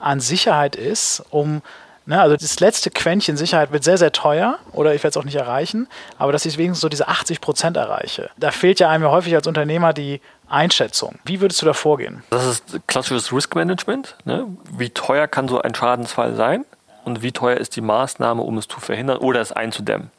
an 0.00 0.20
Sicherheit 0.20 0.76
ist, 0.76 1.24
um 1.30 1.62
Ne, 2.08 2.20
also 2.20 2.36
das 2.36 2.60
letzte 2.60 2.90
Quäntchen 2.90 3.36
Sicherheit 3.36 3.72
wird 3.72 3.82
sehr, 3.82 3.98
sehr 3.98 4.12
teuer 4.12 4.58
oder 4.72 4.94
ich 4.94 5.02
werde 5.02 5.10
es 5.10 5.16
auch 5.16 5.24
nicht 5.24 5.34
erreichen, 5.34 5.88
aber 6.18 6.30
dass 6.30 6.46
ich 6.46 6.56
wenigstens 6.56 6.80
so 6.80 6.88
diese 6.88 7.08
80 7.08 7.40
Prozent 7.40 7.76
erreiche. 7.76 8.30
Da 8.36 8.52
fehlt 8.52 8.78
ja 8.78 8.88
einem 8.88 9.02
ja 9.02 9.10
häufig 9.10 9.34
als 9.34 9.48
Unternehmer 9.48 9.92
die 9.92 10.20
Einschätzung. 10.48 11.18
Wie 11.24 11.40
würdest 11.40 11.60
du 11.62 11.66
da 11.66 11.72
vorgehen? 11.72 12.22
Das 12.30 12.46
ist 12.46 12.80
klassisches 12.86 13.32
Risk 13.32 13.56
Management. 13.56 14.14
Ne? 14.24 14.46
Wie 14.70 14.90
teuer 14.90 15.26
kann 15.26 15.48
so 15.48 15.60
ein 15.60 15.74
Schadensfall 15.74 16.36
sein 16.36 16.64
und 17.04 17.22
wie 17.22 17.32
teuer 17.32 17.56
ist 17.56 17.74
die 17.74 17.80
Maßnahme, 17.80 18.40
um 18.40 18.56
es 18.56 18.68
zu 18.68 18.78
verhindern 18.78 19.18
oder 19.18 19.40
es 19.40 19.50
einzudämmen? 19.50 20.12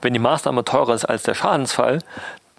Wenn 0.00 0.14
die 0.14 0.18
Maßnahme 0.18 0.64
teurer 0.64 0.94
ist 0.94 1.04
als 1.04 1.24
der 1.24 1.34
Schadensfall, 1.34 1.98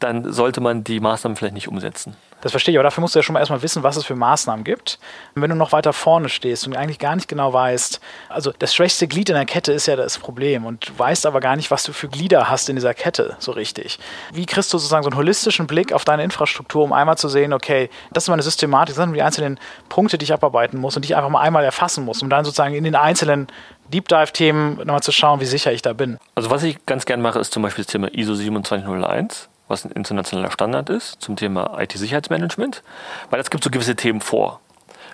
dann 0.02 0.32
sollte 0.32 0.62
man 0.62 0.84
die 0.84 1.00
Maßnahmen 1.00 1.36
vielleicht 1.36 1.54
nicht 1.54 1.68
umsetzen. 1.68 2.16
Das 2.42 2.52
verstehe 2.52 2.74
ich, 2.74 2.78
aber 2.80 2.84
dafür 2.84 3.02
musst 3.02 3.14
du 3.14 3.20
ja 3.20 3.24
schon 3.24 3.34
mal 3.34 3.40
erstmal 3.40 3.62
wissen, 3.62 3.84
was 3.84 3.96
es 3.96 4.06
für 4.06 4.16
Maßnahmen 4.16 4.64
gibt. 4.64 4.98
Und 5.36 5.44
wenn 5.44 5.52
du 5.52 5.56
noch 5.56 5.72
weiter 5.72 5.94
vorne 5.94 6.28
stehst 6.28 6.66
und 6.66 6.76
eigentlich 6.76 6.98
gar 6.98 7.16
nicht 7.16 7.28
genau 7.28 7.54
weißt, 7.54 8.02
also 8.30 8.52
das 8.58 8.74
schwächste 8.74 9.08
Glied 9.08 9.30
in 9.30 9.36
der 9.36 9.46
Kette 9.46 9.72
ist 9.72 9.86
ja 9.86 9.96
das 9.96 10.18
Problem 10.18 10.66
und 10.66 10.90
du 10.90 10.98
weißt 10.98 11.26
aber 11.28 11.40
gar 11.40 11.56
nicht, 11.56 11.70
was 11.70 11.84
du 11.84 11.94
für 11.94 12.08
Glieder 12.08 12.50
hast 12.50 12.68
in 12.68 12.76
dieser 12.76 12.96
Kette 12.96 13.36
so 13.38 13.52
richtig. 13.52 14.00
Wie 14.34 14.48
kriegst 14.48 14.74
du 14.74 14.80
sozusagen 14.80 15.04
so 15.04 15.10
einen 15.10 15.18
holistischen 15.18 15.68
Blick 15.68 15.94
auf 15.94 16.04
deine 16.04 16.24
Infrastruktur, 16.24 16.84
um 16.84 16.94
einmal 16.94 17.18
zu 17.18 17.30
sehen, 17.30 17.54
okay, 17.54 17.90
das 18.12 18.24
ist 18.24 18.30
meine 18.30 18.42
Systematik, 18.42 18.96
das 18.96 19.04
sind 19.04 19.14
die 19.14 19.22
einzelnen 19.22 19.60
Punkte, 19.90 20.18
die 20.18 20.24
ich 20.24 20.34
abarbeiten 20.34 20.80
muss 20.80 20.96
und 20.96 21.04
die 21.04 21.08
ich 21.08 21.16
einfach 21.16 21.30
mal 21.30 21.42
einmal 21.42 21.64
erfassen 21.64 22.04
muss, 22.04 22.24
um 22.24 22.30
dann 22.30 22.44
sozusagen 22.44 22.74
in 22.74 22.84
den 22.84 22.96
einzelnen 22.96 23.48
Deep 23.94 24.08
Dive-Themen 24.08 24.78
nochmal 24.78 25.04
zu 25.04 25.12
schauen, 25.12 25.42
wie 25.42 25.46
sicher 25.46 25.72
ich 25.72 25.82
da 25.82 25.94
bin. 25.94 26.18
Also 26.34 26.50
was 26.50 26.64
ich 26.64 26.86
ganz 26.86 27.06
gern 27.06 27.22
mache, 27.22 27.40
ist 27.40 27.54
zum 27.54 27.62
Beispiel 27.62 27.84
das 27.84 27.92
Thema 27.92 28.12
ISO 28.14 28.34
27001 28.34 29.51
was 29.72 29.86
ein 29.86 29.92
internationaler 29.92 30.52
Standard 30.52 30.90
ist 30.90 31.22
zum 31.22 31.36
Thema 31.36 31.80
IT-Sicherheitsmanagement, 31.80 32.84
weil 33.30 33.40
es 33.40 33.50
gibt 33.50 33.64
so 33.64 33.72
gewisse 33.72 33.96
Themen 33.96 34.22
vor, 34.22 34.60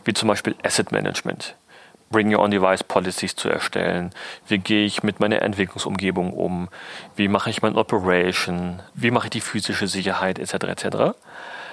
wie 0.03 0.13
zum 0.13 0.27
Beispiel 0.27 0.55
Asset 0.63 0.91
Management. 0.91 1.55
Bring 2.09 2.33
Your 2.33 2.41
On-Device 2.41 2.83
Policies 2.83 3.35
zu 3.35 3.49
erstellen. 3.49 4.11
Wie 4.47 4.59
gehe 4.59 4.85
ich 4.85 5.03
mit 5.03 5.19
meiner 5.19 5.41
Entwicklungsumgebung 5.41 6.33
um? 6.33 6.69
Wie 7.17 7.27
mache 7.27 7.49
ich 7.49 7.61
mein 7.61 7.75
Operation? 7.75 8.81
Wie 8.93 9.11
mache 9.11 9.25
ich 9.27 9.31
die 9.31 9.41
physische 9.41 9.87
Sicherheit 9.87 10.39
etc. 10.39 10.53
etc. 10.53 10.97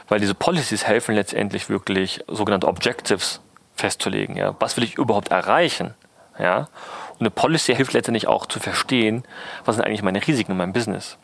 Weil 0.09 0.21
diese 0.21 0.35
Policies 0.35 0.87
helfen 0.87 1.15
letztendlich 1.15 1.69
wirklich 1.69 2.25
sogenannte 2.27 2.67
Objectives 2.67 3.41
festzulegen. 3.77 4.37
Ja? 4.37 4.57
Was 4.59 4.77
will 4.77 4.85
ich 4.85 4.97
überhaupt 4.97 5.29
erreichen? 5.29 5.95
Ja? 6.39 6.69
Und 7.13 7.21
eine 7.21 7.31
Policy 7.31 7.75
hilft 7.75 7.93
letztendlich 7.93 8.27
auch 8.27 8.47
zu 8.47 8.59
verstehen, 8.59 9.25
was 9.65 9.77
sind 9.77 9.85
eigentlich 9.85 10.03
meine 10.03 10.25
Risiken 10.27 10.53
in 10.53 10.59
meinem 10.59 10.73
Business. 10.73 11.17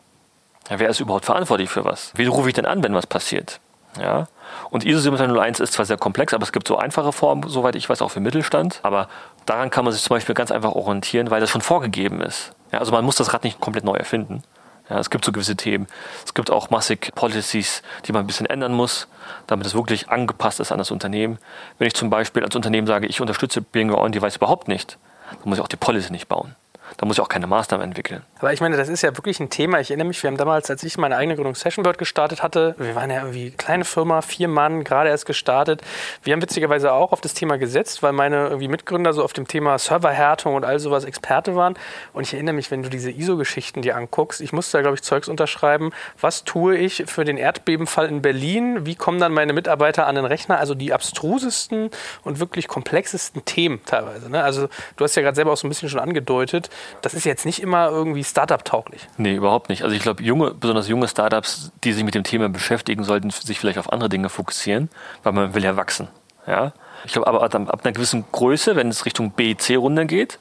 Ja, 0.71 0.79
wer 0.79 0.87
ist 0.87 1.01
überhaupt 1.01 1.25
verantwortlich 1.25 1.69
für 1.69 1.83
was? 1.83 2.13
Wie 2.15 2.25
rufe 2.27 2.47
ich 2.47 2.55
denn 2.55 2.65
an, 2.65 2.81
wenn 2.81 2.93
was 2.93 3.05
passiert? 3.05 3.59
Ja. 3.99 4.29
Und 4.69 4.85
ISO 4.85 5.01
27001 5.01 5.59
ist 5.59 5.73
zwar 5.73 5.85
sehr 5.85 5.97
komplex, 5.97 6.33
aber 6.33 6.43
es 6.43 6.53
gibt 6.53 6.65
so 6.65 6.77
einfache 6.77 7.11
Formen, 7.11 7.43
soweit 7.49 7.75
ich 7.75 7.89
weiß, 7.89 8.01
auch 8.01 8.07
für 8.07 8.21
Mittelstand. 8.21 8.79
Aber 8.81 9.09
daran 9.45 9.69
kann 9.69 9.83
man 9.83 9.91
sich 9.91 10.01
zum 10.01 10.15
Beispiel 10.15 10.33
ganz 10.33 10.49
einfach 10.49 10.71
orientieren, 10.71 11.29
weil 11.29 11.41
das 11.41 11.49
schon 11.49 11.59
vorgegeben 11.59 12.21
ist. 12.21 12.53
Ja, 12.71 12.79
also 12.79 12.93
man 12.93 13.03
muss 13.03 13.17
das 13.17 13.33
Rad 13.33 13.43
nicht 13.43 13.59
komplett 13.59 13.83
neu 13.83 13.95
erfinden. 13.95 14.43
Ja, 14.89 14.97
es 14.97 15.09
gibt 15.09 15.25
so 15.25 15.33
gewisse 15.33 15.57
Themen. 15.57 15.87
Es 16.23 16.33
gibt 16.33 16.49
auch 16.49 16.69
massig 16.69 17.11
Policies, 17.15 17.81
die 18.05 18.13
man 18.13 18.23
ein 18.23 18.27
bisschen 18.27 18.45
ändern 18.45 18.71
muss, 18.71 19.09
damit 19.47 19.67
es 19.67 19.73
wirklich 19.73 20.07
angepasst 20.09 20.61
ist 20.61 20.71
an 20.71 20.77
das 20.77 20.89
Unternehmen. 20.89 21.37
Wenn 21.79 21.87
ich 21.87 21.95
zum 21.95 22.09
Beispiel 22.09 22.45
als 22.45 22.55
Unternehmen 22.55 22.87
sage, 22.87 23.07
ich 23.07 23.19
unterstütze 23.19 23.61
Bingo 23.61 24.01
On 24.01 24.13
Device 24.13 24.37
überhaupt 24.37 24.69
nicht, 24.69 24.97
dann 25.31 25.49
muss 25.49 25.57
ich 25.57 25.63
auch 25.65 25.67
die 25.67 25.75
Policy 25.75 26.13
nicht 26.13 26.29
bauen 26.29 26.55
da 26.97 27.05
muss 27.05 27.17
ich 27.17 27.21
auch 27.21 27.29
keine 27.29 27.47
Maßnahmen 27.47 27.85
entwickeln. 27.85 28.23
Aber 28.39 28.53
ich 28.53 28.61
meine, 28.61 28.77
das 28.77 28.89
ist 28.89 29.01
ja 29.01 29.15
wirklich 29.17 29.39
ein 29.39 29.49
Thema. 29.49 29.79
Ich 29.79 29.89
erinnere 29.89 30.07
mich, 30.07 30.21
wir 30.21 30.29
haben 30.29 30.37
damals, 30.37 30.69
als 30.69 30.83
ich 30.83 30.97
meine 30.97 31.15
eigene 31.17 31.35
Gründung 31.35 31.55
Sessionbird 31.55 31.97
gestartet 31.97 32.43
hatte, 32.43 32.75
wir 32.77 32.95
waren 32.95 33.09
ja 33.09 33.19
irgendwie 33.19 33.51
kleine 33.51 33.85
Firma, 33.85 34.21
vier 34.21 34.47
Mann, 34.47 34.83
gerade 34.83 35.09
erst 35.09 35.25
gestartet. 35.25 35.81
Wir 36.23 36.33
haben 36.33 36.41
witzigerweise 36.41 36.91
auch 36.93 37.11
auf 37.11 37.21
das 37.21 37.33
Thema 37.33 37.57
gesetzt, 37.57 38.03
weil 38.03 38.13
meine 38.13 38.47
irgendwie 38.47 38.67
Mitgründer 38.67 39.13
so 39.13 39.23
auf 39.23 39.33
dem 39.33 39.47
Thema 39.47 39.77
Serverhärtung 39.77 40.55
und 40.55 40.65
all 40.65 40.79
sowas 40.79 41.03
Experte 41.03 41.55
waren. 41.55 41.75
Und 42.13 42.23
ich 42.23 42.33
erinnere 42.33 42.55
mich, 42.55 42.71
wenn 42.71 42.83
du 42.83 42.89
diese 42.89 43.11
ISO-Geschichten 43.11 43.81
dir 43.81 43.95
anguckst, 43.95 44.41
ich 44.41 44.53
musste 44.53 44.77
da, 44.77 44.81
glaube 44.81 44.95
ich, 44.95 45.03
Zeugs 45.03 45.27
unterschreiben. 45.27 45.91
Was 46.19 46.43
tue 46.43 46.77
ich 46.77 47.03
für 47.07 47.25
den 47.25 47.37
Erdbebenfall 47.37 48.07
in 48.07 48.21
Berlin? 48.21 48.85
Wie 48.85 48.95
kommen 48.95 49.19
dann 49.19 49.33
meine 49.33 49.53
Mitarbeiter 49.53 50.07
an 50.07 50.15
den 50.15 50.25
Rechner? 50.25 50.59
Also 50.59 50.75
die 50.75 50.93
abstrusesten 50.93 51.89
und 52.23 52.39
wirklich 52.39 52.67
komplexesten 52.67 53.45
Themen 53.45 53.81
teilweise. 53.85 54.29
Ne? 54.29 54.43
Also 54.43 54.67
du 54.97 55.03
hast 55.03 55.15
ja 55.15 55.21
gerade 55.21 55.35
selber 55.35 55.51
auch 55.51 55.57
so 55.57 55.67
ein 55.67 55.69
bisschen 55.69 55.89
schon 55.89 55.99
angedeutet, 55.99 56.69
das 57.01 57.13
ist 57.13 57.25
jetzt 57.25 57.45
nicht 57.45 57.61
immer 57.61 57.89
irgendwie 57.89 58.23
Startup-tauglich. 58.23 59.07
Nee, 59.17 59.35
überhaupt 59.35 59.69
nicht. 59.69 59.83
Also 59.83 59.95
ich 59.95 60.01
glaube, 60.01 60.23
junge, 60.23 60.51
besonders 60.53 60.87
junge 60.87 61.07
Startups, 61.07 61.71
die 61.83 61.93
sich 61.93 62.03
mit 62.03 62.15
dem 62.15 62.23
Thema 62.23 62.49
beschäftigen, 62.49 63.03
sollten 63.03 63.29
sich 63.29 63.59
vielleicht 63.59 63.77
auf 63.77 63.91
andere 63.91 64.09
Dinge 64.09 64.29
fokussieren, 64.29 64.89
weil 65.23 65.33
man 65.33 65.53
will 65.53 65.63
ja 65.63 65.75
wachsen. 65.75 66.07
Ja? 66.47 66.73
Ich 67.05 67.13
glaube 67.13 67.27
aber 67.27 67.43
ab, 67.43 67.55
ab 67.55 67.81
einer 67.83 67.93
gewissen 67.93 68.25
Größe, 68.31 68.75
wenn 68.75 68.89
es 68.89 69.05
Richtung 69.05 69.31
B, 69.31 69.55
C-Runde 69.55 70.05
geht, 70.05 70.39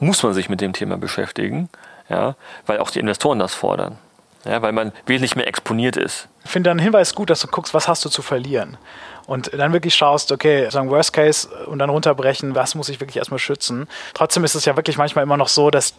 muss 0.00 0.22
man 0.22 0.32
sich 0.32 0.48
mit 0.48 0.60
dem 0.60 0.72
Thema 0.72 0.96
beschäftigen, 0.96 1.68
ja? 2.08 2.34
weil 2.66 2.78
auch 2.78 2.90
die 2.90 3.00
Investoren 3.00 3.38
das 3.38 3.54
fordern. 3.54 3.98
Ja, 4.46 4.62
weil 4.62 4.72
man 4.72 4.92
wesentlich 5.04 5.36
mehr 5.36 5.46
exponiert 5.46 5.98
ist. 5.98 6.26
Ich 6.44 6.50
finde 6.50 6.70
deinen 6.70 6.78
Hinweis 6.78 7.14
gut, 7.14 7.28
dass 7.28 7.40
du 7.40 7.48
guckst, 7.48 7.74
was 7.74 7.88
hast 7.88 8.06
du 8.06 8.08
zu 8.08 8.22
verlieren 8.22 8.78
und 9.30 9.52
dann 9.56 9.72
wirklich 9.72 9.94
schaust, 9.94 10.32
okay, 10.32 10.68
sagen 10.70 10.90
Worst 10.90 11.12
Case 11.12 11.48
und 11.66 11.78
dann 11.78 11.88
runterbrechen, 11.88 12.56
was 12.56 12.74
muss 12.74 12.88
ich 12.88 12.98
wirklich 12.98 13.16
erstmal 13.16 13.38
schützen. 13.38 13.86
Trotzdem 14.12 14.42
ist 14.42 14.56
es 14.56 14.64
ja 14.64 14.74
wirklich 14.74 14.98
manchmal 14.98 15.22
immer 15.22 15.36
noch 15.36 15.46
so, 15.46 15.70
dass 15.70 15.94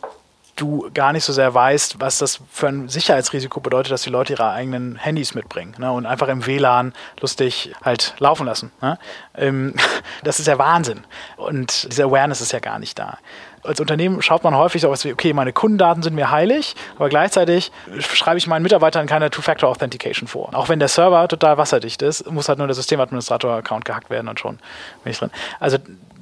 du 0.56 0.90
gar 0.94 1.14
nicht 1.14 1.24
so 1.24 1.34
sehr 1.34 1.54
weißt, 1.54 2.00
was 2.00 2.18
das 2.18 2.40
für 2.52 2.68
ein 2.68 2.90
Sicherheitsrisiko 2.90 3.60
bedeutet, 3.60 3.92
dass 3.92 4.04
die 4.04 4.10
Leute 4.10 4.34
ihre 4.34 4.50
eigenen 4.52 4.96
Handys 4.96 5.34
mitbringen 5.34 5.76
ne, 5.78 5.92
und 5.92 6.06
einfach 6.06 6.28
im 6.28 6.46
WLAN 6.46 6.94
lustig 7.20 7.74
halt 7.84 8.14
laufen 8.20 8.46
lassen. 8.46 8.72
Ne? 8.82 8.98
Ähm, 9.36 9.76
das 10.24 10.40
ist 10.40 10.48
ja 10.48 10.58
Wahnsinn. 10.58 11.04
Und 11.38 11.92
diese 11.92 12.04
Awareness 12.04 12.42
ist 12.42 12.52
ja 12.52 12.60
gar 12.60 12.80
nicht 12.80 12.98
da 13.00 13.18
als 13.64 13.80
Unternehmen 13.80 14.22
schaut 14.22 14.44
man 14.44 14.56
häufig 14.56 14.82
so 14.82 14.90
was 14.90 15.06
wie, 15.06 15.14
okay, 15.14 15.34
meine 15.34 15.54
Kundendaten 15.54 16.04
sind 16.04 16.16
mir 16.16 16.32
heilig, 16.32 16.76
aber 16.96 17.10
gleichzeitig 17.10 17.72
schreibe 18.00 18.38
ich 18.38 18.48
meinen 18.48 18.64
Mitarbeitern 18.64 19.08
keine 19.08 19.30
Two-Factor-Authentication 19.30 20.28
vor. 20.28 20.50
Auch 20.54 20.70
wenn 20.70 20.80
der 20.80 20.88
Server 20.88 21.28
total 21.28 21.58
wasserdicht 21.58 22.02
ist, 22.02 22.30
muss 22.32 22.50
halt 22.50 22.58
nur 22.58 22.68
der 22.68 22.76
Systemadministrator-Account 22.76 23.86
gehackt 23.86 24.10
werden 24.10 24.28
und 24.28 24.40
schon 24.40 24.58
bin 25.04 25.12
ich 25.12 25.20
drin. 25.20 25.32
Also 25.60 25.78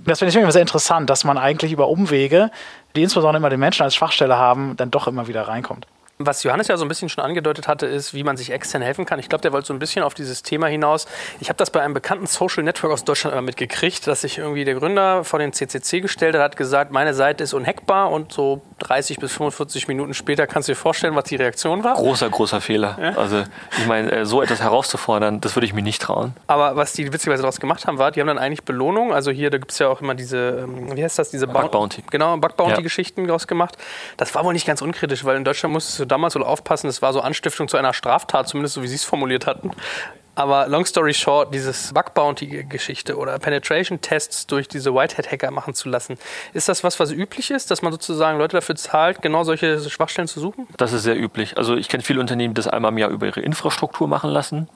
das 0.06 0.20
finde 0.20 0.30
ich 0.30 0.42
immer 0.42 0.52
sehr 0.52 0.62
interessant, 0.62 1.10
dass 1.10 1.24
man 1.24 1.38
eigentlich 1.38 1.72
über 1.72 1.88
Umwege, 1.88 2.52
die 2.96 3.04
insbesondere 3.04 3.38
immer 3.38 3.50
den 3.50 3.60
Menschen 3.60 3.84
als 3.84 3.96
Schwachstelle 3.96 4.38
haben, 4.38 4.76
dann 4.78 4.92
doch 4.92 5.08
immer 5.08 5.28
wieder 5.28 5.48
reinkommt. 5.48 5.88
Was 6.22 6.44
Johannes 6.44 6.68
ja 6.68 6.76
so 6.76 6.84
ein 6.84 6.90
bisschen 6.90 7.08
schon 7.08 7.24
angedeutet 7.24 7.70
hatte, 7.70 7.86
ist, 7.86 8.14
wie 8.14 8.26
man 8.26 8.36
sich 8.36 8.52
extern 8.52 8.82
helfen 8.82 9.06
kann. 9.06 9.20
Ich 9.20 9.30
glaube, 9.30 9.42
der 9.42 9.54
wollte 9.54 9.68
so 9.68 9.74
ein 9.74 9.80
bisschen 9.80 10.04
auf 10.04 10.14
dieses 10.14 10.44
Thema 10.44 10.68
hinaus. 10.68 11.08
Ich 11.40 11.48
habe 11.48 11.56
das 11.56 11.72
bei 11.72 11.80
einem 11.80 11.94
bekannten 11.94 12.28
Social 12.28 12.62
Network 12.62 12.92
aus 12.92 13.06
Deutschland 13.06 13.32
immer 13.32 13.42
mitgekriegt, 13.42 14.06
dass 14.06 14.20
sich 14.20 14.38
irgendwie 14.38 14.66
der 14.66 14.76
Gründer 14.76 15.24
vor 15.24 15.40
den 15.40 15.54
CCC 15.54 16.02
gestellt 16.02 16.36
hat, 16.36 16.42
hat 16.42 16.58
gesagt, 16.58 16.92
meine 16.92 17.14
Seite 17.14 17.46
ist 17.46 17.54
unhackbar 17.54 18.12
und 18.12 18.34
so 18.34 18.62
30 18.80 19.20
bis 19.20 19.32
45 19.32 19.88
Minuten 19.88 20.14
später 20.14 20.46
kannst 20.46 20.68
du 20.68 20.74
dir 20.74 20.76
vorstellen, 20.76 21.16
was 21.16 21.24
die 21.24 21.38
Reaktion 21.38 21.86
war. 21.86 21.96
Großer, 21.96 22.30
großer 22.30 22.60
Fehler. 22.60 22.98
Ja? 23.02 23.18
Also 23.18 23.44
ich 23.78 23.88
meine, 23.88 24.12
äh, 24.12 24.26
so 24.26 24.42
etwas 24.42 24.62
herauszufordern, 24.62 25.40
das 25.40 25.56
würde 25.56 25.68
ich 25.68 25.74
mir 25.74 25.84
nicht 25.84 26.02
trauen. 26.02 26.34
Aber 26.48 26.76
was 26.76 26.92
die 26.92 27.14
witzigerweise 27.14 27.44
daraus 27.44 27.62
gemacht 27.62 27.88
haben, 27.88 27.98
war, 27.98 28.12
die 28.12 28.20
haben 28.20 28.28
dann 28.28 28.40
eigentlich 28.40 28.64
Belohnung. 28.64 29.14
Also 29.14 29.32
hier, 29.32 29.52
da 29.52 29.58
gibt 29.58 29.72
es 29.72 29.80
ja 29.80 29.88
auch 29.88 30.02
immer 30.02 30.16
diese, 30.16 30.66
ähm, 30.66 30.98
wie 30.98 31.02
heißt 31.02 31.18
das, 31.18 31.32
diese 31.32 31.48
Bug 31.48 31.72
Bounty. 31.72 32.04
Genau, 32.12 32.36
Bug 32.36 32.58
Bounty-Geschichten 32.58 33.22
ja. 33.22 33.28
daraus 33.28 33.48
gemacht. 33.48 33.78
Das 34.18 34.36
war 34.36 34.44
wohl 34.44 34.52
nicht 34.52 34.68
ganz 34.68 34.82
unkritisch, 34.82 35.24
weil 35.24 35.38
in 35.38 35.46
Deutschland 35.46 35.72
musstest 35.72 36.02
du 36.02 36.09
damals 36.10 36.36
wohl 36.36 36.44
aufpassen, 36.44 36.88
das 36.88 37.02
war 37.02 37.14
so 37.14 37.22
Anstiftung 37.22 37.68
zu 37.68 37.78
einer 37.78 37.94
Straftat, 37.94 38.48
zumindest 38.48 38.76
so 38.76 38.84
wie 38.84 38.88
Sie 38.88 38.96
es 38.96 39.04
formuliert 39.06 39.48
hatten. 39.48 39.72
Aber 40.40 40.70
long 40.70 40.86
story 40.86 41.14
short, 41.14 41.54
dieses 41.54 41.92
Bug 41.92 42.14
Bounty-Geschichte 42.14 43.18
oder 43.18 43.38
Penetration-Tests 43.40 44.48
durch 44.48 44.70
diese 44.70 44.96
Whitehead-Hacker 44.96 45.52
machen 45.52 45.74
zu 45.74 45.90
lassen, 45.90 46.18
ist 46.54 46.70
das 46.70 46.82
was, 46.82 46.98
was 46.98 47.12
üblich 47.12 47.52
ist, 47.52 47.72
dass 47.72 47.82
man 47.82 47.92
sozusagen 47.92 48.38
Leute 48.38 48.56
dafür 48.56 48.78
zahlt, 48.78 49.22
genau 49.22 49.44
solche 49.44 49.82
Schwachstellen 49.90 50.30
zu 50.30 50.40
suchen? 50.40 50.66
Das 50.78 50.94
ist 50.94 51.04
sehr 51.04 51.20
üblich. 51.20 51.58
Also 51.58 51.76
ich 51.76 51.90
kenne 51.90 52.04
viele 52.04 52.22
Unternehmen, 52.22 52.54
die 52.54 52.62
das 52.62 52.70
einmal 52.70 52.94
im 52.94 52.98
Jahr 52.98 53.10
über 53.10 53.26
ihre 53.26 53.42
Infrastruktur 53.42 54.08
machen 54.08 54.30
lassen. 54.30 54.70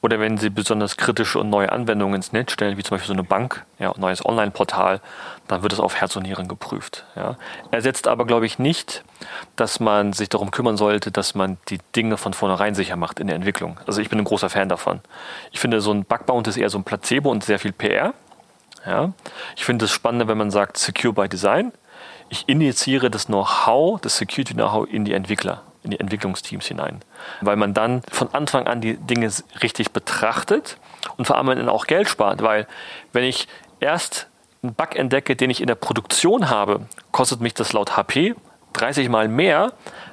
Oder 0.00 0.18
wenn 0.18 0.38
sie 0.38 0.48
besonders 0.48 0.96
kritische 0.96 1.38
und 1.40 1.50
neue 1.50 1.70
Anwendungen 1.70 2.14
ins 2.14 2.32
Netz 2.32 2.52
stellen, 2.52 2.78
wie 2.78 2.82
zum 2.82 2.94
Beispiel 2.94 3.08
so 3.08 3.12
eine 3.12 3.22
Bank, 3.22 3.66
ja, 3.78 3.92
ein 3.92 4.00
neues 4.00 4.24
Online-Portal, 4.24 5.02
dann 5.46 5.62
wird 5.62 5.74
es 5.74 5.80
auf 5.80 5.94
Herz 5.94 6.16
und 6.16 6.22
Nieren 6.22 6.48
geprüft. 6.48 7.04
Ja. 7.16 7.36
Ersetzt 7.70 8.08
aber, 8.08 8.24
glaube 8.24 8.46
ich, 8.46 8.58
nicht, 8.58 9.04
dass 9.56 9.78
man 9.78 10.14
sich 10.14 10.30
darum 10.30 10.50
kümmern 10.50 10.78
sollte, 10.78 11.10
dass 11.10 11.34
man 11.34 11.58
die 11.68 11.78
Dinge 11.94 12.16
von 12.16 12.32
vornherein 12.32 12.74
sicher 12.74 12.96
macht 12.96 13.20
in 13.20 13.26
der 13.26 13.36
Entwicklung. 13.36 13.78
Also 13.86 14.00
ich 14.00 14.08
bin 14.08 14.18
ein 14.18 14.24
großer 14.24 14.48
Fan 14.48 14.70
davon. 14.70 15.01
Ich 15.50 15.60
finde, 15.60 15.80
so 15.80 15.92
ein 15.92 16.04
Bugbound 16.04 16.48
ist 16.48 16.56
eher 16.56 16.70
so 16.70 16.78
ein 16.78 16.84
Placebo 16.84 17.30
und 17.30 17.44
sehr 17.44 17.58
viel 17.58 17.72
PR. 17.72 18.14
Ja. 18.86 19.12
Ich 19.56 19.64
finde 19.64 19.84
es 19.84 19.90
spannender, 19.90 20.28
wenn 20.28 20.38
man 20.38 20.50
sagt 20.50 20.76
Secure 20.76 21.12
by 21.12 21.28
Design. 21.28 21.72
Ich 22.28 22.48
injiziere 22.48 23.10
das 23.10 23.26
Know-how, 23.26 24.00
das 24.00 24.16
Security-Know-how 24.16 24.88
in 24.88 25.04
die 25.04 25.12
Entwickler, 25.12 25.62
in 25.82 25.90
die 25.90 26.00
Entwicklungsteams 26.00 26.66
hinein. 26.66 27.00
Weil 27.42 27.56
man 27.56 27.74
dann 27.74 28.02
von 28.10 28.32
Anfang 28.32 28.66
an 28.66 28.80
die 28.80 28.96
Dinge 28.96 29.30
richtig 29.62 29.92
betrachtet 29.92 30.78
und 31.16 31.26
vor 31.26 31.36
allem 31.36 31.46
dann 31.46 31.68
auch 31.68 31.86
Geld 31.86 32.08
spart. 32.08 32.42
Weil 32.42 32.66
wenn 33.12 33.24
ich 33.24 33.48
erst 33.80 34.28
einen 34.62 34.74
Bug 34.74 34.96
entdecke, 34.96 35.36
den 35.36 35.50
ich 35.50 35.60
in 35.60 35.66
der 35.66 35.74
Produktion 35.74 36.48
habe, 36.48 36.86
kostet 37.10 37.40
mich 37.40 37.54
das 37.54 37.72
laut 37.72 37.96
HP 37.96 38.34
30 38.72 39.08
mal 39.08 39.28
mehr, 39.28 39.72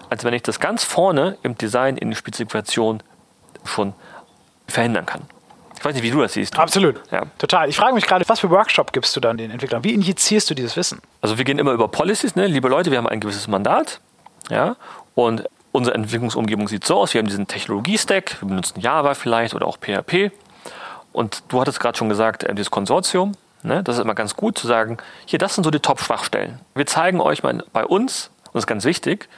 als 0.10 0.23
wenn 0.23 0.34
ich 0.34 0.43
das 0.43 0.60
ganz 0.60 0.84
vorne 0.84 1.38
im 1.43 1.58
Design, 1.58 1.97
in 1.97 2.10
der 2.10 2.17
Spezifikation 2.17 3.02
schon 3.63 3.93
verhindern 4.69 5.05
kann. 5.05 5.21
Ich 5.77 5.86
weiß 5.86 5.93
nicht, 5.93 6.03
wie 6.03 6.12
du 6.12 6.21
das 6.21 6.34
siehst. 6.34 6.60
Absolut. 6.60 7.01
Ja. 7.10 7.23
Total. 7.38 7.69
Ich 7.69 7.77
frage 7.77 7.93
mich 7.93 8.05
gerade, 8.05 8.27
was 8.27 8.41
für 8.41 8.49
Workshop 8.49 8.91
gibst 8.91 9.15
du 9.15 9.21
dann 9.21 9.38
den 9.38 9.49
Entwicklern? 9.49 9.84
Wie 9.84 9.93
injizierst 9.93 10.49
du 10.49 10.53
dieses 10.53 10.75
Wissen? 10.75 11.01
Also 11.21 11.38
wir 11.38 11.45
gehen 11.45 11.58
immer 11.58 11.71
über 11.71 11.88
Policies, 11.88 12.36
ne? 12.36 12.47
liebe 12.47 12.67
Leute, 12.67 12.91
wir 12.91 12.97
haben 12.97 13.08
ein 13.08 13.21
gewisses 13.21 13.47
Mandat, 13.47 14.01
ja, 14.49 14.75
und 15.15 15.45
unsere 15.71 15.95
Entwicklungsumgebung 15.95 16.67
sieht 16.67 16.86
so 16.86 16.97
aus, 16.97 17.13
wir 17.13 17.19
haben 17.19 17.27
diesen 17.27 17.47
Technologie-Stack, 17.47 18.41
wir 18.41 18.49
benutzen 18.49 18.82
Java 18.82 19.13
vielleicht 19.13 19.53
oder 19.53 19.67
auch 19.67 19.77
PHP. 19.77 20.32
Und 21.12 21.43
du 21.47 21.62
hattest 21.62 21.79
gerade 21.79 21.97
schon 21.97 22.10
gesagt, 22.10 22.43
äh, 22.43 22.53
dieses 22.53 22.71
Konsortium, 22.71 23.34
ne? 23.63 23.84
das 23.84 23.97
ist 23.97 24.01
immer 24.01 24.15
ganz 24.15 24.36
gut 24.36 24.58
zu 24.58 24.67
sagen, 24.67 24.97
hier, 25.25 25.39
das 25.39 25.55
sind 25.55 25.63
so 25.63 25.71
die 25.71 25.79
Top-Schwachstellen. 25.79 26.60
Wir 26.75 26.86
zeigen 26.86 27.21
euch 27.21 27.43
mal 27.43 27.63
bei 27.73 27.86
uns, 27.86 28.32
und 28.45 28.55
das 28.55 28.63
ist 28.63 28.67
ganz 28.67 28.86
wichtig, 28.86 29.29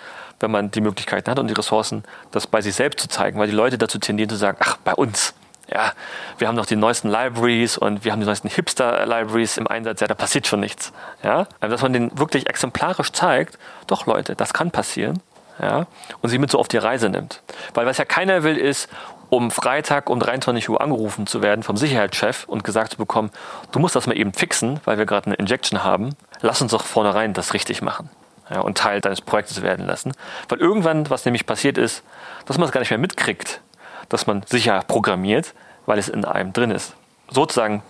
wenn 0.42 0.52
man 0.52 0.72
die 0.72 0.82
Möglichkeiten 0.82 1.30
hat 1.30 1.40
und 1.40 1.48
die 1.48 1.54
Ressourcen, 1.54 2.04
das 2.32 2.48
bei 2.48 2.62
sich 2.62 2.76
selbst 2.76 3.00
zu 3.00 3.08
zeigen, 3.08 3.40
weil 3.40 3.48
die 3.48 3.56
Leute 3.56 3.78
dazu 3.78 4.00
tendieren 4.00 4.30
zu 4.30 4.36
sagen, 4.36 4.58
ach, 4.62 4.78
bei 4.78 4.94
uns, 4.94 5.34
ja, 5.72 5.94
wir 6.38 6.48
haben 6.48 6.56
noch 6.56 6.66
die 6.66 6.76
neuesten 6.76 7.10
Libraries 7.10 7.78
und 7.78 8.04
wir 8.04 8.12
haben 8.12 8.20
die 8.20 8.26
neuesten 8.26 8.50
Hipster-Libraries 8.50 9.58
im 9.58 9.68
Einsatz, 9.68 10.02
ja, 10.02 10.08
da 10.08 10.16
passiert 10.16 10.48
schon 10.48 10.60
nichts. 10.60 10.92
Ja? 11.24 11.48
Also, 11.60 11.74
dass 11.74 11.82
man 11.82 11.94
den 11.94 12.18
wirklich 12.18 12.50
exemplarisch 12.50 13.12
zeigt, 13.12 13.58
doch 13.88 14.06
Leute, 14.06 14.36
das 14.36 14.54
kann 14.54 14.72
passieren. 14.72 15.22
Ja? 15.62 15.88
Und 16.22 16.30
sie 16.30 16.40
mit 16.40 16.52
so 16.52 16.60
auf 16.60 16.68
die 16.68 16.78
Reise 16.78 17.10
nimmt. 17.10 17.42
Weil 17.74 17.86
was 17.86 17.98
ja 17.98 18.06
keiner 18.06 18.44
will, 18.44 18.58
ist, 18.58 18.90
um 19.30 19.50
Freitag 19.50 20.10
um 20.10 20.20
23 20.20 20.68
Uhr 20.68 20.82
angerufen 20.82 21.26
zu 21.26 21.42
werden 21.42 21.64
vom 21.64 21.78
Sicherheitschef 21.78 22.44
und 22.48 22.66
gesagt 22.66 22.92
zu 22.92 22.98
bekommen, 22.98 23.32
du 23.72 23.80
musst 23.80 23.96
das 23.96 24.08
mal 24.08 24.18
eben 24.18 24.34
fixen, 24.34 24.82
weil 24.84 24.98
wir 24.98 25.06
gerade 25.06 25.28
eine 25.28 25.36
Injection 25.36 25.86
haben. 25.86 26.16
Lass 26.42 26.62
uns 26.62 26.72
doch 26.72 26.84
vornherein 26.84 27.34
das 27.34 27.54
richtig 27.54 27.82
machen. 27.82 28.10
Ja, 28.52 28.60
und 28.62 28.78
Teil 28.78 29.00
deines 29.00 29.22
Projektes 29.22 29.62
werden 29.62 29.88
lassen. 29.88 30.12
Weil 30.50 30.60
irgendwann, 30.60 31.10
was 31.10 31.24
nämlich 31.26 31.46
passiert 31.46 31.78
ist, 31.78 32.04
dass 32.46 32.58
man 32.58 32.68
es 32.68 32.74
gar 32.74 32.82
nicht 32.82 32.90
mehr 32.90 33.00
mitkriegt, 33.00 33.62
dass 34.10 34.28
man 34.28 34.44
sicher 34.46 34.84
programmiert, 34.88 35.54
weil 35.86 35.98
es 35.98 36.10
in 36.10 36.26
einem 36.26 36.52
drin 36.52 36.72
ist. 36.72 36.94
Sozusagen 37.30 37.82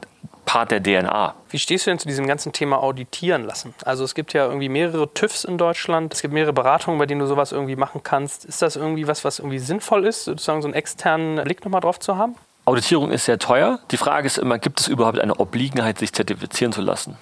Part 0.46 0.72
der 0.72 0.84
DNA. 0.84 1.34
Wie 1.50 1.60
stehst 1.60 1.86
du 1.86 1.92
denn 1.92 2.00
zu 2.00 2.08
diesem 2.08 2.28
ganzen 2.28 2.52
Thema 2.52 2.84
auditieren 2.84 3.46
lassen? 3.46 3.74
Also 3.86 4.04
es 4.04 4.14
gibt 4.14 4.34
ja 4.34 4.46
irgendwie 4.46 4.70
mehrere 4.70 5.12
TÜVs 5.14 5.46
in 5.46 5.58
Deutschland, 5.58 6.14
es 6.14 6.22
gibt 6.22 6.34
mehrere 6.34 6.54
Beratungen, 6.54 7.00
bei 7.00 7.06
denen 7.06 7.22
du 7.22 7.26
sowas 7.26 7.52
irgendwie 7.52 7.76
machen 7.76 8.02
kannst. 8.04 8.46
Ist 8.46 8.62
das 8.62 8.76
irgendwie 8.76 9.08
was, 9.08 9.24
was 9.24 9.40
irgendwie 9.40 9.60
sinnvoll 9.60 10.06
ist, 10.06 10.26
sozusagen 10.26 10.62
so 10.62 10.68
einen 10.68 10.76
externen 10.76 11.44
Blick 11.44 11.64
nochmal 11.64 11.82
drauf 11.82 12.00
zu 12.00 12.18
haben? 12.18 12.36
Auditierung 12.66 13.12
ist 13.12 13.26
sehr 13.26 13.40
teuer. 13.40 13.80
Die 13.92 13.98
Frage 13.98 14.28
ist 14.28 14.38
immer, 14.38 14.60
gibt 14.60 14.82
es 14.82 14.88
überhaupt 14.88 15.20
eine 15.20 15.40
Obliegenheit, 15.40 16.00
sich 16.00 16.14
zertifizieren 16.14 16.72
zu 16.72 16.82
lassen? 16.82 17.18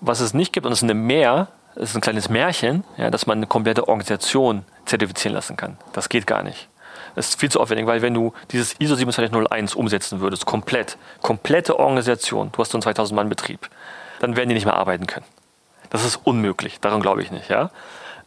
Was 0.00 0.20
es 0.20 0.34
nicht 0.34 0.52
gibt, 0.52 0.66
und 0.66 0.72
es 0.72 0.78
ist 0.78 0.84
eine 0.84 0.94
Mehr, 0.94 1.48
es 1.76 1.90
ist 1.90 1.94
ein 1.94 2.00
kleines 2.00 2.28
Märchen, 2.28 2.84
ja, 2.96 3.10
dass 3.10 3.26
man 3.26 3.38
eine 3.38 3.46
komplette 3.46 3.86
Organisation 3.86 4.64
zertifizieren 4.86 5.34
lassen 5.34 5.56
kann. 5.56 5.76
Das 5.92 6.08
geht 6.08 6.26
gar 6.26 6.42
nicht. 6.42 6.68
Das 7.14 7.28
ist 7.28 7.40
viel 7.40 7.50
zu 7.50 7.60
aufwendig, 7.60 7.86
weil 7.86 8.02
wenn 8.02 8.14
du 8.14 8.32
dieses 8.50 8.78
ISO 8.78 8.96
27001 8.96 9.74
umsetzen 9.74 10.20
würdest, 10.20 10.46
komplett, 10.46 10.98
komplette 11.22 11.78
Organisation, 11.78 12.50
du 12.52 12.58
hast 12.58 12.72
so 12.72 12.76
einen 12.76 12.82
2000 12.82 13.16
Mann 13.16 13.28
Betrieb, 13.28 13.68
dann 14.20 14.36
werden 14.36 14.48
die 14.48 14.54
nicht 14.54 14.64
mehr 14.64 14.76
arbeiten 14.76 15.06
können. 15.06 15.26
Das 15.90 16.04
ist 16.04 16.20
unmöglich, 16.24 16.80
daran 16.80 17.00
glaube 17.00 17.22
ich 17.22 17.30
nicht. 17.30 17.48
Ja? 17.48 17.70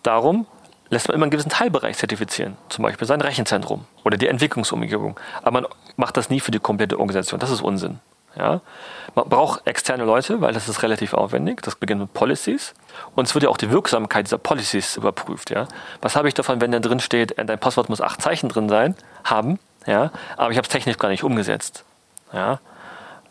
Darum 0.03 0.47
lässt 0.89 1.07
man 1.07 1.15
immer 1.15 1.25
einen 1.25 1.31
gewissen 1.31 1.49
Teilbereich 1.49 1.97
zertifizieren, 1.97 2.57
zum 2.69 2.83
Beispiel 2.83 3.07
sein 3.07 3.21
Rechenzentrum 3.21 3.85
oder 4.03 4.17
die 4.17 4.27
Entwicklungsumgebung. 4.27 5.19
Aber 5.41 5.61
man 5.61 5.65
macht 5.95 6.17
das 6.17 6.29
nie 6.29 6.39
für 6.39 6.51
die 6.51 6.59
komplette 6.59 6.99
Organisation, 6.99 7.39
das 7.39 7.51
ist 7.51 7.61
Unsinn. 7.61 7.99
Ja? 8.35 8.61
Man 9.15 9.27
braucht 9.27 9.65
externe 9.67 10.03
Leute, 10.03 10.41
weil 10.41 10.53
das 10.53 10.67
ist 10.67 10.83
relativ 10.83 11.13
aufwendig. 11.13 11.61
Das 11.61 11.75
beginnt 11.75 12.01
mit 12.01 12.13
Policies. 12.13 12.73
Und 13.15 13.27
es 13.27 13.33
wird 13.33 13.43
ja 13.43 13.49
auch 13.49 13.57
die 13.57 13.71
Wirksamkeit 13.71 14.27
dieser 14.27 14.37
Policies 14.37 14.97
überprüft. 14.97 15.49
Ja? 15.49 15.67
Was 16.01 16.15
habe 16.15 16.27
ich 16.27 16.33
davon, 16.33 16.61
wenn 16.61 16.71
da 16.71 16.79
drin 16.79 16.99
steht, 16.99 17.37
äh, 17.37 17.45
dein 17.45 17.59
Passwort 17.59 17.89
muss 17.89 18.01
acht 18.01 18.21
Zeichen 18.21 18.49
drin 18.49 18.69
sein, 18.69 18.95
haben, 19.23 19.59
ja? 19.85 20.11
aber 20.37 20.51
ich 20.51 20.57
habe 20.57 20.65
es 20.65 20.71
technisch 20.71 20.97
gar 20.97 21.09
nicht 21.09 21.23
umgesetzt. 21.23 21.83
Ja? 22.33 22.59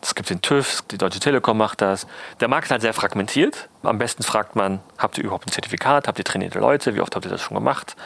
Es 0.01 0.15
gibt 0.15 0.29
den 0.29 0.41
TÜV, 0.41 0.83
die 0.91 0.97
Deutsche 0.97 1.19
Telekom 1.19 1.57
macht 1.57 1.81
das. 1.81 2.07
Der 2.39 2.47
Markt 2.47 2.65
ist 2.65 2.71
halt 2.71 2.81
sehr 2.81 2.93
fragmentiert. 2.93 3.67
Am 3.83 3.97
besten 3.97 4.23
fragt 4.23 4.55
man, 4.55 4.79
habt 4.97 5.17
ihr 5.17 5.25
überhaupt 5.25 5.47
ein 5.47 5.51
Zertifikat? 5.51 6.07
Habt 6.07 6.17
ihr 6.19 6.25
trainierte 6.25 6.59
Leute? 6.59 6.95
Wie 6.95 7.01
oft 7.01 7.15
habt 7.15 7.25
ihr 7.25 7.31
das 7.31 7.41
schon 7.41 7.55
gemacht? 7.55 7.97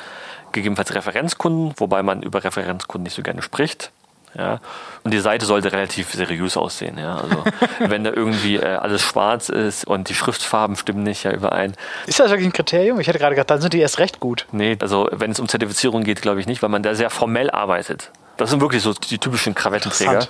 Gegebenenfalls 0.53 0.95
Referenzkunden, 0.95 1.73
wobei 1.77 2.01
man 2.01 2.23
über 2.23 2.43
Referenzkunden 2.43 3.03
nicht 3.03 3.15
so 3.15 3.21
gerne 3.21 3.43
spricht. 3.43 3.91
Ja. 4.37 4.59
Und 5.03 5.13
die 5.13 5.19
Seite 5.19 5.45
sollte 5.45 5.71
relativ 5.71 6.11
seriös 6.13 6.57
aussehen. 6.57 6.97
Ja. 6.97 7.17
Also 7.17 7.43
wenn 7.79 8.03
da 8.03 8.11
irgendwie 8.11 8.55
äh, 8.55 8.65
alles 8.65 9.01
schwarz 9.01 9.49
ist 9.49 9.85
und 9.85 10.09
die 10.09 10.15
Schriftfarben 10.15 10.75
stimmen 10.75 11.03
nicht 11.03 11.23
ja 11.23 11.31
überein. 11.31 11.75
Ist 12.07 12.19
das 12.19 12.29
wirklich 12.29 12.47
ein 12.47 12.53
Kriterium? 12.53 12.99
Ich 12.99 13.07
hätte 13.07 13.19
gerade 13.19 13.35
gedacht, 13.35 13.49
dann 13.49 13.61
sind 13.61 13.73
die 13.73 13.79
erst 13.79 13.99
recht 13.99 14.19
gut. 14.19 14.47
Nee, 14.51 14.77
also 14.81 15.07
wenn 15.11 15.31
es 15.31 15.39
um 15.39 15.47
Zertifizierung 15.47 16.03
geht, 16.03 16.21
glaube 16.21 16.39
ich 16.39 16.47
nicht, 16.47 16.61
weil 16.61 16.69
man 16.69 16.83
da 16.83 16.95
sehr 16.95 17.09
formell 17.09 17.49
arbeitet. 17.49 18.11
Das 18.37 18.49
sind 18.49 18.61
wirklich 18.61 18.81
so 18.81 18.93
die 18.93 19.19
typischen 19.19 19.53
Krawattenträger. 19.53 20.27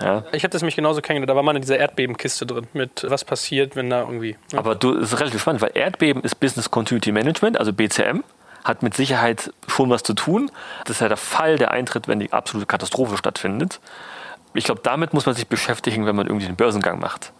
Ja. 0.00 0.24
Ich 0.32 0.42
habe 0.42 0.50
das 0.50 0.62
mich 0.62 0.74
genauso 0.74 1.00
kennengelernt. 1.00 1.30
Da 1.30 1.36
war 1.36 1.42
man 1.42 1.56
in 1.56 1.62
dieser 1.62 1.78
Erdbebenkiste 1.78 2.46
drin 2.46 2.66
mit 2.72 3.06
was 3.08 3.24
passiert, 3.24 3.76
wenn 3.76 3.90
da 3.90 4.00
irgendwie. 4.00 4.36
Ne? 4.52 4.58
Aber 4.58 4.74
du, 4.74 4.94
das 4.94 5.12
ist 5.12 5.20
relativ 5.20 5.40
spannend, 5.40 5.62
weil 5.62 5.70
Erdbeben 5.74 6.22
ist 6.22 6.40
Business 6.40 6.70
Continuity 6.70 7.12
Management, 7.12 7.58
also 7.58 7.72
BCM 7.72 8.22
hat 8.64 8.82
mit 8.82 8.94
Sicherheit 8.94 9.52
schon 9.74 9.90
was 9.90 10.02
zu 10.02 10.14
tun. 10.14 10.50
Das 10.84 10.96
ist 10.96 11.00
ja 11.00 11.08
der 11.08 11.16
Fall, 11.16 11.58
der 11.58 11.72
eintritt, 11.72 12.08
wenn 12.08 12.20
die 12.20 12.32
absolute 12.32 12.66
Katastrophe 12.66 13.16
stattfindet. 13.16 13.80
Ich 14.54 14.64
glaube, 14.64 14.80
damit 14.82 15.12
muss 15.12 15.26
man 15.26 15.34
sich 15.34 15.48
beschäftigen, 15.48 16.06
wenn 16.06 16.16
man 16.16 16.26
irgendwie 16.26 16.46
den 16.46 16.56
Börsengang 16.56 17.00
macht. 17.00 17.32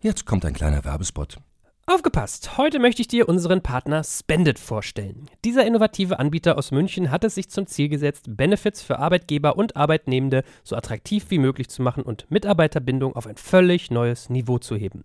Jetzt 0.00 0.26
kommt 0.26 0.44
ein 0.44 0.52
kleiner 0.52 0.84
Werbespot. 0.84 1.38
Aufgepasst! 1.86 2.58
Heute 2.58 2.80
möchte 2.80 3.00
ich 3.00 3.08
dir 3.08 3.30
unseren 3.30 3.62
Partner 3.62 4.04
Spendit 4.04 4.58
vorstellen. 4.58 5.30
Dieser 5.46 5.64
innovative 5.64 6.18
Anbieter 6.18 6.58
aus 6.58 6.70
München 6.70 7.10
hat 7.10 7.24
es 7.24 7.34
sich 7.34 7.48
zum 7.48 7.66
Ziel 7.66 7.88
gesetzt, 7.88 8.26
Benefits 8.28 8.82
für 8.82 8.98
Arbeitgeber 8.98 9.56
und 9.56 9.74
Arbeitnehmende 9.74 10.44
so 10.62 10.76
attraktiv 10.76 11.24
wie 11.30 11.38
möglich 11.38 11.70
zu 11.70 11.80
machen 11.80 12.02
und 12.02 12.30
Mitarbeiterbindung 12.30 13.16
auf 13.16 13.26
ein 13.26 13.38
völlig 13.38 13.90
neues 13.90 14.28
Niveau 14.28 14.58
zu 14.58 14.76
heben. 14.76 15.04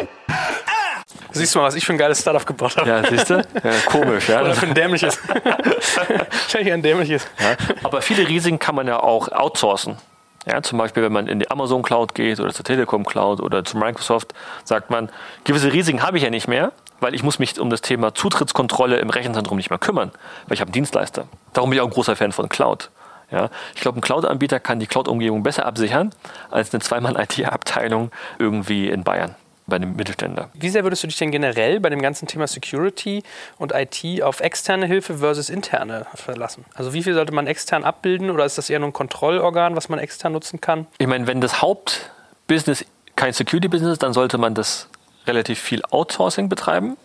Siehst 1.31 1.55
du 1.55 1.59
mal, 1.59 1.65
was 1.65 1.75
ich 1.75 1.85
für 1.85 1.93
ein 1.93 1.97
geiles 1.97 2.21
Startup 2.21 2.45
gebaut 2.45 2.75
habe. 2.77 2.89
Ja, 2.89 3.03
siehst 3.09 3.29
du? 3.29 3.35
Ja, 3.35 3.71
komisch, 3.85 4.27
ja. 4.29 4.41
Oder 4.41 4.53
für 4.53 4.67
ein 4.67 4.73
dämliches. 4.73 5.19
Wahrscheinlich 5.43 6.73
ein 6.73 6.81
dämliches. 6.81 7.25
Ja, 7.39 7.55
aber 7.83 8.01
viele 8.01 8.27
Risiken 8.27 8.59
kann 8.59 8.75
man 8.75 8.87
ja 8.87 9.01
auch 9.01 9.29
outsourcen. 9.31 9.97
Ja, 10.45 10.61
zum 10.63 10.79
Beispiel, 10.79 11.03
wenn 11.03 11.13
man 11.13 11.27
in 11.27 11.39
die 11.39 11.51
Amazon 11.51 11.83
Cloud 11.83 12.15
geht 12.15 12.39
oder 12.39 12.51
zur 12.51 12.65
Telekom 12.65 13.05
Cloud 13.05 13.41
oder 13.41 13.63
zu 13.63 13.77
Microsoft, 13.77 14.33
sagt 14.63 14.89
man, 14.89 15.09
gewisse 15.43 15.71
Risiken 15.71 16.01
habe 16.01 16.17
ich 16.17 16.23
ja 16.23 16.31
nicht 16.31 16.47
mehr, 16.47 16.71
weil 16.99 17.13
ich 17.13 17.21
muss 17.21 17.37
mich 17.37 17.59
um 17.59 17.69
das 17.69 17.81
Thema 17.81 18.15
Zutrittskontrolle 18.15 18.97
im 18.97 19.11
Rechenzentrum 19.11 19.57
nicht 19.57 19.69
mehr 19.69 19.79
kümmern, 19.79 20.11
weil 20.47 20.55
ich 20.55 20.61
habe 20.61 20.69
einen 20.69 20.73
Dienstleister. 20.73 21.27
Darum 21.53 21.69
bin 21.69 21.77
ich 21.77 21.81
auch 21.81 21.87
ein 21.87 21.93
großer 21.93 22.15
Fan 22.15 22.31
von 22.31 22.49
Cloud. 22.49 22.89
Ja, 23.29 23.49
ich 23.75 23.81
glaube, 23.81 23.99
ein 23.99 24.01
Cloud-Anbieter 24.01 24.59
kann 24.59 24.79
die 24.79 24.87
Cloud-Umgebung 24.87 25.43
besser 25.43 25.65
absichern 25.65 26.11
als 26.49 26.73
eine 26.73 26.81
Zweimann-IT-Abteilung 26.81 28.11
irgendwie 28.39 28.89
in 28.89 29.03
Bayern 29.03 29.35
bei 29.71 29.77
einem 29.77 29.95
Mittelständler. 29.95 30.49
Wie 30.53 30.69
sehr 30.69 30.83
würdest 30.83 31.01
du 31.01 31.07
dich 31.07 31.17
denn 31.17 31.31
generell 31.31 31.79
bei 31.79 31.89
dem 31.89 32.01
ganzen 32.01 32.27
Thema 32.27 32.45
Security 32.45 33.23
und 33.57 33.73
IT 33.73 34.21
auf 34.21 34.41
externe 34.41 34.85
Hilfe 34.85 35.17
versus 35.17 35.49
interne 35.49 36.05
verlassen? 36.13 36.65
Also 36.75 36.93
wie 36.93 37.01
viel 37.01 37.15
sollte 37.15 37.33
man 37.33 37.47
extern 37.47 37.83
abbilden 37.83 38.29
oder 38.29 38.45
ist 38.45 38.57
das 38.57 38.69
eher 38.69 38.79
nur 38.79 38.89
ein 38.89 38.93
Kontrollorgan, 38.93 39.75
was 39.75 39.89
man 39.89 39.97
extern 39.97 40.33
nutzen 40.33 40.61
kann? 40.61 40.85
Ich 40.99 41.07
meine, 41.07 41.25
wenn 41.25 41.41
das 41.41 41.61
Hauptbusiness 41.61 42.85
kein 43.15 43.33
Security-Business 43.33 43.93
ist, 43.93 44.03
dann 44.03 44.13
sollte 44.13 44.37
man 44.37 44.53
das 44.53 44.87
relativ 45.25 45.59
viel 45.59 45.81
Outsourcing 45.89 46.49
betreiben. 46.49 46.97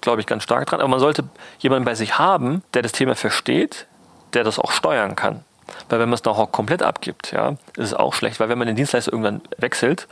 Glaube 0.00 0.20
ich 0.20 0.26
ganz 0.26 0.42
stark 0.42 0.66
dran. 0.68 0.80
Aber 0.80 0.88
man 0.88 1.00
sollte 1.00 1.24
jemanden 1.58 1.84
bei 1.84 1.94
sich 1.94 2.18
haben, 2.18 2.62
der 2.74 2.82
das 2.82 2.92
Thema 2.92 3.14
versteht, 3.14 3.86
der 4.34 4.44
das 4.44 4.58
auch 4.58 4.72
steuern 4.72 5.16
kann. 5.16 5.44
Weil 5.88 6.00
wenn 6.00 6.08
man 6.08 6.14
es 6.14 6.24
noch 6.24 6.52
komplett 6.52 6.82
abgibt, 6.82 7.32
ja, 7.32 7.50
ist 7.76 7.86
es 7.86 7.94
auch 7.94 8.14
schlecht, 8.14 8.40
weil 8.40 8.48
wenn 8.48 8.58
man 8.58 8.66
den 8.66 8.76
Dienstleister 8.76 9.12
irgendwann 9.12 9.40
wechselt, 9.56 10.08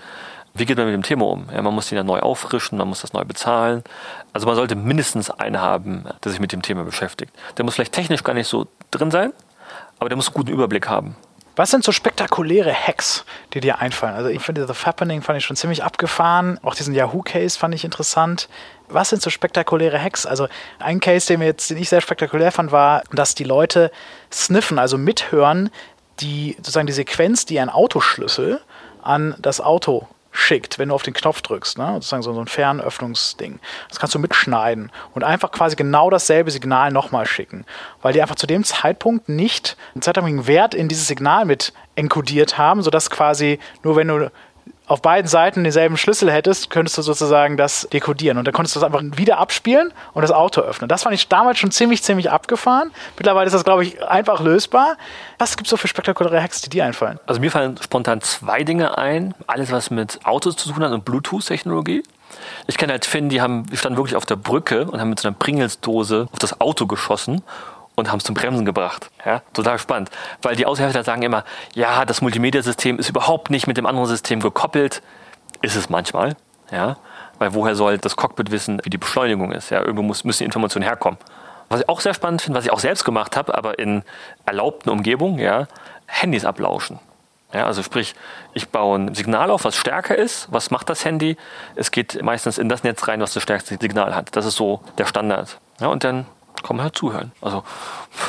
Wie 0.58 0.66
geht 0.66 0.76
man 0.76 0.86
mit 0.86 0.94
dem 0.94 1.04
Thema 1.04 1.26
um? 1.26 1.46
Ja, 1.54 1.62
man 1.62 1.72
muss 1.72 1.92
ihn 1.92 1.96
ja 1.96 2.02
neu 2.02 2.18
auffrischen, 2.18 2.78
man 2.78 2.88
muss 2.88 3.02
das 3.02 3.12
neu 3.12 3.24
bezahlen. 3.24 3.84
Also 4.32 4.48
man 4.48 4.56
sollte 4.56 4.74
mindestens 4.74 5.30
einen 5.30 5.60
haben, 5.60 6.04
der 6.24 6.32
sich 6.32 6.40
mit 6.40 6.50
dem 6.50 6.62
Thema 6.62 6.82
beschäftigt. 6.82 7.32
Der 7.56 7.64
muss 7.64 7.76
vielleicht 7.76 7.92
technisch 7.92 8.24
gar 8.24 8.34
nicht 8.34 8.48
so 8.48 8.66
drin 8.90 9.12
sein, 9.12 9.32
aber 10.00 10.08
der 10.08 10.16
muss 10.16 10.26
einen 10.26 10.34
guten 10.34 10.50
Überblick 10.50 10.88
haben. 10.88 11.14
Was 11.54 11.70
sind 11.70 11.84
so 11.84 11.92
spektakuläre 11.92 12.72
Hacks, 12.72 13.24
die 13.52 13.60
dir 13.60 13.78
einfallen? 13.78 14.14
Also 14.14 14.30
ich 14.30 14.42
finde 14.42 14.66
The 14.66 14.74
Fappening 14.74 15.22
fand 15.22 15.38
ich 15.38 15.44
schon 15.44 15.56
ziemlich 15.56 15.84
abgefahren. 15.84 16.58
Auch 16.62 16.74
diesen 16.74 16.94
Yahoo-Case 16.94 17.56
fand 17.56 17.74
ich 17.74 17.84
interessant. 17.84 18.48
Was 18.88 19.10
sind 19.10 19.22
so 19.22 19.30
spektakuläre 19.30 20.00
Hacks? 20.00 20.26
Also 20.26 20.48
ein 20.80 20.98
Case, 20.98 21.28
den, 21.28 21.38
wir 21.38 21.46
jetzt, 21.46 21.70
den 21.70 21.78
ich 21.78 21.88
sehr 21.88 22.00
spektakulär 22.00 22.50
fand, 22.50 22.72
war, 22.72 23.04
dass 23.12 23.36
die 23.36 23.44
Leute 23.44 23.92
sniffen, 24.32 24.78
also 24.78 24.98
mithören, 24.98 25.70
die 26.20 26.54
sozusagen 26.58 26.88
die 26.88 26.92
Sequenz, 26.92 27.44
die 27.44 27.60
ein 27.60 27.70
Autoschlüssel 27.70 28.60
an 29.02 29.36
das 29.38 29.60
Auto 29.60 30.08
schickt, 30.38 30.78
wenn 30.78 30.90
du 30.90 30.94
auf 30.94 31.02
den 31.02 31.14
Knopf 31.14 31.42
drückst, 31.42 31.78
ne? 31.78 31.94
sozusagen 31.94 32.22
so 32.22 32.38
ein 32.38 32.46
Fernöffnungsding. 32.46 33.58
Das 33.88 33.98
kannst 33.98 34.14
du 34.14 34.20
mitschneiden 34.20 34.92
und 35.14 35.24
einfach 35.24 35.50
quasi 35.50 35.74
genau 35.74 36.10
dasselbe 36.10 36.50
Signal 36.50 36.92
nochmal 36.92 37.26
schicken, 37.26 37.66
weil 38.02 38.12
die 38.12 38.22
einfach 38.22 38.36
zu 38.36 38.46
dem 38.46 38.62
Zeitpunkt 38.62 39.28
nicht 39.28 39.76
einen 39.94 40.02
zeitlichen 40.02 40.46
Wert 40.46 40.74
in 40.74 40.88
dieses 40.88 41.08
Signal 41.08 41.44
mit 41.44 41.72
enkodiert 41.96 42.56
haben, 42.56 42.82
sodass 42.82 43.10
quasi 43.10 43.58
nur 43.82 43.96
wenn 43.96 44.08
du 44.08 44.30
auf 44.88 45.02
beiden 45.02 45.28
Seiten 45.28 45.62
denselben 45.62 45.96
Schlüssel 45.96 46.32
hättest, 46.32 46.70
könntest 46.70 46.98
du 46.98 47.02
sozusagen 47.02 47.56
das 47.56 47.86
dekodieren. 47.92 48.38
Und 48.38 48.46
dann 48.46 48.54
konntest 48.54 48.74
du 48.74 48.80
das 48.80 48.86
einfach 48.86 49.02
wieder 49.16 49.38
abspielen 49.38 49.92
und 50.14 50.22
das 50.22 50.32
Auto 50.32 50.62
öffnen. 50.62 50.88
Das 50.88 51.02
fand 51.02 51.14
ich 51.14 51.28
damals 51.28 51.58
schon 51.58 51.70
ziemlich, 51.70 52.02
ziemlich 52.02 52.30
abgefahren. 52.30 52.90
Mittlerweile 53.16 53.46
ist 53.46 53.52
das, 53.52 53.64
glaube 53.64 53.84
ich, 53.84 54.02
einfach 54.02 54.40
lösbar. 54.40 54.96
Was 55.38 55.56
gibt 55.56 55.66
es 55.66 55.70
so 55.70 55.76
für 55.76 55.88
spektakuläre 55.88 56.42
Hacks, 56.42 56.62
die 56.62 56.70
dir 56.70 56.84
einfallen? 56.84 57.20
Also 57.26 57.40
mir 57.40 57.50
fallen 57.50 57.78
spontan 57.82 58.20
zwei 58.22 58.64
Dinge 58.64 58.96
ein. 58.98 59.34
Alles, 59.46 59.70
was 59.70 59.90
mit 59.90 60.20
Autos 60.24 60.56
zu 60.56 60.72
tun 60.72 60.82
hat 60.82 60.92
und 60.92 61.04
Bluetooth-Technologie. 61.04 62.02
Ich 62.66 62.76
kenne 62.76 62.92
halt 62.92 63.04
Finn, 63.04 63.28
die 63.28 63.40
haben, 63.40 63.66
die 63.66 63.76
standen 63.76 63.96
wirklich 63.98 64.16
auf 64.16 64.26
der 64.26 64.36
Brücke 64.36 64.86
und 64.86 65.00
haben 65.00 65.10
mit 65.10 65.20
so 65.20 65.28
einer 65.28 65.36
Pringles-Dose 65.38 66.28
auf 66.32 66.38
das 66.38 66.60
Auto 66.60 66.86
geschossen 66.86 67.42
und 67.98 68.10
haben 68.10 68.18
es 68.18 68.24
zum 68.24 68.34
Bremsen 68.34 68.64
gebracht. 68.64 69.10
Ja, 69.24 69.42
total 69.52 69.78
spannend. 69.78 70.10
Weil 70.42 70.56
die 70.56 70.66
Aushersteller 70.66 71.04
sagen 71.04 71.22
immer, 71.22 71.44
ja, 71.74 72.04
das 72.04 72.22
Multimedia-System 72.22 72.98
ist 72.98 73.08
überhaupt 73.08 73.50
nicht 73.50 73.66
mit 73.66 73.76
dem 73.76 73.86
anderen 73.86 74.06
System 74.06 74.40
gekoppelt. 74.40 75.02
Ist 75.62 75.76
es 75.76 75.90
manchmal, 75.90 76.36
ja. 76.70 76.96
Weil 77.38 77.54
woher 77.54 77.74
soll 77.74 77.98
das 77.98 78.16
Cockpit 78.16 78.50
wissen, 78.50 78.80
wie 78.84 78.90
die 78.90 78.98
Beschleunigung 78.98 79.52
ist? 79.52 79.70
Ja, 79.70 79.80
irgendwo 79.80 80.02
muss, 80.02 80.24
müssen 80.24 80.40
die 80.40 80.44
Informationen 80.44 80.84
herkommen. 80.84 81.18
Was 81.68 81.80
ich 81.80 81.88
auch 81.88 82.00
sehr 82.00 82.14
spannend 82.14 82.42
finde, 82.42 82.58
was 82.58 82.64
ich 82.64 82.72
auch 82.72 82.78
selbst 82.78 83.04
gemacht 83.04 83.36
habe, 83.36 83.56
aber 83.56 83.78
in 83.78 84.02
erlaubten 84.46 84.90
Umgebungen, 84.90 85.38
ja, 85.38 85.66
Handys 86.06 86.44
ablauschen. 86.44 86.98
Ja, 87.52 87.64
also 87.66 87.82
sprich, 87.82 88.14
ich 88.52 88.68
baue 88.68 88.98
ein 88.98 89.14
Signal 89.14 89.50
auf, 89.50 89.64
was 89.64 89.74
stärker 89.74 90.16
ist. 90.16 90.48
Was 90.50 90.70
macht 90.70 90.90
das 90.90 91.04
Handy? 91.04 91.36
Es 91.76 91.90
geht 91.90 92.22
meistens 92.22 92.58
in 92.58 92.68
das 92.68 92.82
Netz 92.82 93.08
rein, 93.08 93.20
was 93.20 93.32
das 93.32 93.42
stärkste 93.42 93.78
Signal 93.80 94.14
hat. 94.14 94.36
Das 94.36 94.44
ist 94.44 94.56
so 94.56 94.80
der 94.98 95.06
Standard. 95.06 95.58
Ja, 95.80 95.86
und 95.86 96.04
dann 96.04 96.26
man 96.76 96.84
halt 96.84 96.96
zuhören. 96.96 97.32
Also 97.40 97.62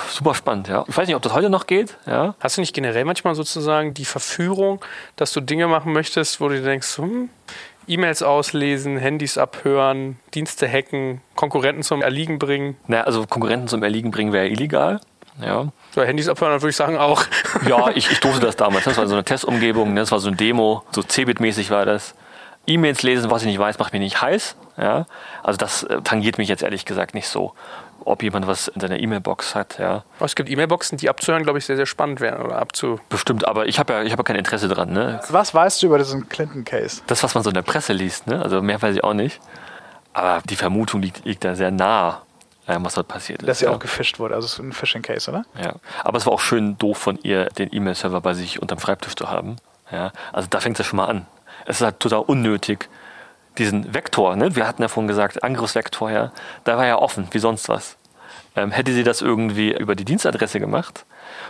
super 0.10 0.36
spannend, 0.36 0.68
ja. 0.68 0.86
Ich 0.88 0.98
weiß 0.98 1.08
nicht, 1.08 1.16
ob 1.16 1.22
das 1.22 1.34
heute 1.34 1.50
noch 1.50 1.68
geht, 1.68 1.98
ja. 2.06 2.36
Hast 2.40 2.58
du 2.58 2.62
nicht 2.62 2.74
generell 2.74 3.06
manchmal 3.06 3.36
sozusagen 3.36 3.94
die 3.94 4.06
Verführung, 4.06 4.84
dass 5.16 5.34
du 5.34 5.42
Dinge 5.42 5.68
machen 5.68 5.94
möchtest, 5.94 6.42
wo 6.42 6.50
du 6.50 6.62
denkst, 6.62 6.98
hm, 6.98 7.30
E-Mails 7.88 8.22
auslesen, 8.22 8.98
Handys 8.98 9.38
abhören, 9.38 10.20
Dienste 10.36 10.68
hacken, 10.70 11.22
Konkurrenten 11.36 11.82
zum 11.82 12.04
Erliegen 12.04 12.38
bringen? 12.38 12.78
Naja, 12.88 13.04
also 13.04 13.26
Konkurrenten 13.26 13.68
zum 13.68 13.82
Erliegen 13.82 14.12
bringen 14.12 14.32
wäre 14.32 14.48
illegal. 14.48 15.02
Ja. 15.42 15.70
So, 15.96 16.04
Handys 16.04 16.30
abhören, 16.30 16.62
würde 16.62 16.70
ich 16.70 16.76
sagen 16.76 16.98
auch. 16.98 17.24
Ja, 17.68 17.90
ich, 17.90 18.12
ich 18.12 18.20
durfte 18.20 18.46
das 18.46 18.56
damals. 18.56 18.84
Das 18.86 18.98
war 18.98 19.08
so 19.08 19.16
eine 19.16 19.24
Testumgebung, 19.24 19.94
ne? 19.94 20.02
das 20.02 20.12
war 20.12 20.20
so 20.20 20.28
eine 20.28 20.38
Demo, 20.38 20.84
so 20.92 21.02
Cebit-mäßig 21.02 21.72
war 21.72 21.86
das. 21.86 22.14
E-Mails 22.70 23.04
lesen, 23.04 23.30
was 23.32 23.42
ich 23.42 23.48
nicht 23.48 23.60
weiß, 23.60 23.80
macht 23.80 23.94
mich 23.94 24.02
nicht 24.02 24.22
heiß. 24.22 24.56
Ja? 24.78 25.06
Also 25.44 25.58
das 25.58 25.84
äh, 25.84 26.02
tangiert 26.02 26.38
mich 26.38 26.48
jetzt 26.48 26.64
ehrlich 26.64 26.86
gesagt 26.86 27.14
nicht 27.14 27.28
so 27.28 27.54
ob 28.06 28.24
jemand 28.24 28.48
was 28.48 28.68
in 28.68 28.82
seiner 28.82 29.00
E-Mail-Box 29.00 29.56
hat. 29.56 29.78
Ja. 29.80 30.04
Oh, 30.20 30.26
es 30.26 30.36
gibt 30.36 30.50
E-Mail-Boxen, 30.50 30.98
die 30.98 31.10
abzuhören, 31.10 31.44
glaube 31.44 31.60
ich, 31.60 31.66
sehr, 31.66 31.76
sehr 31.76 31.86
spannend 31.86 32.20
wären 32.20 32.42
oder 32.42 32.58
abzu. 32.58 33.00
Bestimmt, 33.10 33.48
aber 33.48 33.68
ich 33.68 33.80
habe 33.80 33.94
ja, 33.94 34.04
ich 34.04 34.12
hab 34.12 34.20
ja 34.20 34.24
kein 34.24 34.36
Interesse 34.36 34.68
dran. 34.68 34.92
Ne? 34.92 35.20
Was 35.30 35.54
weißt 35.54 35.82
du 35.82 35.88
über 35.88 35.98
diesen 35.98 36.28
Clinton-Case? 36.30 37.02
Das, 37.08 37.24
was 37.24 37.36
man 37.36 37.44
so 37.44 37.50
in 37.50 37.54
der 37.54 37.62
Presse 37.62 37.94
liest, 37.94 38.28
ne? 38.28 38.42
also 38.42 38.62
mehr 38.62 38.82
weiß 38.82 38.96
ich 38.96 39.04
auch 39.04 39.14
nicht. 39.14 39.40
Aber 40.14 40.42
die 40.50 40.56
Vermutung 40.56 41.02
liegt, 41.02 41.26
liegt 41.26 41.44
da 41.44 41.56
sehr 41.56 41.72
nah, 41.72 42.24
was 42.66 42.96
dort 42.96 43.08
passiert 43.08 43.42
ist. 43.42 43.48
Dass 43.48 43.60
sie 43.60 43.66
ja. 43.66 43.72
auch 43.72 43.80
gefischt 43.80 44.20
wurde, 44.20 44.36
also 44.36 44.46
es 44.46 44.54
ist 44.54 44.60
ein 44.60 44.74
Phishing-Case, 44.74 45.30
oder? 45.30 45.46
Ja, 45.60 45.74
aber 46.04 46.18
es 46.18 46.26
war 46.26 46.34
auch 46.34 46.40
schön 46.40 46.78
doof 46.78 46.98
von 46.98 47.20
ihr, 47.24 47.46
den 47.46 47.74
E-Mail-Server 47.74 48.22
bei 48.22 48.34
sich 48.34 48.62
unterm 48.62 48.80
Schreibtisch 48.80 49.16
zu 49.16 49.30
haben. 49.30 49.58
Ja, 49.92 50.12
also 50.32 50.48
da 50.50 50.60
fängt 50.60 50.80
es 50.80 50.86
ja 50.86 50.90
schon 50.90 50.98
mal 50.98 51.06
an. 51.06 51.26
Es 51.66 51.78
ist 51.78 51.86
halt 51.86 52.00
total 52.00 52.20
unnötig, 52.22 52.90
diesen 53.58 53.94
Vektor, 53.94 54.36
ne? 54.36 54.56
wir 54.56 54.68
hatten 54.68 54.82
ja 54.82 54.88
vorhin 54.88 55.08
gesagt, 55.08 55.44
Angriffsvektor, 55.44 56.12
ja, 56.12 56.32
da 56.64 56.78
war 56.78 56.86
ja 56.86 56.98
offen, 56.98 57.28
wie 57.32 57.40
sonst 57.40 57.68
was. 57.68 57.98
Ähm, 58.56 58.72
hätte 58.72 58.94
sie 58.94 59.04
das 59.04 59.22
irgendwie 59.22 59.72
über 59.74 59.96
die 59.96 60.06
Dienstadresse 60.06 60.60
gemacht, 60.60 61.06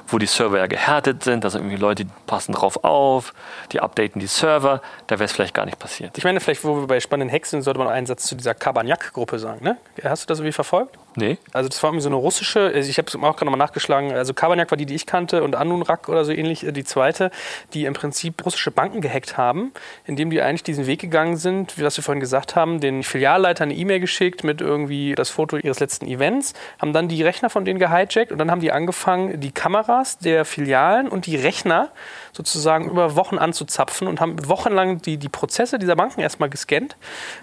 wo 0.07 0.17
die 0.17 0.25
Server 0.25 0.57
ja 0.57 0.67
gehärtet 0.67 1.23
sind, 1.23 1.45
also 1.45 1.57
irgendwie 1.57 1.77
Leute 1.77 2.05
passen 2.27 2.51
drauf 2.53 2.83
auf, 2.83 3.33
die 3.71 3.79
updaten 3.79 4.19
die 4.19 4.27
Server, 4.27 4.81
da 5.07 5.15
wäre 5.15 5.25
es 5.25 5.31
vielleicht 5.31 5.53
gar 5.53 5.65
nicht 5.65 5.79
passiert. 5.79 6.17
Ich 6.17 6.23
meine, 6.23 6.39
vielleicht, 6.39 6.63
wo 6.65 6.81
wir 6.81 6.87
bei 6.87 6.99
spannenden 6.99 7.33
Hacks 7.33 7.51
sind, 7.51 7.61
sollte 7.61 7.79
man 7.79 7.87
einen 7.87 8.05
Satz 8.05 8.25
zu 8.25 8.35
dieser 8.35 8.53
Kabaniak-Gruppe 8.53 9.39
sagen. 9.39 9.63
Ne? 9.63 9.77
Hast 10.03 10.23
du 10.23 10.27
das 10.27 10.39
irgendwie 10.39 10.51
verfolgt? 10.51 10.97
Nee. 11.15 11.37
Also 11.53 11.69
das 11.69 11.81
war 11.81 11.89
irgendwie 11.89 12.03
so 12.03 12.09
eine 12.09 12.15
russische, 12.15 12.71
also 12.73 12.89
ich 12.89 12.97
habe 12.97 13.07
es 13.07 13.15
auch 13.15 13.19
gerade 13.19 13.45
nochmal 13.45 13.57
nachgeschlagen, 13.57 14.13
also 14.13 14.33
Kabaniak 14.33 14.71
war 14.71 14.77
die, 14.77 14.85
die 14.85 14.95
ich 14.95 15.05
kannte 15.05 15.43
und 15.43 15.55
Anunrak 15.55 16.07
oder 16.07 16.23
so 16.23 16.31
ähnlich, 16.31 16.65
äh, 16.65 16.71
die 16.71 16.83
zweite, 16.83 17.31
die 17.73 17.85
im 17.85 17.93
Prinzip 17.93 18.45
russische 18.45 18.71
Banken 18.71 19.01
gehackt 19.01 19.37
haben, 19.37 19.71
indem 20.05 20.29
die 20.29 20.41
eigentlich 20.41 20.63
diesen 20.63 20.85
Weg 20.85 20.99
gegangen 20.99 21.37
sind, 21.37 21.77
wie 21.77 21.83
was 21.83 21.97
wir 21.97 22.03
vorhin 22.03 22.19
gesagt 22.19 22.55
haben, 22.55 22.79
den 22.79 23.03
Filialleiter 23.03 23.63
eine 23.63 23.73
E-Mail 23.73 23.99
geschickt 23.99 24.43
mit 24.43 24.61
irgendwie 24.61 25.15
das 25.15 25.29
Foto 25.29 25.57
ihres 25.57 25.79
letzten 25.79 26.05
Events, 26.05 26.53
haben 26.79 26.93
dann 26.93 27.07
die 27.07 27.23
Rechner 27.23 27.49
von 27.49 27.65
denen 27.65 27.79
gehijackt 27.79 28.31
und 28.31 28.37
dann 28.37 28.51
haben 28.51 28.61
die 28.61 28.71
angefangen, 28.71 29.39
die 29.39 29.51
Kameras 29.51 30.19
der 30.19 30.45
Filialen 30.45 31.07
und 31.07 31.25
die 31.25 31.35
Rechner 31.35 31.89
sozusagen 32.31 32.89
über 32.89 33.15
Wochen 33.15 33.37
anzuzapfen 33.37 34.07
und 34.07 34.21
haben 34.21 34.47
wochenlang 34.47 35.01
die, 35.01 35.17
die 35.17 35.29
Prozesse 35.29 35.79
dieser 35.79 35.95
Banken 35.95 36.21
erstmal 36.21 36.49
gescannt. 36.49 36.95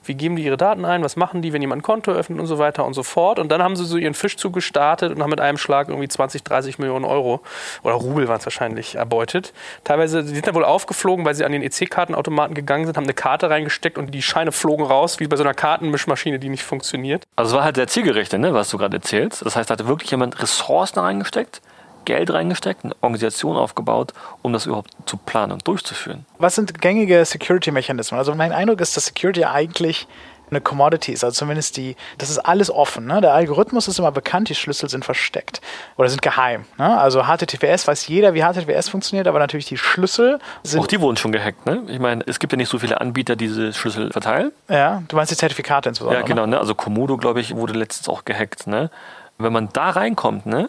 Wie 0.04 0.14
geben 0.14 0.36
die 0.36 0.44
ihre 0.44 0.56
Daten 0.56 0.84
ein, 0.84 1.02
was 1.02 1.16
machen 1.16 1.42
die, 1.42 1.52
wenn 1.52 1.60
jemand 1.60 1.80
ein 1.80 1.82
Konto 1.82 2.12
öffnet 2.12 2.38
und 2.38 2.46
so 2.46 2.58
weiter 2.58 2.84
und 2.84 2.94
so 2.94 3.02
fort. 3.02 3.38
Und 3.38 3.50
dann 3.58 3.64
haben 3.64 3.76
sie 3.76 3.84
so 3.84 3.96
ihren 3.96 4.14
Fischzug 4.14 4.52
gestartet 4.52 5.12
und 5.12 5.22
haben 5.22 5.30
mit 5.30 5.40
einem 5.40 5.58
Schlag 5.58 5.88
irgendwie 5.88 6.08
20, 6.08 6.42
30 6.44 6.78
Millionen 6.78 7.04
Euro 7.04 7.40
oder 7.82 7.94
Rubel 7.94 8.28
waren 8.28 8.38
es 8.38 8.46
wahrscheinlich 8.46 8.96
erbeutet. 8.96 9.52
Teilweise 9.84 10.22
die 10.22 10.34
sind 10.34 10.46
dann 10.46 10.54
wohl 10.54 10.64
aufgeflogen, 10.64 11.24
weil 11.24 11.34
sie 11.34 11.44
an 11.44 11.52
den 11.52 11.62
EC-Kartenautomaten 11.62 12.54
gegangen 12.54 12.86
sind, 12.86 12.96
haben 12.96 13.04
eine 13.04 13.14
Karte 13.14 13.50
reingesteckt 13.50 13.98
und 13.98 14.12
die 14.12 14.22
Scheine 14.22 14.52
flogen 14.52 14.84
raus, 14.84 15.20
wie 15.20 15.26
bei 15.26 15.36
so 15.36 15.42
einer 15.42 15.54
Kartenmischmaschine, 15.54 16.38
die 16.38 16.48
nicht 16.48 16.62
funktioniert. 16.62 17.24
Also 17.36 17.50
es 17.50 17.56
war 17.56 17.64
halt 17.64 17.76
sehr 17.76 17.88
zielgerichtet, 17.88 18.40
ne, 18.40 18.54
was 18.54 18.70
du 18.70 18.78
gerade 18.78 18.96
erzählst. 18.96 19.44
Das 19.44 19.56
heißt, 19.56 19.70
da 19.70 19.74
hatte 19.74 19.88
wirklich 19.88 20.10
jemand 20.10 20.40
Ressourcen 20.40 20.98
reingesteckt, 20.98 21.60
Geld 22.06 22.32
reingesteckt, 22.32 22.84
eine 22.84 22.94
Organisation 23.02 23.56
aufgebaut, 23.56 24.14
um 24.42 24.52
das 24.52 24.64
überhaupt 24.64 24.92
zu 25.04 25.18
planen 25.18 25.52
und 25.52 25.68
durchzuführen. 25.68 26.24
Was 26.38 26.54
sind 26.54 26.80
gängige 26.80 27.24
Security-Mechanismen? 27.24 28.18
Also 28.18 28.34
mein 28.34 28.52
Eindruck 28.52 28.80
ist, 28.80 28.96
dass 28.96 29.06
Security 29.06 29.44
eigentlich 29.44 30.06
eine 30.50 30.60
Commodity 30.60 31.12
ist, 31.12 31.24
also 31.24 31.34
zumindest 31.34 31.76
die, 31.76 31.96
das 32.18 32.30
ist 32.30 32.38
alles 32.38 32.70
offen. 32.70 33.06
Ne? 33.06 33.20
Der 33.20 33.32
Algorithmus 33.32 33.88
ist 33.88 33.98
immer 33.98 34.12
bekannt, 34.12 34.48
die 34.48 34.54
Schlüssel 34.54 34.88
sind 34.88 35.04
versteckt 35.04 35.60
oder 35.96 36.08
sind 36.08 36.22
geheim. 36.22 36.66
Ne? 36.78 36.98
Also 36.98 37.24
HTTPS 37.24 37.88
weiß 37.88 38.06
jeder, 38.08 38.34
wie 38.34 38.42
HTTPS 38.42 38.88
funktioniert, 38.88 39.26
aber 39.26 39.38
natürlich 39.38 39.66
die 39.66 39.78
Schlüssel 39.78 40.38
sind. 40.62 40.80
Auch 40.80 40.86
die 40.86 41.00
wurden 41.00 41.16
schon 41.16 41.32
gehackt, 41.32 41.66
ne? 41.66 41.82
Ich 41.88 41.98
meine, 41.98 42.22
es 42.26 42.38
gibt 42.38 42.52
ja 42.52 42.56
nicht 42.56 42.68
so 42.68 42.78
viele 42.78 43.00
Anbieter, 43.00 43.34
die 43.34 43.46
diese 43.46 43.72
Schlüssel 43.72 44.10
verteilen. 44.12 44.52
Ja, 44.68 45.02
du 45.08 45.16
meinst 45.16 45.30
die 45.30 45.36
Zertifikate 45.36 45.88
insbesondere. 45.88 46.22
Ja, 46.22 46.26
genau, 46.26 46.46
ne? 46.46 46.58
Also 46.58 46.74
Komodo, 46.74 47.16
glaube 47.16 47.40
ich, 47.40 47.54
wurde 47.54 47.74
letztens 47.74 48.08
auch 48.08 48.24
gehackt, 48.24 48.66
ne? 48.66 48.90
Wenn 49.38 49.52
man 49.52 49.68
da 49.72 49.90
reinkommt, 49.90 50.46
ne? 50.46 50.68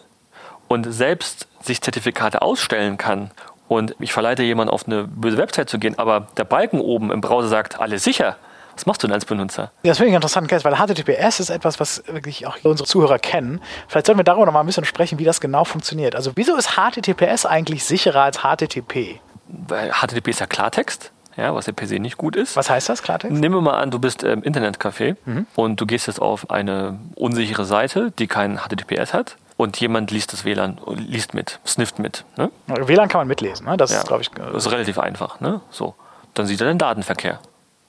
Und 0.68 0.92
selbst 0.92 1.48
sich 1.60 1.80
Zertifikate 1.80 2.42
ausstellen 2.42 2.98
kann 2.98 3.30
und 3.68 3.96
ich 3.98 4.12
verleite 4.12 4.42
jemanden 4.42 4.72
auf 4.72 4.86
eine 4.86 5.04
böse 5.04 5.38
Website 5.38 5.68
zu 5.68 5.78
gehen, 5.78 5.98
aber 5.98 6.28
der 6.36 6.44
Balken 6.44 6.80
oben 6.80 7.10
im 7.10 7.20
Browser 7.20 7.48
sagt, 7.48 7.80
alles 7.80 8.04
sicher, 8.04 8.36
was 8.78 8.86
machst 8.86 9.02
du 9.02 9.08
denn 9.08 9.14
als 9.14 9.24
Benutzer? 9.24 9.72
Ja, 9.82 9.90
das 9.90 9.98
finde 9.98 10.10
ich 10.10 10.14
interessant, 10.14 10.48
weil 10.52 10.76
HTTPS 10.76 11.40
ist 11.40 11.50
etwas, 11.50 11.80
was 11.80 12.04
wirklich 12.06 12.46
auch 12.46 12.58
unsere 12.62 12.86
Zuhörer 12.86 13.18
kennen. 13.18 13.60
Vielleicht 13.88 14.06
sollten 14.06 14.20
wir 14.20 14.24
darüber 14.24 14.46
noch 14.46 14.52
mal 14.52 14.60
ein 14.60 14.66
bisschen 14.66 14.84
sprechen, 14.84 15.18
wie 15.18 15.24
das 15.24 15.40
genau 15.40 15.64
funktioniert. 15.64 16.14
Also 16.14 16.30
wieso 16.36 16.54
ist 16.54 16.76
HTTPS 16.76 17.44
eigentlich 17.44 17.82
sicherer 17.84 18.22
als 18.22 18.38
HTTP? 18.38 19.18
Weil 19.48 19.90
HTTP 19.90 20.28
ist 20.28 20.38
ja 20.38 20.46
Klartext. 20.46 21.10
Ja, 21.36 21.52
was 21.56 21.66
ja 21.66 21.72
per 21.72 21.88
se 21.88 21.98
nicht 21.98 22.18
gut 22.18 22.36
ist. 22.36 22.54
Was 22.54 22.70
heißt 22.70 22.88
das, 22.88 23.02
Klartext? 23.02 23.36
Nehmen 23.36 23.56
wir 23.56 23.62
mal 23.62 23.80
an, 23.80 23.90
du 23.90 23.98
bist 23.98 24.22
im 24.22 24.42
Internetcafé 24.42 25.16
mhm. 25.24 25.46
und 25.56 25.80
du 25.80 25.86
gehst 25.86 26.06
jetzt 26.06 26.22
auf 26.22 26.50
eine 26.50 27.00
unsichere 27.16 27.64
Seite, 27.64 28.12
die 28.16 28.28
kein 28.28 28.58
HTTPS 28.58 29.12
hat 29.12 29.36
und 29.56 29.80
jemand 29.80 30.12
liest 30.12 30.32
das 30.32 30.44
WLAN, 30.44 30.80
liest 30.94 31.34
mit, 31.34 31.58
snifft 31.66 31.98
mit. 31.98 32.24
Ne? 32.36 32.52
WLAN 32.68 33.08
kann 33.08 33.20
man 33.20 33.28
mitlesen, 33.28 33.66
ne? 33.66 33.76
das 33.76 33.90
ja, 33.90 33.98
ist, 33.98 34.06
glaube 34.06 34.22
ich. 34.22 34.30
Das 34.30 34.66
ist 34.66 34.70
relativ 34.70 35.00
einfach. 35.00 35.40
Ne? 35.40 35.60
So. 35.70 35.96
Dann 36.34 36.46
sieht 36.46 36.60
er 36.60 36.68
den 36.68 36.78
Datenverkehr. 36.78 37.40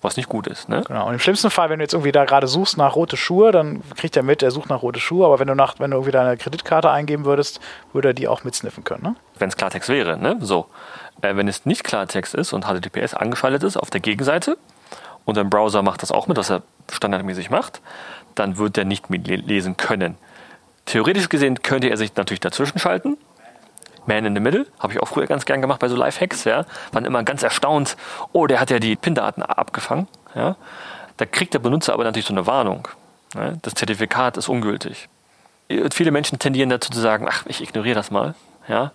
Was 0.01 0.15
nicht 0.15 0.29
gut 0.29 0.47
ist. 0.47 0.69
Ne? 0.69 0.83
Genau. 0.87 1.07
Und 1.07 1.13
im 1.13 1.19
schlimmsten 1.19 1.49
Fall, 1.49 1.69
wenn 1.69 1.79
du 1.79 1.83
jetzt 1.83 1.93
irgendwie 1.93 2.11
da 2.11 2.25
gerade 2.25 2.47
suchst 2.47 2.77
nach 2.77 2.95
rote 2.95 3.17
Schuhe, 3.17 3.51
dann 3.51 3.81
kriegt 3.97 4.15
er 4.15 4.23
mit, 4.23 4.41
er 4.41 4.51
sucht 4.51 4.69
nach 4.69 4.81
rote 4.81 4.99
Schuhe, 4.99 5.25
aber 5.25 5.39
wenn 5.39 5.47
du 5.47 5.55
nach, 5.55 5.75
wenn 5.79 5.91
du 5.91 5.97
irgendwie 5.97 6.11
deine 6.11 6.37
Kreditkarte 6.37 6.89
eingeben 6.89 7.25
würdest, 7.25 7.59
würde 7.91 8.09
er 8.09 8.13
die 8.13 8.27
auch 8.27 8.43
mitsniffen 8.43 8.83
können. 8.83 9.03
Ne? 9.03 9.15
Wenn 9.37 9.49
es 9.49 9.57
Klartext 9.57 9.89
wäre, 9.89 10.17
ne? 10.17 10.37
So. 10.39 10.67
Äh, 11.21 11.35
wenn 11.35 11.47
es 11.47 11.65
nicht 11.65 11.83
Klartext 11.83 12.33
ist 12.33 12.53
und 12.53 12.65
HTTPS 12.65 13.13
angeschaltet 13.13 13.63
ist 13.63 13.75
auf 13.75 13.89
der 13.89 13.99
Gegenseite 13.99 14.57
und 15.25 15.35
dein 15.35 15.49
Browser 15.49 15.81
macht 15.81 16.01
das 16.01 16.11
auch 16.11 16.27
mit, 16.27 16.37
was 16.37 16.49
er 16.49 16.61
standardmäßig 16.91 17.49
macht, 17.49 17.81
dann 18.35 18.57
wird 18.57 18.77
er 18.77 18.85
nicht 18.85 19.09
mitlesen 19.09 19.75
können. 19.75 20.17
Theoretisch 20.85 21.29
gesehen 21.29 21.61
könnte 21.61 21.89
er 21.89 21.97
sich 21.97 22.15
natürlich 22.15 22.39
dazwischen 22.39 22.79
schalten. 22.79 23.17
Man 24.05 24.25
in 24.25 24.33
the 24.33 24.41
Middle, 24.41 24.65
habe 24.79 24.93
ich 24.93 24.99
auch 24.99 25.07
früher 25.07 25.27
ganz 25.27 25.45
gern 25.45 25.61
gemacht 25.61 25.79
bei 25.79 25.87
so 25.87 25.95
Lifehacks, 25.95 26.43
ja. 26.43 26.65
Waren 26.91 27.05
immer 27.05 27.23
ganz 27.23 27.43
erstaunt, 27.43 27.97
oh, 28.31 28.47
der 28.47 28.59
hat 28.59 28.69
ja 28.69 28.79
die 28.79 28.95
PIN-Daten 28.95 29.43
abgefangen, 29.43 30.07
ja. 30.35 30.55
Da 31.17 31.25
kriegt 31.25 31.53
der 31.53 31.59
Benutzer 31.59 31.93
aber 31.93 32.05
natürlich 32.05 32.27
so 32.27 32.33
eine 32.33 32.47
Warnung. 32.47 32.87
Ja? 33.35 33.53
Das 33.61 33.73
Zertifikat 33.73 34.37
ist 34.37 34.47
ungültig. 34.47 35.09
Viele 35.91 36.11
Menschen 36.11 36.39
tendieren 36.39 36.69
dazu 36.69 36.89
zu 36.89 36.99
sagen, 36.99 37.27
ach, 37.29 37.43
ich 37.45 37.61
ignoriere 37.61 37.95
das 37.95 38.09
mal, 38.09 38.35
ja. 38.67 38.91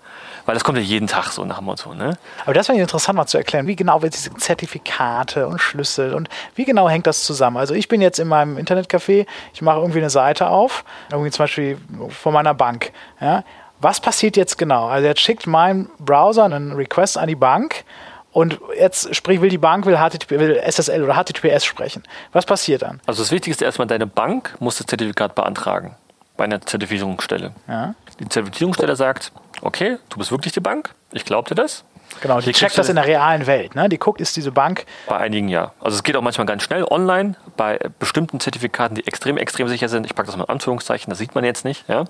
Weil 0.47 0.55
das 0.55 0.65
kommt 0.65 0.77
ja 0.77 0.85
jeden 0.85 1.07
Tag 1.07 1.29
so 1.33 1.45
nach 1.45 1.59
dem 1.59 1.67
Motto. 1.67 1.95
Ne? 1.95 2.19
Aber 2.45 2.53
das 2.53 2.69
wäre 2.69 2.79
interessant 2.79 3.17
mal 3.17 3.27
zu 3.27 3.39
erklären, 3.39 3.67
wie 3.67 3.77
genau 3.77 4.03
wird 4.03 4.15
diese 4.15 4.35
Zertifikate 4.35 5.47
und 5.47 5.59
Schlüssel 5.59 6.15
und 6.15 6.29
wie 6.55 6.65
genau 6.65 6.89
hängt 6.89 7.07
das 7.07 7.25
zusammen? 7.25 7.57
Also 7.57 7.75
ich 7.75 7.89
bin 7.89 8.03
jetzt 8.03 8.19
in 8.19 8.29
meinem 8.29 8.59
Internetcafé, 8.59 9.27
ich 9.53 9.63
mache 9.63 9.79
irgendwie 9.81 9.99
eine 9.99 10.11
Seite 10.11 10.49
auf, 10.49 10.85
irgendwie 11.11 11.31
zum 11.31 11.45
Beispiel 11.45 11.79
von 12.11 12.35
meiner 12.35 12.55
Bank. 12.55 12.93
Ja? 13.21 13.45
Was 13.85 14.01
passiert 14.01 14.39
jetzt 14.39 14.57
genau? 14.57 14.87
Also 14.87 15.07
jetzt 15.07 15.20
schickt 15.20 15.47
mein 15.47 15.91
Browser 15.99 16.45
einen 16.45 16.72
Request 16.72 17.18
an 17.18 17.28
die 17.28 17.35
Bank 17.35 17.85
und 18.32 18.59
jetzt 18.78 19.14
sprich, 19.14 19.43
will 19.43 19.51
die 19.51 19.59
Bank 19.59 19.85
will, 19.85 19.99
HTTP, 19.99 20.30
will 20.39 20.59
SSL 20.66 21.03
oder 21.03 21.22
HTTPS 21.22 21.66
sprechen. 21.66 22.03
Was 22.32 22.47
passiert 22.47 22.80
dann? 22.80 23.03
Also 23.05 23.22
das 23.22 23.30
Wichtigste 23.30 23.62
ist 23.62 23.68
erstmal, 23.68 23.87
deine 23.87 24.07
Bank 24.07 24.57
muss 24.59 24.78
das 24.78 24.87
Zertifikat 24.87 25.35
beantragen 25.35 25.97
bei 26.39 26.45
einer 26.45 26.62
Zertifizierungsstelle. 26.62 27.53
Ja. 27.68 27.95
Die 28.18 28.26
Zertifizierungsstelle 28.26 28.97
sagt, 28.97 29.32
okay, 29.61 29.99
du 30.09 30.16
bist 30.16 30.30
wirklich 30.30 30.55
die 30.55 30.61
Bank, 30.61 30.95
ich 31.12 31.26
glaube 31.26 31.51
dir 31.51 31.55
das. 31.55 31.85
Genau, 32.20 32.41
die 32.41 32.53
checkt 32.53 32.78
das 32.78 32.89
in 32.89 32.97
der 32.97 33.07
realen 33.07 33.47
Welt. 33.47 33.74
Ne? 33.74 33.89
Die 33.89 33.99
guckt, 33.99 34.20
ist 34.20 34.37
diese 34.37 34.53
Bank. 34.53 34.87
Bei 35.09 35.18
einigen 35.18 35.49
ja. 35.49 35.72
Also 35.80 35.97
es 35.97 36.03
geht 36.03 36.16
auch 36.16 36.22
manchmal 36.22 36.47
ganz 36.47 36.62
schnell 36.62 36.85
online. 36.85 37.35
Bei 37.57 37.78
bestimmten 37.99 38.41
Zertifikaten, 38.41 38.95
die 38.95 39.07
extrem, 39.07 39.37
extrem 39.37 39.68
sicher 39.68 39.89
sind, 39.89 40.07
ich 40.07 40.14
packe 40.14 40.26
das 40.26 40.37
mal 40.37 40.45
in 40.45 40.51
Anführungszeichen, 40.51 41.11
das 41.11 41.18
sieht 41.18 41.35
man 41.35 41.45
jetzt 41.45 41.64
nicht. 41.64 41.89
Ja? 41.89 42.05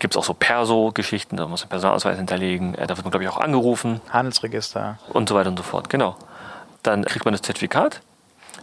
Gibt 0.00 0.14
es 0.14 0.18
auch 0.18 0.24
so 0.24 0.34
Perso-Geschichten, 0.34 1.36
da 1.36 1.46
muss 1.46 1.60
man 1.62 1.68
Personalausweis 1.68 2.16
hinterlegen, 2.16 2.74
äh, 2.74 2.86
da 2.88 2.96
wird 2.96 3.04
man, 3.04 3.12
glaube 3.12 3.22
ich, 3.22 3.30
auch 3.30 3.38
angerufen. 3.38 4.00
Handelsregister. 4.10 4.98
Und 5.12 5.28
so 5.28 5.36
weiter 5.36 5.50
und 5.50 5.58
so 5.58 5.62
fort, 5.62 5.88
genau. 5.88 6.16
Dann 6.82 7.04
kriegt 7.04 7.24
man 7.24 7.32
das 7.32 7.42
Zertifikat, 7.42 8.00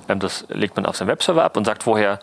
ähm, 0.10 0.20
das 0.20 0.46
legt 0.50 0.76
man 0.76 0.86
auf 0.86 0.98
seinen 0.98 1.08
Webserver 1.08 1.44
ab 1.44 1.56
und 1.56 1.66
sagt 1.66 1.84
vorher, 1.84 2.20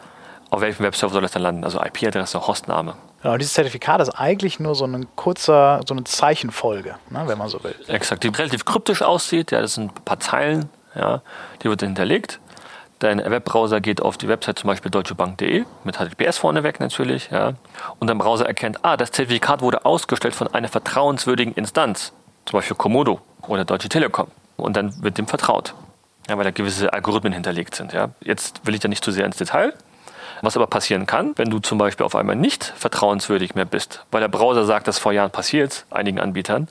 auf 0.50 0.60
welchem 0.60 0.84
Webserver 0.84 1.12
soll 1.12 1.22
das 1.22 1.32
dann 1.32 1.42
landen? 1.42 1.64
Also 1.64 1.80
IP-Adresse, 1.80 2.46
Hostname. 2.46 2.94
Genau, 3.22 3.36
dieses 3.38 3.54
Zertifikat 3.54 4.00
ist 4.00 4.10
eigentlich 4.10 4.60
nur 4.60 4.74
so 4.74 4.84
ein 4.84 5.06
kurzer, 5.16 5.80
so 5.86 5.94
eine 5.94 6.04
Zeichenfolge, 6.04 6.96
ne, 7.08 7.22
wenn 7.26 7.38
man 7.38 7.48
so 7.48 7.62
will. 7.64 7.74
Exakt, 7.88 8.22
die 8.22 8.28
relativ 8.28 8.64
kryptisch 8.64 9.02
aussieht. 9.02 9.50
Ja, 9.50 9.60
das 9.60 9.74
sind 9.74 9.96
ein 9.96 10.04
paar 10.04 10.20
Zeilen, 10.20 10.68
ja, 10.94 11.22
die 11.62 11.68
wird 11.68 11.80
hinterlegt. 11.80 12.40
Dein 13.04 13.18
Webbrowser 13.18 13.82
geht 13.82 14.00
auf 14.00 14.16
die 14.16 14.28
Website 14.28 14.60
zum 14.60 14.68
Beispiel 14.68 14.90
deutschebank.de 14.90 15.66
mit 15.84 15.98
HTTPS 15.98 16.38
vorneweg 16.38 16.80
natürlich. 16.80 17.28
Ja, 17.30 17.52
und 17.98 18.08
dein 18.08 18.16
Browser 18.16 18.46
erkennt, 18.46 18.78
ah, 18.80 18.96
das 18.96 19.10
Zertifikat 19.10 19.60
wurde 19.60 19.84
ausgestellt 19.84 20.34
von 20.34 20.48
einer 20.54 20.68
vertrauenswürdigen 20.68 21.52
Instanz, 21.52 22.14
zum 22.46 22.56
Beispiel 22.56 22.78
Komodo 22.78 23.20
oder 23.46 23.66
Deutsche 23.66 23.90
Telekom. 23.90 24.28
Und 24.56 24.74
dann 24.78 25.02
wird 25.02 25.18
dem 25.18 25.26
vertraut, 25.26 25.74
ja, 26.30 26.38
weil 26.38 26.44
da 26.44 26.50
gewisse 26.50 26.94
Algorithmen 26.94 27.34
hinterlegt 27.34 27.74
sind. 27.74 27.92
Ja. 27.92 28.08
Jetzt 28.22 28.66
will 28.66 28.72
ich 28.72 28.80
da 28.80 28.88
nicht 28.88 29.04
zu 29.04 29.10
sehr 29.10 29.26
ins 29.26 29.36
Detail. 29.36 29.74
Was 30.40 30.56
aber 30.56 30.66
passieren 30.66 31.04
kann, 31.04 31.34
wenn 31.36 31.50
du 31.50 31.58
zum 31.58 31.76
Beispiel 31.76 32.06
auf 32.06 32.16
einmal 32.16 32.36
nicht 32.36 32.64
vertrauenswürdig 32.64 33.54
mehr 33.54 33.66
bist, 33.66 34.06
weil 34.12 34.22
der 34.22 34.28
Browser 34.28 34.64
sagt, 34.64 34.88
dass 34.88 34.98
vor 34.98 35.12
Jahren 35.12 35.30
passiert, 35.30 35.84
einigen 35.90 36.20
Anbietern, 36.20 36.68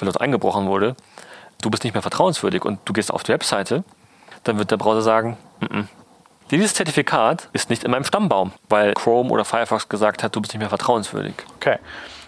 weil 0.00 0.06
dort 0.06 0.20
eingebrochen 0.20 0.66
wurde, 0.66 0.96
du 1.62 1.70
bist 1.70 1.84
nicht 1.84 1.92
mehr 1.92 2.02
vertrauenswürdig 2.02 2.64
und 2.64 2.80
du 2.86 2.92
gehst 2.92 3.12
auf 3.12 3.22
die 3.22 3.30
Webseite, 3.32 3.84
dann 4.48 4.58
wird 4.58 4.70
der 4.70 4.76
Browser 4.76 5.02
sagen, 5.02 5.36
N 5.60 5.68
-n. 5.68 5.84
dieses 6.50 6.74
Zertifikat 6.74 7.48
ist 7.52 7.70
nicht 7.70 7.84
in 7.84 7.90
meinem 7.90 8.04
Stammbaum, 8.04 8.52
weil 8.68 8.94
Chrome 8.94 9.30
oder 9.30 9.44
Firefox 9.44 9.88
gesagt 9.88 10.22
hat, 10.22 10.34
du 10.34 10.40
bist 10.40 10.52
nicht 10.52 10.60
mehr 10.60 10.68
vertrauenswürdig. 10.68 11.34
Okay. 11.56 11.78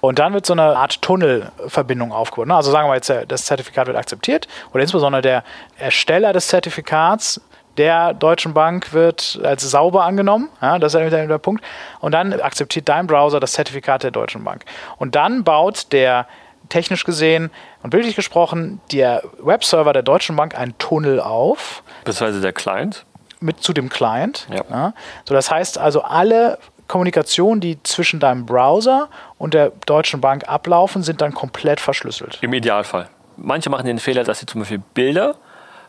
Und 0.01 0.19
dann 0.19 0.33
wird 0.33 0.47
so 0.47 0.53
eine 0.53 0.77
Art 0.77 1.03
Tunnelverbindung 1.03 2.13
aufgebaut. 2.13 2.47
Ne? 2.49 2.55
Also 2.55 2.71
sagen 2.71 2.89
wir 2.89 2.95
jetzt, 2.95 3.13
das 3.29 3.47
Zertifikat 3.47 3.89
wird 3.89 3.97
akzeptiert 3.97 4.47
oder 4.73 4.83
insbesondere 4.83 5.23
der 5.23 5.45
Ersteller 5.77 6.33
des 6.33 6.47
Zertifikats 6.47 7.41
der 7.79 8.13
Deutschen 8.13 8.55
Bank 8.55 8.93
wird 8.93 9.41
als 9.43 9.63
sauber 9.63 10.05
angenommen. 10.05 10.51
Ja, 10.61 10.79
das 10.79 10.95
ist 10.95 11.13
der 11.13 11.39
Punkt. 11.39 11.65
Und 12.01 12.13
dann 12.13 12.33
akzeptiert 12.41 12.89
dein 12.89 13.07
Browser 13.07 13.41
das 13.41 13.53
Zertifikat 13.53 14.03
der 14.03 14.11
Deutschen 14.11 14.45
Bank. 14.45 14.65
Und 14.99 15.15
dann 15.15 15.45
baut 15.45 15.93
der 15.93 16.27
technisch 16.69 17.05
gesehen 17.05 17.51
und 17.83 17.91
bildlich 17.91 18.17
gesprochen 18.17 18.81
der 18.93 19.23
Webserver 19.41 19.93
der 19.93 20.03
Deutschen 20.03 20.37
Bank 20.37 20.59
einen 20.59 20.77
Tunnel 20.79 21.21
auf. 21.21 21.83
Beziehungsweise 22.05 22.41
der 22.41 22.53
Client. 22.53 23.05
Mit 23.41 23.63
zu 23.63 23.73
dem 23.73 23.89
Client. 23.89 24.47
Ja. 24.51 24.65
Ja. 24.69 24.95
So, 25.27 25.35
das 25.35 25.51
heißt 25.51 25.79
also, 25.79 26.03
alle 26.03 26.59
Kommunikation, 26.89 27.61
die 27.61 27.83
zwischen 27.83 28.19
deinem 28.19 28.47
Browser 28.47 29.09
und 29.37 29.55
der 29.55 29.73
Deutschen 29.87 30.21
Bank 30.21 30.49
ablaufen, 30.49 31.03
sind 31.03 31.21
dann 31.21 31.35
komplett 31.35 31.81
verschlüsselt. 31.81 32.39
Im 32.41 32.53
Idealfall. 32.53 33.09
Manche 33.37 33.71
machen 33.71 33.87
den 33.87 33.99
Fehler, 33.99 34.25
dass 34.25 34.41
sie 34.41 34.47
zum 34.47 34.63
Beispiel 34.63 34.83
Bilder 34.95 35.37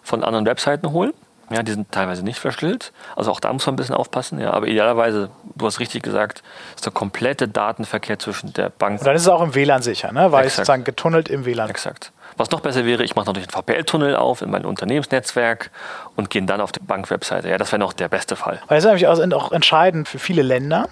von 0.03 0.23
anderen 0.23 0.45
Webseiten 0.45 0.91
holen 0.91 1.13
ja, 1.51 1.63
die 1.63 1.71
sind 1.71 1.91
teilweise 1.91 2.23
nicht 2.23 2.39
verschlüsselt. 2.39 2.91
Also 3.15 3.31
auch 3.31 3.39
da 3.39 3.51
muss 3.51 3.65
man 3.65 3.73
ein 3.73 3.77
bisschen 3.77 3.95
aufpassen. 3.95 4.39
Ja, 4.39 4.51
aber 4.51 4.67
idealerweise, 4.67 5.29
du 5.55 5.65
hast 5.65 5.79
richtig 5.79 6.03
gesagt, 6.03 6.43
ist 6.75 6.85
der 6.85 6.93
komplette 6.93 7.47
Datenverkehr 7.47 8.19
zwischen 8.19 8.53
der 8.53 8.69
Bank. 8.69 8.99
Und 8.99 9.07
dann 9.07 9.15
ist 9.15 9.23
es 9.23 9.27
auch 9.27 9.41
im 9.41 9.55
WLAN 9.55 9.81
sicher, 9.81 10.11
ne? 10.11 10.31
weil 10.31 10.45
es 10.45 10.55
sozusagen 10.55 10.83
getunnelt 10.83 11.27
im 11.27 11.45
WLAN. 11.45 11.69
Exakt. 11.69 12.11
Was 12.39 12.51
noch 12.51 12.61
besser 12.61 12.85
wäre, 12.85 13.03
ich 13.03 13.17
mache 13.17 13.25
natürlich 13.25 13.53
einen 13.53 13.63
VPL-Tunnel 13.63 14.15
auf 14.15 14.41
in 14.41 14.49
mein 14.49 14.63
Unternehmensnetzwerk 14.63 15.71
und 16.15 16.29
gehe 16.29 16.41
dann 16.43 16.61
auf 16.61 16.71
die 16.71 16.79
Bankwebseite. 16.79 17.49
Ja, 17.49 17.57
das 17.57 17.73
wäre 17.73 17.79
noch 17.79 17.91
der 17.91 18.07
beste 18.07 18.37
Fall. 18.37 18.61
Weil 18.67 18.77
das 18.77 18.85
ist 18.85 19.19
nämlich 19.19 19.33
auch 19.33 19.51
entscheidend 19.51 20.07
für 20.07 20.19
viele 20.19 20.41
Länder, 20.41 20.87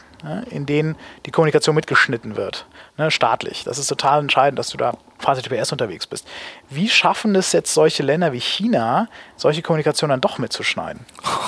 in 0.50 0.66
denen 0.66 0.98
die 1.26 1.32
Kommunikation 1.32 1.74
mitgeschnitten 1.74 2.36
wird, 2.36 2.66
ne, 2.98 3.12
staatlich. 3.12 3.64
Das 3.64 3.78
ist 3.78 3.88
total 3.88 4.20
entscheidend, 4.20 4.60
dass 4.60 4.72
du 4.72 4.78
da 4.78 4.98
HTTPS 5.20 5.72
unterwegs 5.72 6.06
bist. 6.06 6.28
Wie 6.70 6.90
schaffen 6.90 7.34
es 7.34 7.54
jetzt 7.54 7.74
solche 7.74 8.04
Länder 8.04 8.34
wie 8.34 8.42
China, 8.42 9.08
solche 9.38 9.62
Kommunikation 9.62 10.10
dann 10.10 10.20
doch 10.20 10.40
mitzuschneiden? 10.40 11.06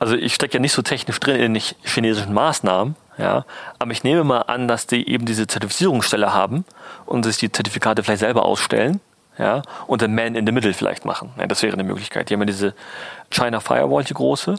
Also 0.00 0.14
ich 0.14 0.32
stecke 0.32 0.54
ja 0.54 0.60
nicht 0.60 0.74
so 0.74 0.82
technisch 0.82 1.18
drin 1.18 1.40
in 1.40 1.54
den 1.54 1.62
chinesischen 1.82 2.32
Maßnahmen, 2.32 2.94
ja, 3.18 3.44
aber 3.80 3.90
ich 3.90 4.04
nehme 4.04 4.22
mal 4.22 4.42
an, 4.42 4.68
dass 4.68 4.86
die 4.86 5.08
eben 5.08 5.26
diese 5.26 5.48
Zertifizierungsstelle 5.48 6.32
haben 6.32 6.64
und 7.04 7.24
sich 7.24 7.38
die 7.38 7.50
Zertifikate 7.50 8.04
vielleicht 8.04 8.20
selber 8.20 8.44
ausstellen, 8.44 9.00
ja, 9.38 9.62
und 9.86 10.02
den 10.02 10.14
Man 10.14 10.34
in 10.34 10.46
the 10.46 10.52
Middle 10.52 10.74
vielleicht 10.74 11.04
machen. 11.04 11.30
Ja, 11.38 11.46
das 11.46 11.62
wäre 11.62 11.72
eine 11.72 11.84
Möglichkeit. 11.84 12.28
Die 12.28 12.34
haben 12.34 12.40
ja 12.40 12.46
diese 12.46 12.74
China 13.30 13.60
Firewall, 13.60 14.04
die 14.04 14.14
große, 14.14 14.56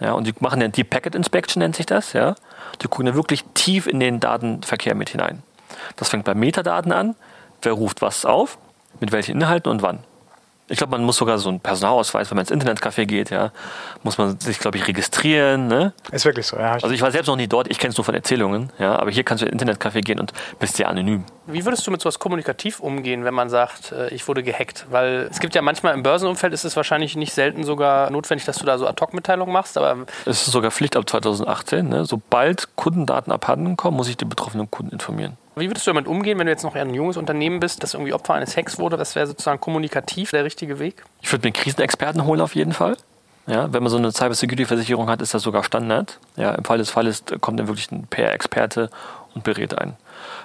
ja, 0.00 0.12
und 0.12 0.26
die 0.26 0.34
machen 0.40 0.60
ja 0.60 0.68
Deep 0.68 0.90
Packet 0.90 1.14
Inspection, 1.14 1.60
nennt 1.60 1.76
sich 1.76 1.86
das, 1.86 2.12
ja. 2.12 2.34
Die 2.80 2.88
gucken 2.88 3.06
ja 3.06 3.14
wirklich 3.14 3.44
tief 3.54 3.86
in 3.86 4.00
den 4.00 4.20
Datenverkehr 4.20 4.94
mit 4.94 5.10
hinein. 5.10 5.42
Das 5.96 6.08
fängt 6.08 6.24
bei 6.24 6.34
Metadaten 6.34 6.92
an. 6.92 7.14
Wer 7.60 7.72
ruft 7.72 8.02
was 8.02 8.24
auf? 8.24 8.58
Mit 9.00 9.12
welchen 9.12 9.32
Inhalten 9.36 9.70
und 9.70 9.82
wann? 9.82 10.00
Ich 10.72 10.78
glaube, 10.78 10.92
man 10.92 11.04
muss 11.04 11.18
sogar 11.18 11.38
so 11.38 11.50
einen 11.50 11.60
Personalausweis, 11.60 12.30
wenn 12.30 12.36
man 12.36 12.46
ins 12.46 12.50
Internetcafé 12.50 13.04
geht, 13.04 13.28
ja, 13.28 13.52
muss 14.02 14.16
man 14.16 14.40
sich, 14.40 14.58
glaube 14.58 14.78
ich, 14.78 14.88
registrieren. 14.88 15.66
Ne? 15.66 15.92
Ist 16.10 16.24
wirklich 16.24 16.46
so, 16.46 16.56
ja. 16.56 16.72
Also 16.72 16.92
ich 16.92 17.02
war 17.02 17.10
selbst 17.10 17.28
noch 17.28 17.36
nie 17.36 17.46
dort, 17.46 17.70
ich 17.70 17.78
kenne 17.78 17.90
es 17.90 17.98
nur 17.98 18.06
von 18.06 18.14
Erzählungen, 18.14 18.70
ja, 18.78 18.98
aber 18.98 19.10
hier 19.10 19.22
kannst 19.22 19.42
du 19.42 19.46
ins 19.46 19.62
Internetcafé 19.62 20.00
gehen 20.00 20.18
und 20.18 20.32
bist 20.58 20.76
sehr 20.76 20.88
anonym. 20.88 21.24
Wie 21.46 21.62
würdest 21.66 21.86
du 21.86 21.90
mit 21.90 22.00
sowas 22.00 22.18
kommunikativ 22.18 22.80
umgehen, 22.80 23.26
wenn 23.26 23.34
man 23.34 23.50
sagt, 23.50 23.92
äh, 23.92 24.08
ich 24.14 24.26
wurde 24.28 24.42
gehackt? 24.42 24.86
Weil 24.88 25.28
es 25.30 25.40
gibt 25.40 25.54
ja 25.54 25.60
manchmal 25.60 25.92
im 25.92 26.02
Börsenumfeld 26.02 26.54
ist 26.54 26.64
es 26.64 26.74
wahrscheinlich 26.74 27.16
nicht 27.16 27.34
selten 27.34 27.64
sogar 27.64 28.10
notwendig, 28.10 28.46
dass 28.46 28.56
du 28.56 28.64
da 28.64 28.78
so 28.78 28.86
Ad-Hoc-Mitteilungen 28.86 29.52
machst, 29.52 29.76
aber. 29.76 30.06
Es 30.24 30.46
ist 30.46 30.52
sogar 30.52 30.70
Pflicht 30.70 30.96
ab 30.96 31.06
2018, 31.06 31.86
ne? 31.86 32.06
Sobald 32.06 32.76
Kundendaten 32.76 33.30
abhanden 33.30 33.76
kommen, 33.76 33.98
muss 33.98 34.08
ich 34.08 34.16
die 34.16 34.24
betroffenen 34.24 34.70
Kunden 34.70 34.92
informieren. 34.92 35.36
Wie 35.54 35.68
würdest 35.68 35.86
du 35.86 35.90
damit 35.90 36.06
umgehen, 36.06 36.38
wenn 36.38 36.46
du 36.46 36.52
jetzt 36.52 36.62
noch 36.62 36.74
ein 36.74 36.94
junges 36.94 37.16
Unternehmen 37.16 37.60
bist, 37.60 37.82
das 37.82 37.94
irgendwie 37.94 38.14
Opfer 38.14 38.34
eines 38.34 38.56
Hacks 38.56 38.78
wurde? 38.78 38.96
Das 38.96 39.14
wäre 39.14 39.26
sozusagen 39.26 39.60
kommunikativ 39.60 40.30
der 40.30 40.44
richtige 40.44 40.78
Weg? 40.78 41.04
Ich 41.20 41.30
würde 41.30 41.46
mir 41.46 41.52
Krisenexperten 41.52 42.24
holen 42.24 42.40
auf 42.40 42.54
jeden 42.54 42.72
Fall. 42.72 42.96
Ja, 43.46 43.72
wenn 43.72 43.82
man 43.82 43.90
so 43.90 43.98
eine 43.98 44.12
Cybersecurity-Versicherung 44.12 45.10
hat, 45.10 45.20
ist 45.20 45.34
das 45.34 45.42
sogar 45.42 45.64
Standard. 45.64 46.18
Ja, 46.36 46.54
Im 46.54 46.64
Fall 46.64 46.78
des 46.78 46.90
Falles 46.90 47.24
kommt 47.40 47.58
dann 47.58 47.66
wirklich 47.66 47.90
ein 47.90 48.06
PR-Experte 48.06 48.88
und 49.34 49.44
berät 49.44 49.76
ein. 49.76 49.96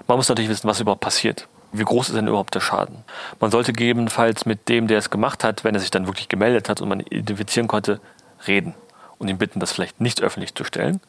Man 0.07 0.17
muss 0.17 0.29
natürlich 0.29 0.49
wissen, 0.49 0.67
was 0.67 0.79
überhaupt 0.81 1.01
passiert. 1.01 1.47
Wie 1.71 1.83
groß 1.83 2.09
ist 2.09 2.15
denn 2.15 2.27
überhaupt 2.27 2.55
der 2.55 2.59
Schaden? 2.59 3.03
Man 3.39 3.51
sollte 3.51 3.71
gegebenenfalls 3.71 4.45
mit 4.45 4.67
dem, 4.67 4.87
der 4.87 4.97
es 4.97 5.09
gemacht 5.09 5.43
hat, 5.43 5.63
wenn 5.63 5.75
er 5.75 5.79
sich 5.79 5.91
dann 5.91 6.07
wirklich 6.07 6.27
gemeldet 6.27 6.69
hat 6.69 6.81
und 6.81 6.89
man 6.89 7.01
identifizieren 7.01 7.67
konnte, 7.67 7.99
reden 8.47 8.73
und 9.19 9.27
ihn 9.27 9.37
bitten, 9.37 9.59
das 9.59 9.71
vielleicht 9.71 10.01
nicht 10.01 10.21
öffentlich 10.21 10.55
zu 10.55 10.63
stellen. 10.63 11.01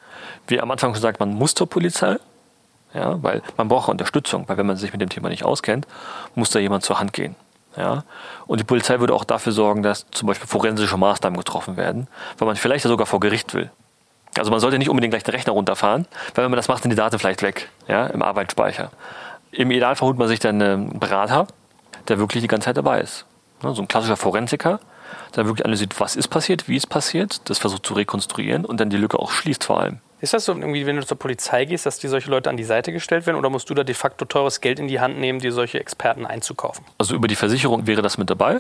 Wie 0.46 0.60
am 0.60 0.70
Anfang 0.70 0.92
gesagt, 0.92 1.20
man 1.20 1.30
muss 1.30 1.54
zur 1.54 1.68
Polizei, 1.68 2.16
ja, 2.94 3.22
weil 3.22 3.42
man 3.56 3.68
braucht 3.68 3.88
Unterstützung, 3.88 4.48
weil 4.48 4.56
wenn 4.56 4.66
man 4.66 4.76
sich 4.76 4.92
mit 4.92 5.00
dem 5.00 5.08
Thema 5.08 5.28
nicht 5.28 5.44
auskennt, 5.44 5.86
muss 6.34 6.50
da 6.50 6.58
jemand 6.58 6.84
zur 6.84 6.98
Hand 6.98 7.12
gehen. 7.12 7.36
Ja? 7.76 8.04
Und 8.46 8.60
die 8.60 8.64
Polizei 8.64 9.00
würde 9.00 9.14
auch 9.14 9.24
dafür 9.24 9.52
sorgen, 9.52 9.82
dass 9.82 10.06
zum 10.10 10.26
Beispiel 10.26 10.48
forensische 10.48 10.96
Maßnahmen 10.96 11.38
getroffen 11.38 11.76
werden, 11.76 12.08
weil 12.38 12.46
man 12.46 12.56
vielleicht 12.56 12.84
sogar 12.84 13.06
vor 13.06 13.20
Gericht 13.20 13.54
will. 13.54 13.70
Also 14.36 14.50
man 14.50 14.60
sollte 14.60 14.78
nicht 14.78 14.88
unbedingt 14.88 15.12
gleich 15.12 15.24
den 15.24 15.34
Rechner 15.34 15.52
runterfahren, 15.52 16.06
weil 16.34 16.44
wenn 16.44 16.50
man 16.50 16.56
das 16.56 16.68
macht, 16.68 16.82
sind 16.82 16.90
die 16.90 16.96
Daten 16.96 17.18
vielleicht 17.18 17.42
weg, 17.42 17.68
ja, 17.88 18.06
im 18.06 18.22
Arbeitsspeicher. 18.22 18.90
Im 19.50 19.70
Idealfall 19.70 20.08
holt 20.08 20.18
man 20.18 20.28
sich 20.28 20.38
dann 20.38 20.60
einen 20.60 20.98
Berater, 20.98 21.46
der 22.08 22.18
wirklich 22.18 22.42
die 22.42 22.48
ganze 22.48 22.66
Zeit 22.66 22.76
dabei 22.76 23.00
ist. 23.00 23.24
So 23.62 23.82
ein 23.82 23.88
klassischer 23.88 24.16
Forensiker, 24.16 24.80
der 25.34 25.46
wirklich 25.46 25.64
analysiert, 25.64 25.98
was 25.98 26.16
ist 26.16 26.28
passiert, 26.28 26.68
wie 26.68 26.76
ist 26.76 26.88
passiert, 26.88 27.48
das 27.48 27.58
versucht 27.58 27.86
zu 27.86 27.94
rekonstruieren 27.94 28.64
und 28.64 28.78
dann 28.80 28.90
die 28.90 28.96
Lücke 28.96 29.18
auch 29.18 29.30
schließt 29.30 29.64
vor 29.64 29.80
allem. 29.80 30.00
Ist 30.20 30.34
das 30.34 30.44
so 30.44 30.52
irgendwie, 30.52 30.84
wenn 30.84 30.96
du 30.96 31.06
zur 31.06 31.16
Polizei 31.16 31.64
gehst, 31.64 31.86
dass 31.86 31.98
dir 31.98 32.10
solche 32.10 32.28
Leute 32.28 32.50
an 32.50 32.56
die 32.56 32.64
Seite 32.64 32.92
gestellt 32.92 33.26
werden 33.26 33.36
oder 33.36 33.50
musst 33.50 33.70
du 33.70 33.74
da 33.74 33.84
de 33.84 33.94
facto 33.94 34.24
teures 34.24 34.60
Geld 34.60 34.80
in 34.80 34.88
die 34.88 34.98
Hand 34.98 35.18
nehmen, 35.18 35.38
dir 35.38 35.52
solche 35.52 35.78
Experten 35.78 36.26
einzukaufen? 36.26 36.84
Also 36.98 37.14
über 37.14 37.28
die 37.28 37.36
Versicherung 37.36 37.86
wäre 37.86 38.02
das 38.02 38.18
mit 38.18 38.28
dabei. 38.28 38.58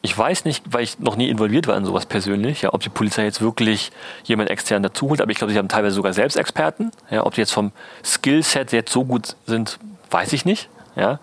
Ich 0.00 0.16
weiß 0.16 0.46
nicht, 0.46 0.64
weil 0.70 0.84
ich 0.84 0.98
noch 0.98 1.16
nie 1.16 1.28
involviert 1.28 1.66
war 1.66 1.76
in 1.76 1.84
sowas 1.84 2.06
persönlich, 2.06 2.62
ja, 2.62 2.72
ob 2.72 2.80
die 2.80 2.88
Polizei 2.88 3.24
jetzt 3.24 3.42
wirklich 3.42 3.92
jemand 4.24 4.48
extern 4.48 4.82
dazu 4.82 5.10
holt, 5.10 5.20
aber 5.20 5.30
ich 5.30 5.36
glaube, 5.36 5.52
sie 5.52 5.58
haben 5.58 5.68
teilweise 5.68 5.96
sogar 5.96 6.14
selbst 6.14 6.36
Experten. 6.36 6.90
Ja, 7.10 7.26
ob 7.26 7.34
die 7.34 7.42
jetzt 7.42 7.52
vom 7.52 7.72
Skillset 8.02 8.72
jetzt 8.72 8.92
so 8.92 9.04
gut 9.04 9.36
sind, 9.46 9.78
weiß 10.10 10.32
ich 10.32 10.44
nicht. 10.44 10.70
Ja, 10.94 11.20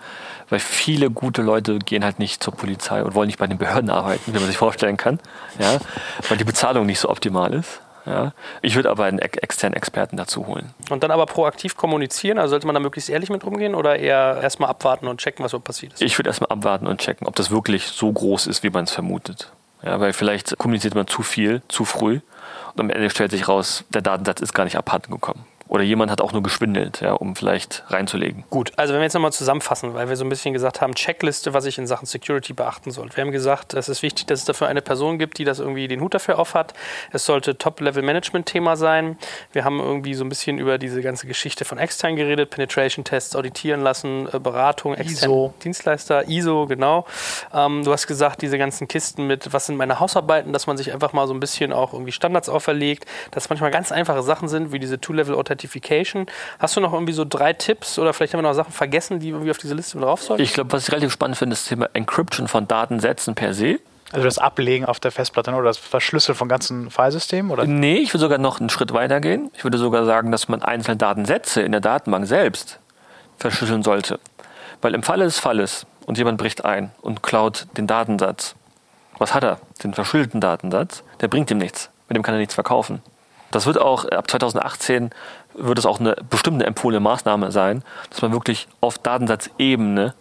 weil 0.49 0.59
viele 0.59 1.09
gute 1.09 1.41
Leute 1.41 1.79
gehen 1.79 2.05
halt 2.05 2.19
nicht 2.19 2.43
zur 2.43 2.53
Polizei 2.53 3.03
und 3.03 3.15
wollen 3.15 3.25
nicht 3.25 3.39
bei 3.39 3.47
den 3.47 3.57
Behörden 3.57 3.89
arbeiten, 3.89 4.31
wie 4.31 4.37
man 4.37 4.45
sich 4.45 4.57
vorstellen 4.57 4.97
kann, 4.97 5.19
ja, 5.57 5.79
weil 6.29 6.37
die 6.37 6.43
Bezahlung 6.43 6.85
nicht 6.85 6.99
so 6.99 7.09
optimal 7.09 7.55
ist. 7.55 7.81
Ja. 8.05 8.33
Ich 8.61 8.75
würde 8.75 8.89
aber 8.89 9.05
einen 9.05 9.19
externen 9.19 9.75
Experten 9.75 10.17
dazu 10.17 10.47
holen. 10.47 10.73
Und 10.89 11.03
dann 11.03 11.11
aber 11.11 11.25
proaktiv 11.25 11.77
kommunizieren? 11.77 12.37
Also 12.37 12.51
sollte 12.51 12.67
man 12.67 12.73
da 12.73 12.79
möglichst 12.79 13.09
ehrlich 13.09 13.29
mit 13.29 13.43
umgehen 13.43 13.75
oder 13.75 13.97
eher 13.97 14.39
erstmal 14.41 14.69
abwarten 14.69 15.07
und 15.07 15.19
checken, 15.19 15.43
was 15.43 15.51
so 15.51 15.59
passiert 15.59 15.93
ist? 15.93 16.01
Ich 16.01 16.17
würde 16.19 16.29
erstmal 16.29 16.49
abwarten 16.49 16.87
und 16.87 16.99
checken, 16.99 17.27
ob 17.27 17.35
das 17.35 17.49
wirklich 17.49 17.87
so 17.87 18.11
groß 18.11 18.47
ist, 18.47 18.63
wie 18.63 18.69
man 18.69 18.83
es 18.83 18.91
vermutet. 18.91 19.51
Ja, 19.83 19.99
weil 19.99 20.13
vielleicht 20.13 20.57
kommuniziert 20.57 20.95
man 20.95 21.07
zu 21.07 21.23
viel, 21.23 21.61
zu 21.67 21.85
früh 21.85 22.19
und 22.73 22.79
am 22.79 22.89
Ende 22.89 23.09
stellt 23.09 23.31
sich 23.31 23.47
raus, 23.47 23.83
der 23.89 24.01
Datensatz 24.01 24.41
ist 24.41 24.53
gar 24.53 24.63
nicht 24.63 24.77
abhanden 24.77 25.11
gekommen. 25.11 25.45
Oder 25.73 25.81
jemand 25.81 26.11
hat 26.11 26.21
auch 26.21 26.33
nur 26.33 26.43
geschwindelt, 26.43 27.01
ja, 27.01 27.13
um 27.13 27.35
vielleicht 27.35 27.83
reinzulegen. 27.87 28.43
Gut, 28.51 28.71
also 28.75 28.93
wenn 28.93 28.99
wir 28.99 29.05
jetzt 29.05 29.15
nochmal 29.15 29.33
zusammenfassen, 29.33 29.95
weil 29.95 30.07
wir 30.07 30.15
so 30.15 30.23
ein 30.23 30.29
bisschen 30.29 30.53
gesagt 30.53 30.81
haben, 30.81 30.93
Checkliste, 30.93 31.55
was 31.55 31.65
ich 31.65 31.79
in 31.79 31.87
Sachen 31.87 32.05
Security 32.05 32.53
beachten 32.53 32.91
sollte. 32.91 33.17
Wir 33.17 33.23
haben 33.23 33.31
gesagt, 33.31 33.73
es 33.73 33.89
ist 33.89 34.03
wichtig, 34.03 34.27
dass 34.27 34.41
es 34.41 34.45
dafür 34.45 34.67
eine 34.67 34.83
Person 34.83 35.17
gibt, 35.17 35.39
die 35.39 35.45
das 35.45 35.57
irgendwie 35.57 35.87
den 35.87 35.99
Hut 35.99 36.13
dafür 36.13 36.37
aufhat. 36.37 36.75
Es 37.11 37.25
sollte 37.25 37.57
Top-Level-Management-Thema 37.57 38.75
sein. 38.75 39.17
Wir 39.51 39.65
haben 39.65 39.79
irgendwie 39.79 40.13
so 40.13 40.23
ein 40.23 40.29
bisschen 40.29 40.59
über 40.59 40.77
diese 40.77 41.01
ganze 41.01 41.25
Geschichte 41.25 41.65
von 41.65 41.79
extern 41.79 42.17
geredet, 42.17 42.51
Penetration-Tests 42.51 43.35
auditieren 43.35 43.81
lassen, 43.81 44.29
äh, 44.31 44.37
Beratung, 44.37 44.93
externe 44.93 45.55
Dienstleister, 45.63 46.29
ISO, 46.29 46.67
genau. 46.67 47.07
Ähm, 47.51 47.83
du 47.83 47.91
hast 47.91 48.05
gesagt, 48.05 48.43
diese 48.43 48.59
ganzen 48.59 48.87
Kisten 48.87 49.25
mit, 49.25 49.51
was 49.53 49.65
sind 49.65 49.77
meine 49.77 49.99
Hausarbeiten, 49.99 50.53
dass 50.53 50.67
man 50.67 50.77
sich 50.77 50.93
einfach 50.93 51.13
mal 51.13 51.27
so 51.27 51.33
ein 51.33 51.39
bisschen 51.39 51.73
auch 51.73 51.93
irgendwie 51.93 52.11
Standards 52.11 52.47
auferlegt, 52.47 53.07
dass 53.31 53.49
manchmal 53.49 53.71
ganz 53.71 53.91
einfache 53.91 54.21
Sachen 54.21 54.47
sind, 54.47 54.71
wie 54.71 54.77
diese 54.77 55.01
Two-Level-Authentication 55.01 55.62
Authentification. 55.63 56.27
Hast 56.59 56.75
du 56.75 56.81
noch 56.81 56.93
irgendwie 56.93 57.13
so 57.13 57.25
drei 57.27 57.53
Tipps 57.53 57.97
oder 57.97 58.13
vielleicht 58.13 58.33
haben 58.33 58.39
wir 58.39 58.47
noch 58.47 58.53
Sachen 58.53 58.73
vergessen, 58.73 59.19
die 59.19 59.29
irgendwie 59.29 59.51
auf 59.51 59.57
diese 59.57 59.73
Liste 59.73 59.97
drauf 59.99 60.21
sollen? 60.21 60.41
Ich 60.41 60.53
glaube, 60.53 60.71
was 60.71 60.83
ich 60.83 60.91
relativ 60.91 61.11
spannend 61.11 61.37
finde, 61.37 61.53
ist 61.53 61.63
das 61.63 61.69
Thema 61.69 61.89
Encryption 61.93 62.47
von 62.47 62.67
Datensätzen 62.67 63.35
per 63.35 63.53
se. 63.53 63.79
Also 64.11 64.25
das 64.25 64.37
Ablegen 64.37 64.85
auf 64.85 64.99
der 64.99 65.11
Festplatte 65.11 65.51
oder 65.51 65.63
das 65.63 65.77
Verschlüsseln 65.77 66.35
von 66.35 66.47
ganzen 66.47 66.91
Filesystemen? 66.91 67.51
Oder? 67.51 67.65
Nee, 67.65 67.97
ich 67.97 68.13
würde 68.13 68.19
sogar 68.19 68.37
noch 68.37 68.59
einen 68.59 68.69
Schritt 68.69 68.93
weiter 68.93 69.19
gehen. 69.19 69.49
Ich 69.55 69.63
würde 69.63 69.79
sogar 69.79 70.05
sagen, 70.05 70.31
dass 70.31 70.47
man 70.47 70.61
einzelne 70.61 70.97
Datensätze 70.97 71.61
in 71.61 71.71
der 71.71 71.81
Datenbank 71.81 72.27
selbst 72.27 72.79
verschlüsseln 73.37 73.81
sollte. 73.81 74.19
Weil 74.81 74.93
im 74.93 75.01
Falle 75.01 75.23
des 75.23 75.39
Falles 75.39 75.87
und 76.05 76.17
jemand 76.17 76.37
bricht 76.37 76.63
ein 76.63 76.91
und 77.01 77.23
klaut 77.23 77.65
den 77.77 77.87
Datensatz, 77.87 78.53
was 79.17 79.33
hat 79.33 79.43
er? 79.43 79.59
Den 79.83 79.93
verschlüsselten 79.93 80.41
Datensatz, 80.41 81.03
der 81.21 81.27
bringt 81.27 81.49
ihm 81.49 81.57
nichts. 81.57 81.89
Mit 82.07 82.15
dem 82.15 82.23
kann 82.23 82.35
er 82.35 82.39
nichts 82.39 82.53
verkaufen. 82.53 83.01
Das 83.53 83.67
wird 83.67 83.77
auch 83.77 84.05
ab 84.05 84.29
2018 84.29 85.11
wird 85.55 85.79
es 85.79 85.85
auch 85.85 85.99
eine 85.99 86.15
bestimmte 86.29 86.65
empfohlene 86.65 86.99
Maßnahme 86.99 87.51
sein, 87.51 87.83
dass 88.09 88.21
man 88.21 88.31
wirklich 88.31 88.67
auf 88.81 88.97
Datensatzebene 88.97 90.13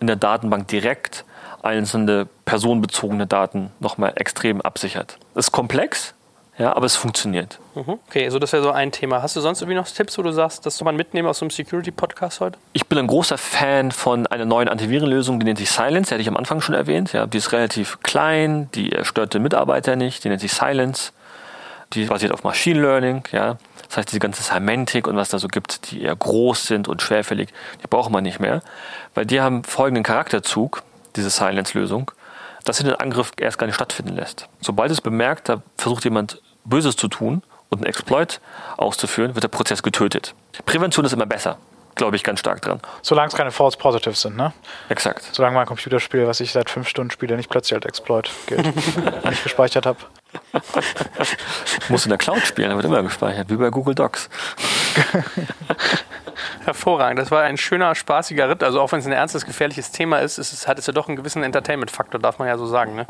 in 0.00 0.06
der 0.06 0.16
Datenbank 0.16 0.68
direkt 0.68 1.24
einzelne 1.62 2.26
personenbezogene 2.44 3.26
Daten 3.26 3.70
nochmal 3.80 4.12
extrem 4.16 4.60
absichert. 4.60 5.18
Das 5.34 5.46
ist 5.46 5.52
komplex, 5.52 6.14
ja, 6.58 6.74
aber 6.74 6.86
es 6.86 6.96
funktioniert. 6.96 7.58
Mhm. 7.74 7.98
Okay, 8.08 8.24
also 8.24 8.38
das 8.38 8.52
wäre 8.52 8.62
so 8.62 8.70
ein 8.70 8.92
Thema. 8.92 9.22
Hast 9.22 9.36
du 9.36 9.40
sonst 9.40 9.60
irgendwie 9.60 9.76
noch 9.76 9.88
Tipps, 9.88 10.18
wo 10.18 10.22
du 10.22 10.32
sagst, 10.32 10.66
das 10.66 10.76
soll 10.76 10.84
man 10.84 10.96
mitnehmen 10.96 11.28
aus 11.28 11.38
so 11.38 11.44
einem 11.44 11.50
Security-Podcast 11.50 12.40
heute? 12.40 12.58
Ich 12.72 12.86
bin 12.86 12.98
ein 12.98 13.06
großer 13.06 13.38
Fan 13.38 13.92
von 13.92 14.26
einer 14.26 14.44
neuen 14.44 14.68
Antivirenlösung, 14.68 15.38
die 15.38 15.44
nennt 15.44 15.58
sich 15.58 15.70
Silence, 15.70 16.08
die 16.08 16.14
hatte 16.14 16.22
ich 16.22 16.28
am 16.28 16.36
Anfang 16.36 16.60
schon 16.60 16.74
erwähnt. 16.74 17.12
Ja, 17.12 17.26
die 17.26 17.38
ist 17.38 17.52
relativ 17.52 18.00
klein, 18.02 18.70
die 18.74 18.94
stört 19.02 19.34
den 19.34 19.42
Mitarbeiter 19.42 19.96
nicht, 19.96 20.24
die 20.24 20.28
nennt 20.28 20.40
sich 20.40 20.52
Silence. 20.52 21.12
Die 21.92 22.04
basiert 22.04 22.32
auf 22.32 22.44
Machine 22.44 22.80
Learning, 22.80 23.24
ja. 23.32 23.56
Das 23.88 23.96
heißt, 23.96 24.10
diese 24.10 24.20
ganze 24.20 24.42
Semantik 24.42 25.08
und 25.08 25.16
was 25.16 25.30
da 25.30 25.38
so 25.38 25.48
gibt, 25.48 25.90
die 25.90 26.02
eher 26.02 26.14
groß 26.14 26.66
sind 26.66 26.86
und 26.86 27.02
schwerfällig, 27.02 27.48
die 27.82 27.88
braucht 27.88 28.10
man 28.10 28.22
nicht 28.22 28.38
mehr. 28.38 28.62
Weil 29.14 29.26
die 29.26 29.40
haben 29.40 29.64
folgenden 29.64 30.04
Charakterzug, 30.04 30.82
diese 31.16 31.30
Silence-Lösung, 31.30 32.12
dass 32.64 32.76
sie 32.76 32.84
den 32.84 32.94
Angriff 32.94 33.32
erst 33.36 33.58
gar 33.58 33.66
nicht 33.66 33.74
stattfinden 33.74 34.14
lässt. 34.14 34.48
Sobald 34.60 34.92
es 34.92 35.00
bemerkt, 35.00 35.48
da 35.48 35.62
versucht 35.76 36.04
jemand 36.04 36.40
Böses 36.64 36.94
zu 36.94 37.08
tun 37.08 37.42
und 37.68 37.78
einen 37.78 37.86
Exploit 37.86 38.40
auszuführen, 38.76 39.34
wird 39.34 39.42
der 39.42 39.48
Prozess 39.48 39.82
getötet. 39.82 40.34
Prävention 40.66 41.04
ist 41.04 41.12
immer 41.12 41.26
besser 41.26 41.58
glaube 41.96 42.16
ich, 42.16 42.24
ganz 42.24 42.40
stark 42.40 42.62
dran. 42.62 42.80
Solange 43.02 43.28
es 43.28 43.34
keine 43.34 43.50
False 43.50 43.76
Positives 43.76 44.22
sind, 44.22 44.34
ne? 44.34 44.54
Exakt. 44.88 45.28
Solange 45.32 45.54
mein 45.54 45.66
Computerspiel, 45.66 46.26
was 46.26 46.40
ich 46.40 46.50
seit 46.50 46.70
fünf 46.70 46.88
Stunden 46.88 47.10
spiele, 47.10 47.36
nicht 47.36 47.50
plötzlich 47.50 47.74
als 47.74 47.84
Exploit 47.84 48.30
gilt, 48.46 48.64
wenn 49.22 49.32
ich 49.32 49.42
gespeichert 49.42 49.84
habe. 49.84 49.98
Muss 51.88 52.04
in 52.04 52.10
der 52.10 52.18
Cloud 52.18 52.40
spielen, 52.40 52.70
da 52.70 52.76
wird 52.76 52.86
immer 52.86 53.02
gespeichert, 53.02 53.50
wie 53.50 53.56
bei 53.56 53.70
Google 53.70 53.94
Docs. 53.94 54.28
Hervorragend. 56.64 57.18
Das 57.18 57.30
war 57.30 57.42
ein 57.42 57.56
schöner, 57.56 57.94
spaßiger 57.94 58.48
Ritt. 58.48 58.62
Also 58.62 58.80
auch 58.80 58.92
wenn 58.92 59.00
es 59.00 59.06
ein 59.06 59.12
ernstes, 59.12 59.46
gefährliches 59.46 59.92
Thema 59.92 60.18
ist, 60.18 60.38
ist 60.38 60.52
es, 60.52 60.68
hat 60.68 60.78
es 60.78 60.86
ja 60.86 60.92
doch 60.92 61.08
einen 61.08 61.16
gewissen 61.16 61.42
Entertainment-Faktor, 61.42 62.20
darf 62.20 62.38
man 62.38 62.48
ja 62.48 62.58
so 62.58 62.66
sagen. 62.66 62.94
Ne? 62.94 63.06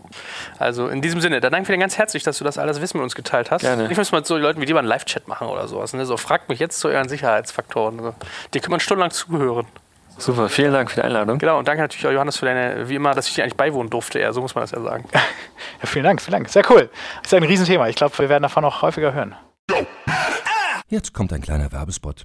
Also 0.59 0.89
in 0.89 1.03
diesem 1.03 1.21
Sinne, 1.21 1.41
dann 1.41 1.53
danke 1.53 1.71
ich 1.71 1.77
dir 1.77 1.81
ganz 1.81 1.99
herzlich, 1.99 2.23
dass 2.23 2.39
du 2.39 2.45
das 2.45 2.59
alles 2.59 2.81
Wissen 2.81 2.99
mit 2.99 3.05
uns 3.05 3.15
geteilt 3.15 3.51
hast. 3.51 3.63
Gerne. 3.63 3.89
Ich 3.91 3.97
muss 3.97 4.13
mal 4.13 4.25
so 4.25 4.37
Leuten 4.37 4.61
wie 4.61 4.73
mal 4.73 4.81
einen 4.81 4.89
Live-Chat 4.89 5.29
machen 5.29 5.49
oder 5.49 5.69
sowas. 5.69 5.93
Ne? 5.93 6.07
So 6.07 6.17
fragt 6.17 6.49
mich 6.49 6.59
jetzt 6.59 6.81
zu 6.81 6.89
euren 6.89 7.09
Sicherheitsfaktoren. 7.09 8.01
So. 8.01 8.15
Die 8.55 8.61
kann 8.61 8.71
man 8.71 8.81
stundenlang 8.81 9.11
zuhören. 9.11 9.67
Super, 10.21 10.51
vielen 10.51 10.73
Dank 10.73 10.91
für 10.91 11.01
die 11.01 11.03
Einladung. 11.07 11.39
Genau, 11.39 11.59
und 11.59 11.67
danke 11.67 11.81
natürlich 11.81 12.07
auch 12.07 12.13
Johannes 12.13 12.37
für 12.37 12.45
deine, 12.45 12.89
wie 12.89 12.95
immer, 12.97 13.15
dass 13.15 13.27
ich 13.27 13.35
dir 13.35 13.43
eigentlich 13.43 13.57
beiwohnen 13.57 13.89
durfte. 13.89 14.21
Ja, 14.21 14.33
so 14.33 14.43
muss 14.43 14.55
man 14.55 14.63
das 14.63 14.71
ja 14.73 14.81
sagen. 14.81 15.05
Ja, 15.83 15.87
vielen 15.87 16.05
Dank, 16.05 16.21
vielen 16.21 16.33
Dank. 16.33 16.49
Sehr 16.51 16.63
cool. 16.71 16.91
Das 17.23 17.33
ist 17.33 17.35
ein 17.35 17.43
Riesenthema. 17.43 17.89
Ich 17.89 17.97
glaube, 17.97 18.19
wir 18.19 18.29
werden 18.29 18.43
davon 18.43 18.63
noch 18.63 18.83
häufiger 18.83 19.15
hören. 19.15 19.35
Jetzt 20.89 21.15
kommt 21.15 21.33
ein 21.33 21.41
kleiner 21.41 21.73
Werbespot. 21.73 22.25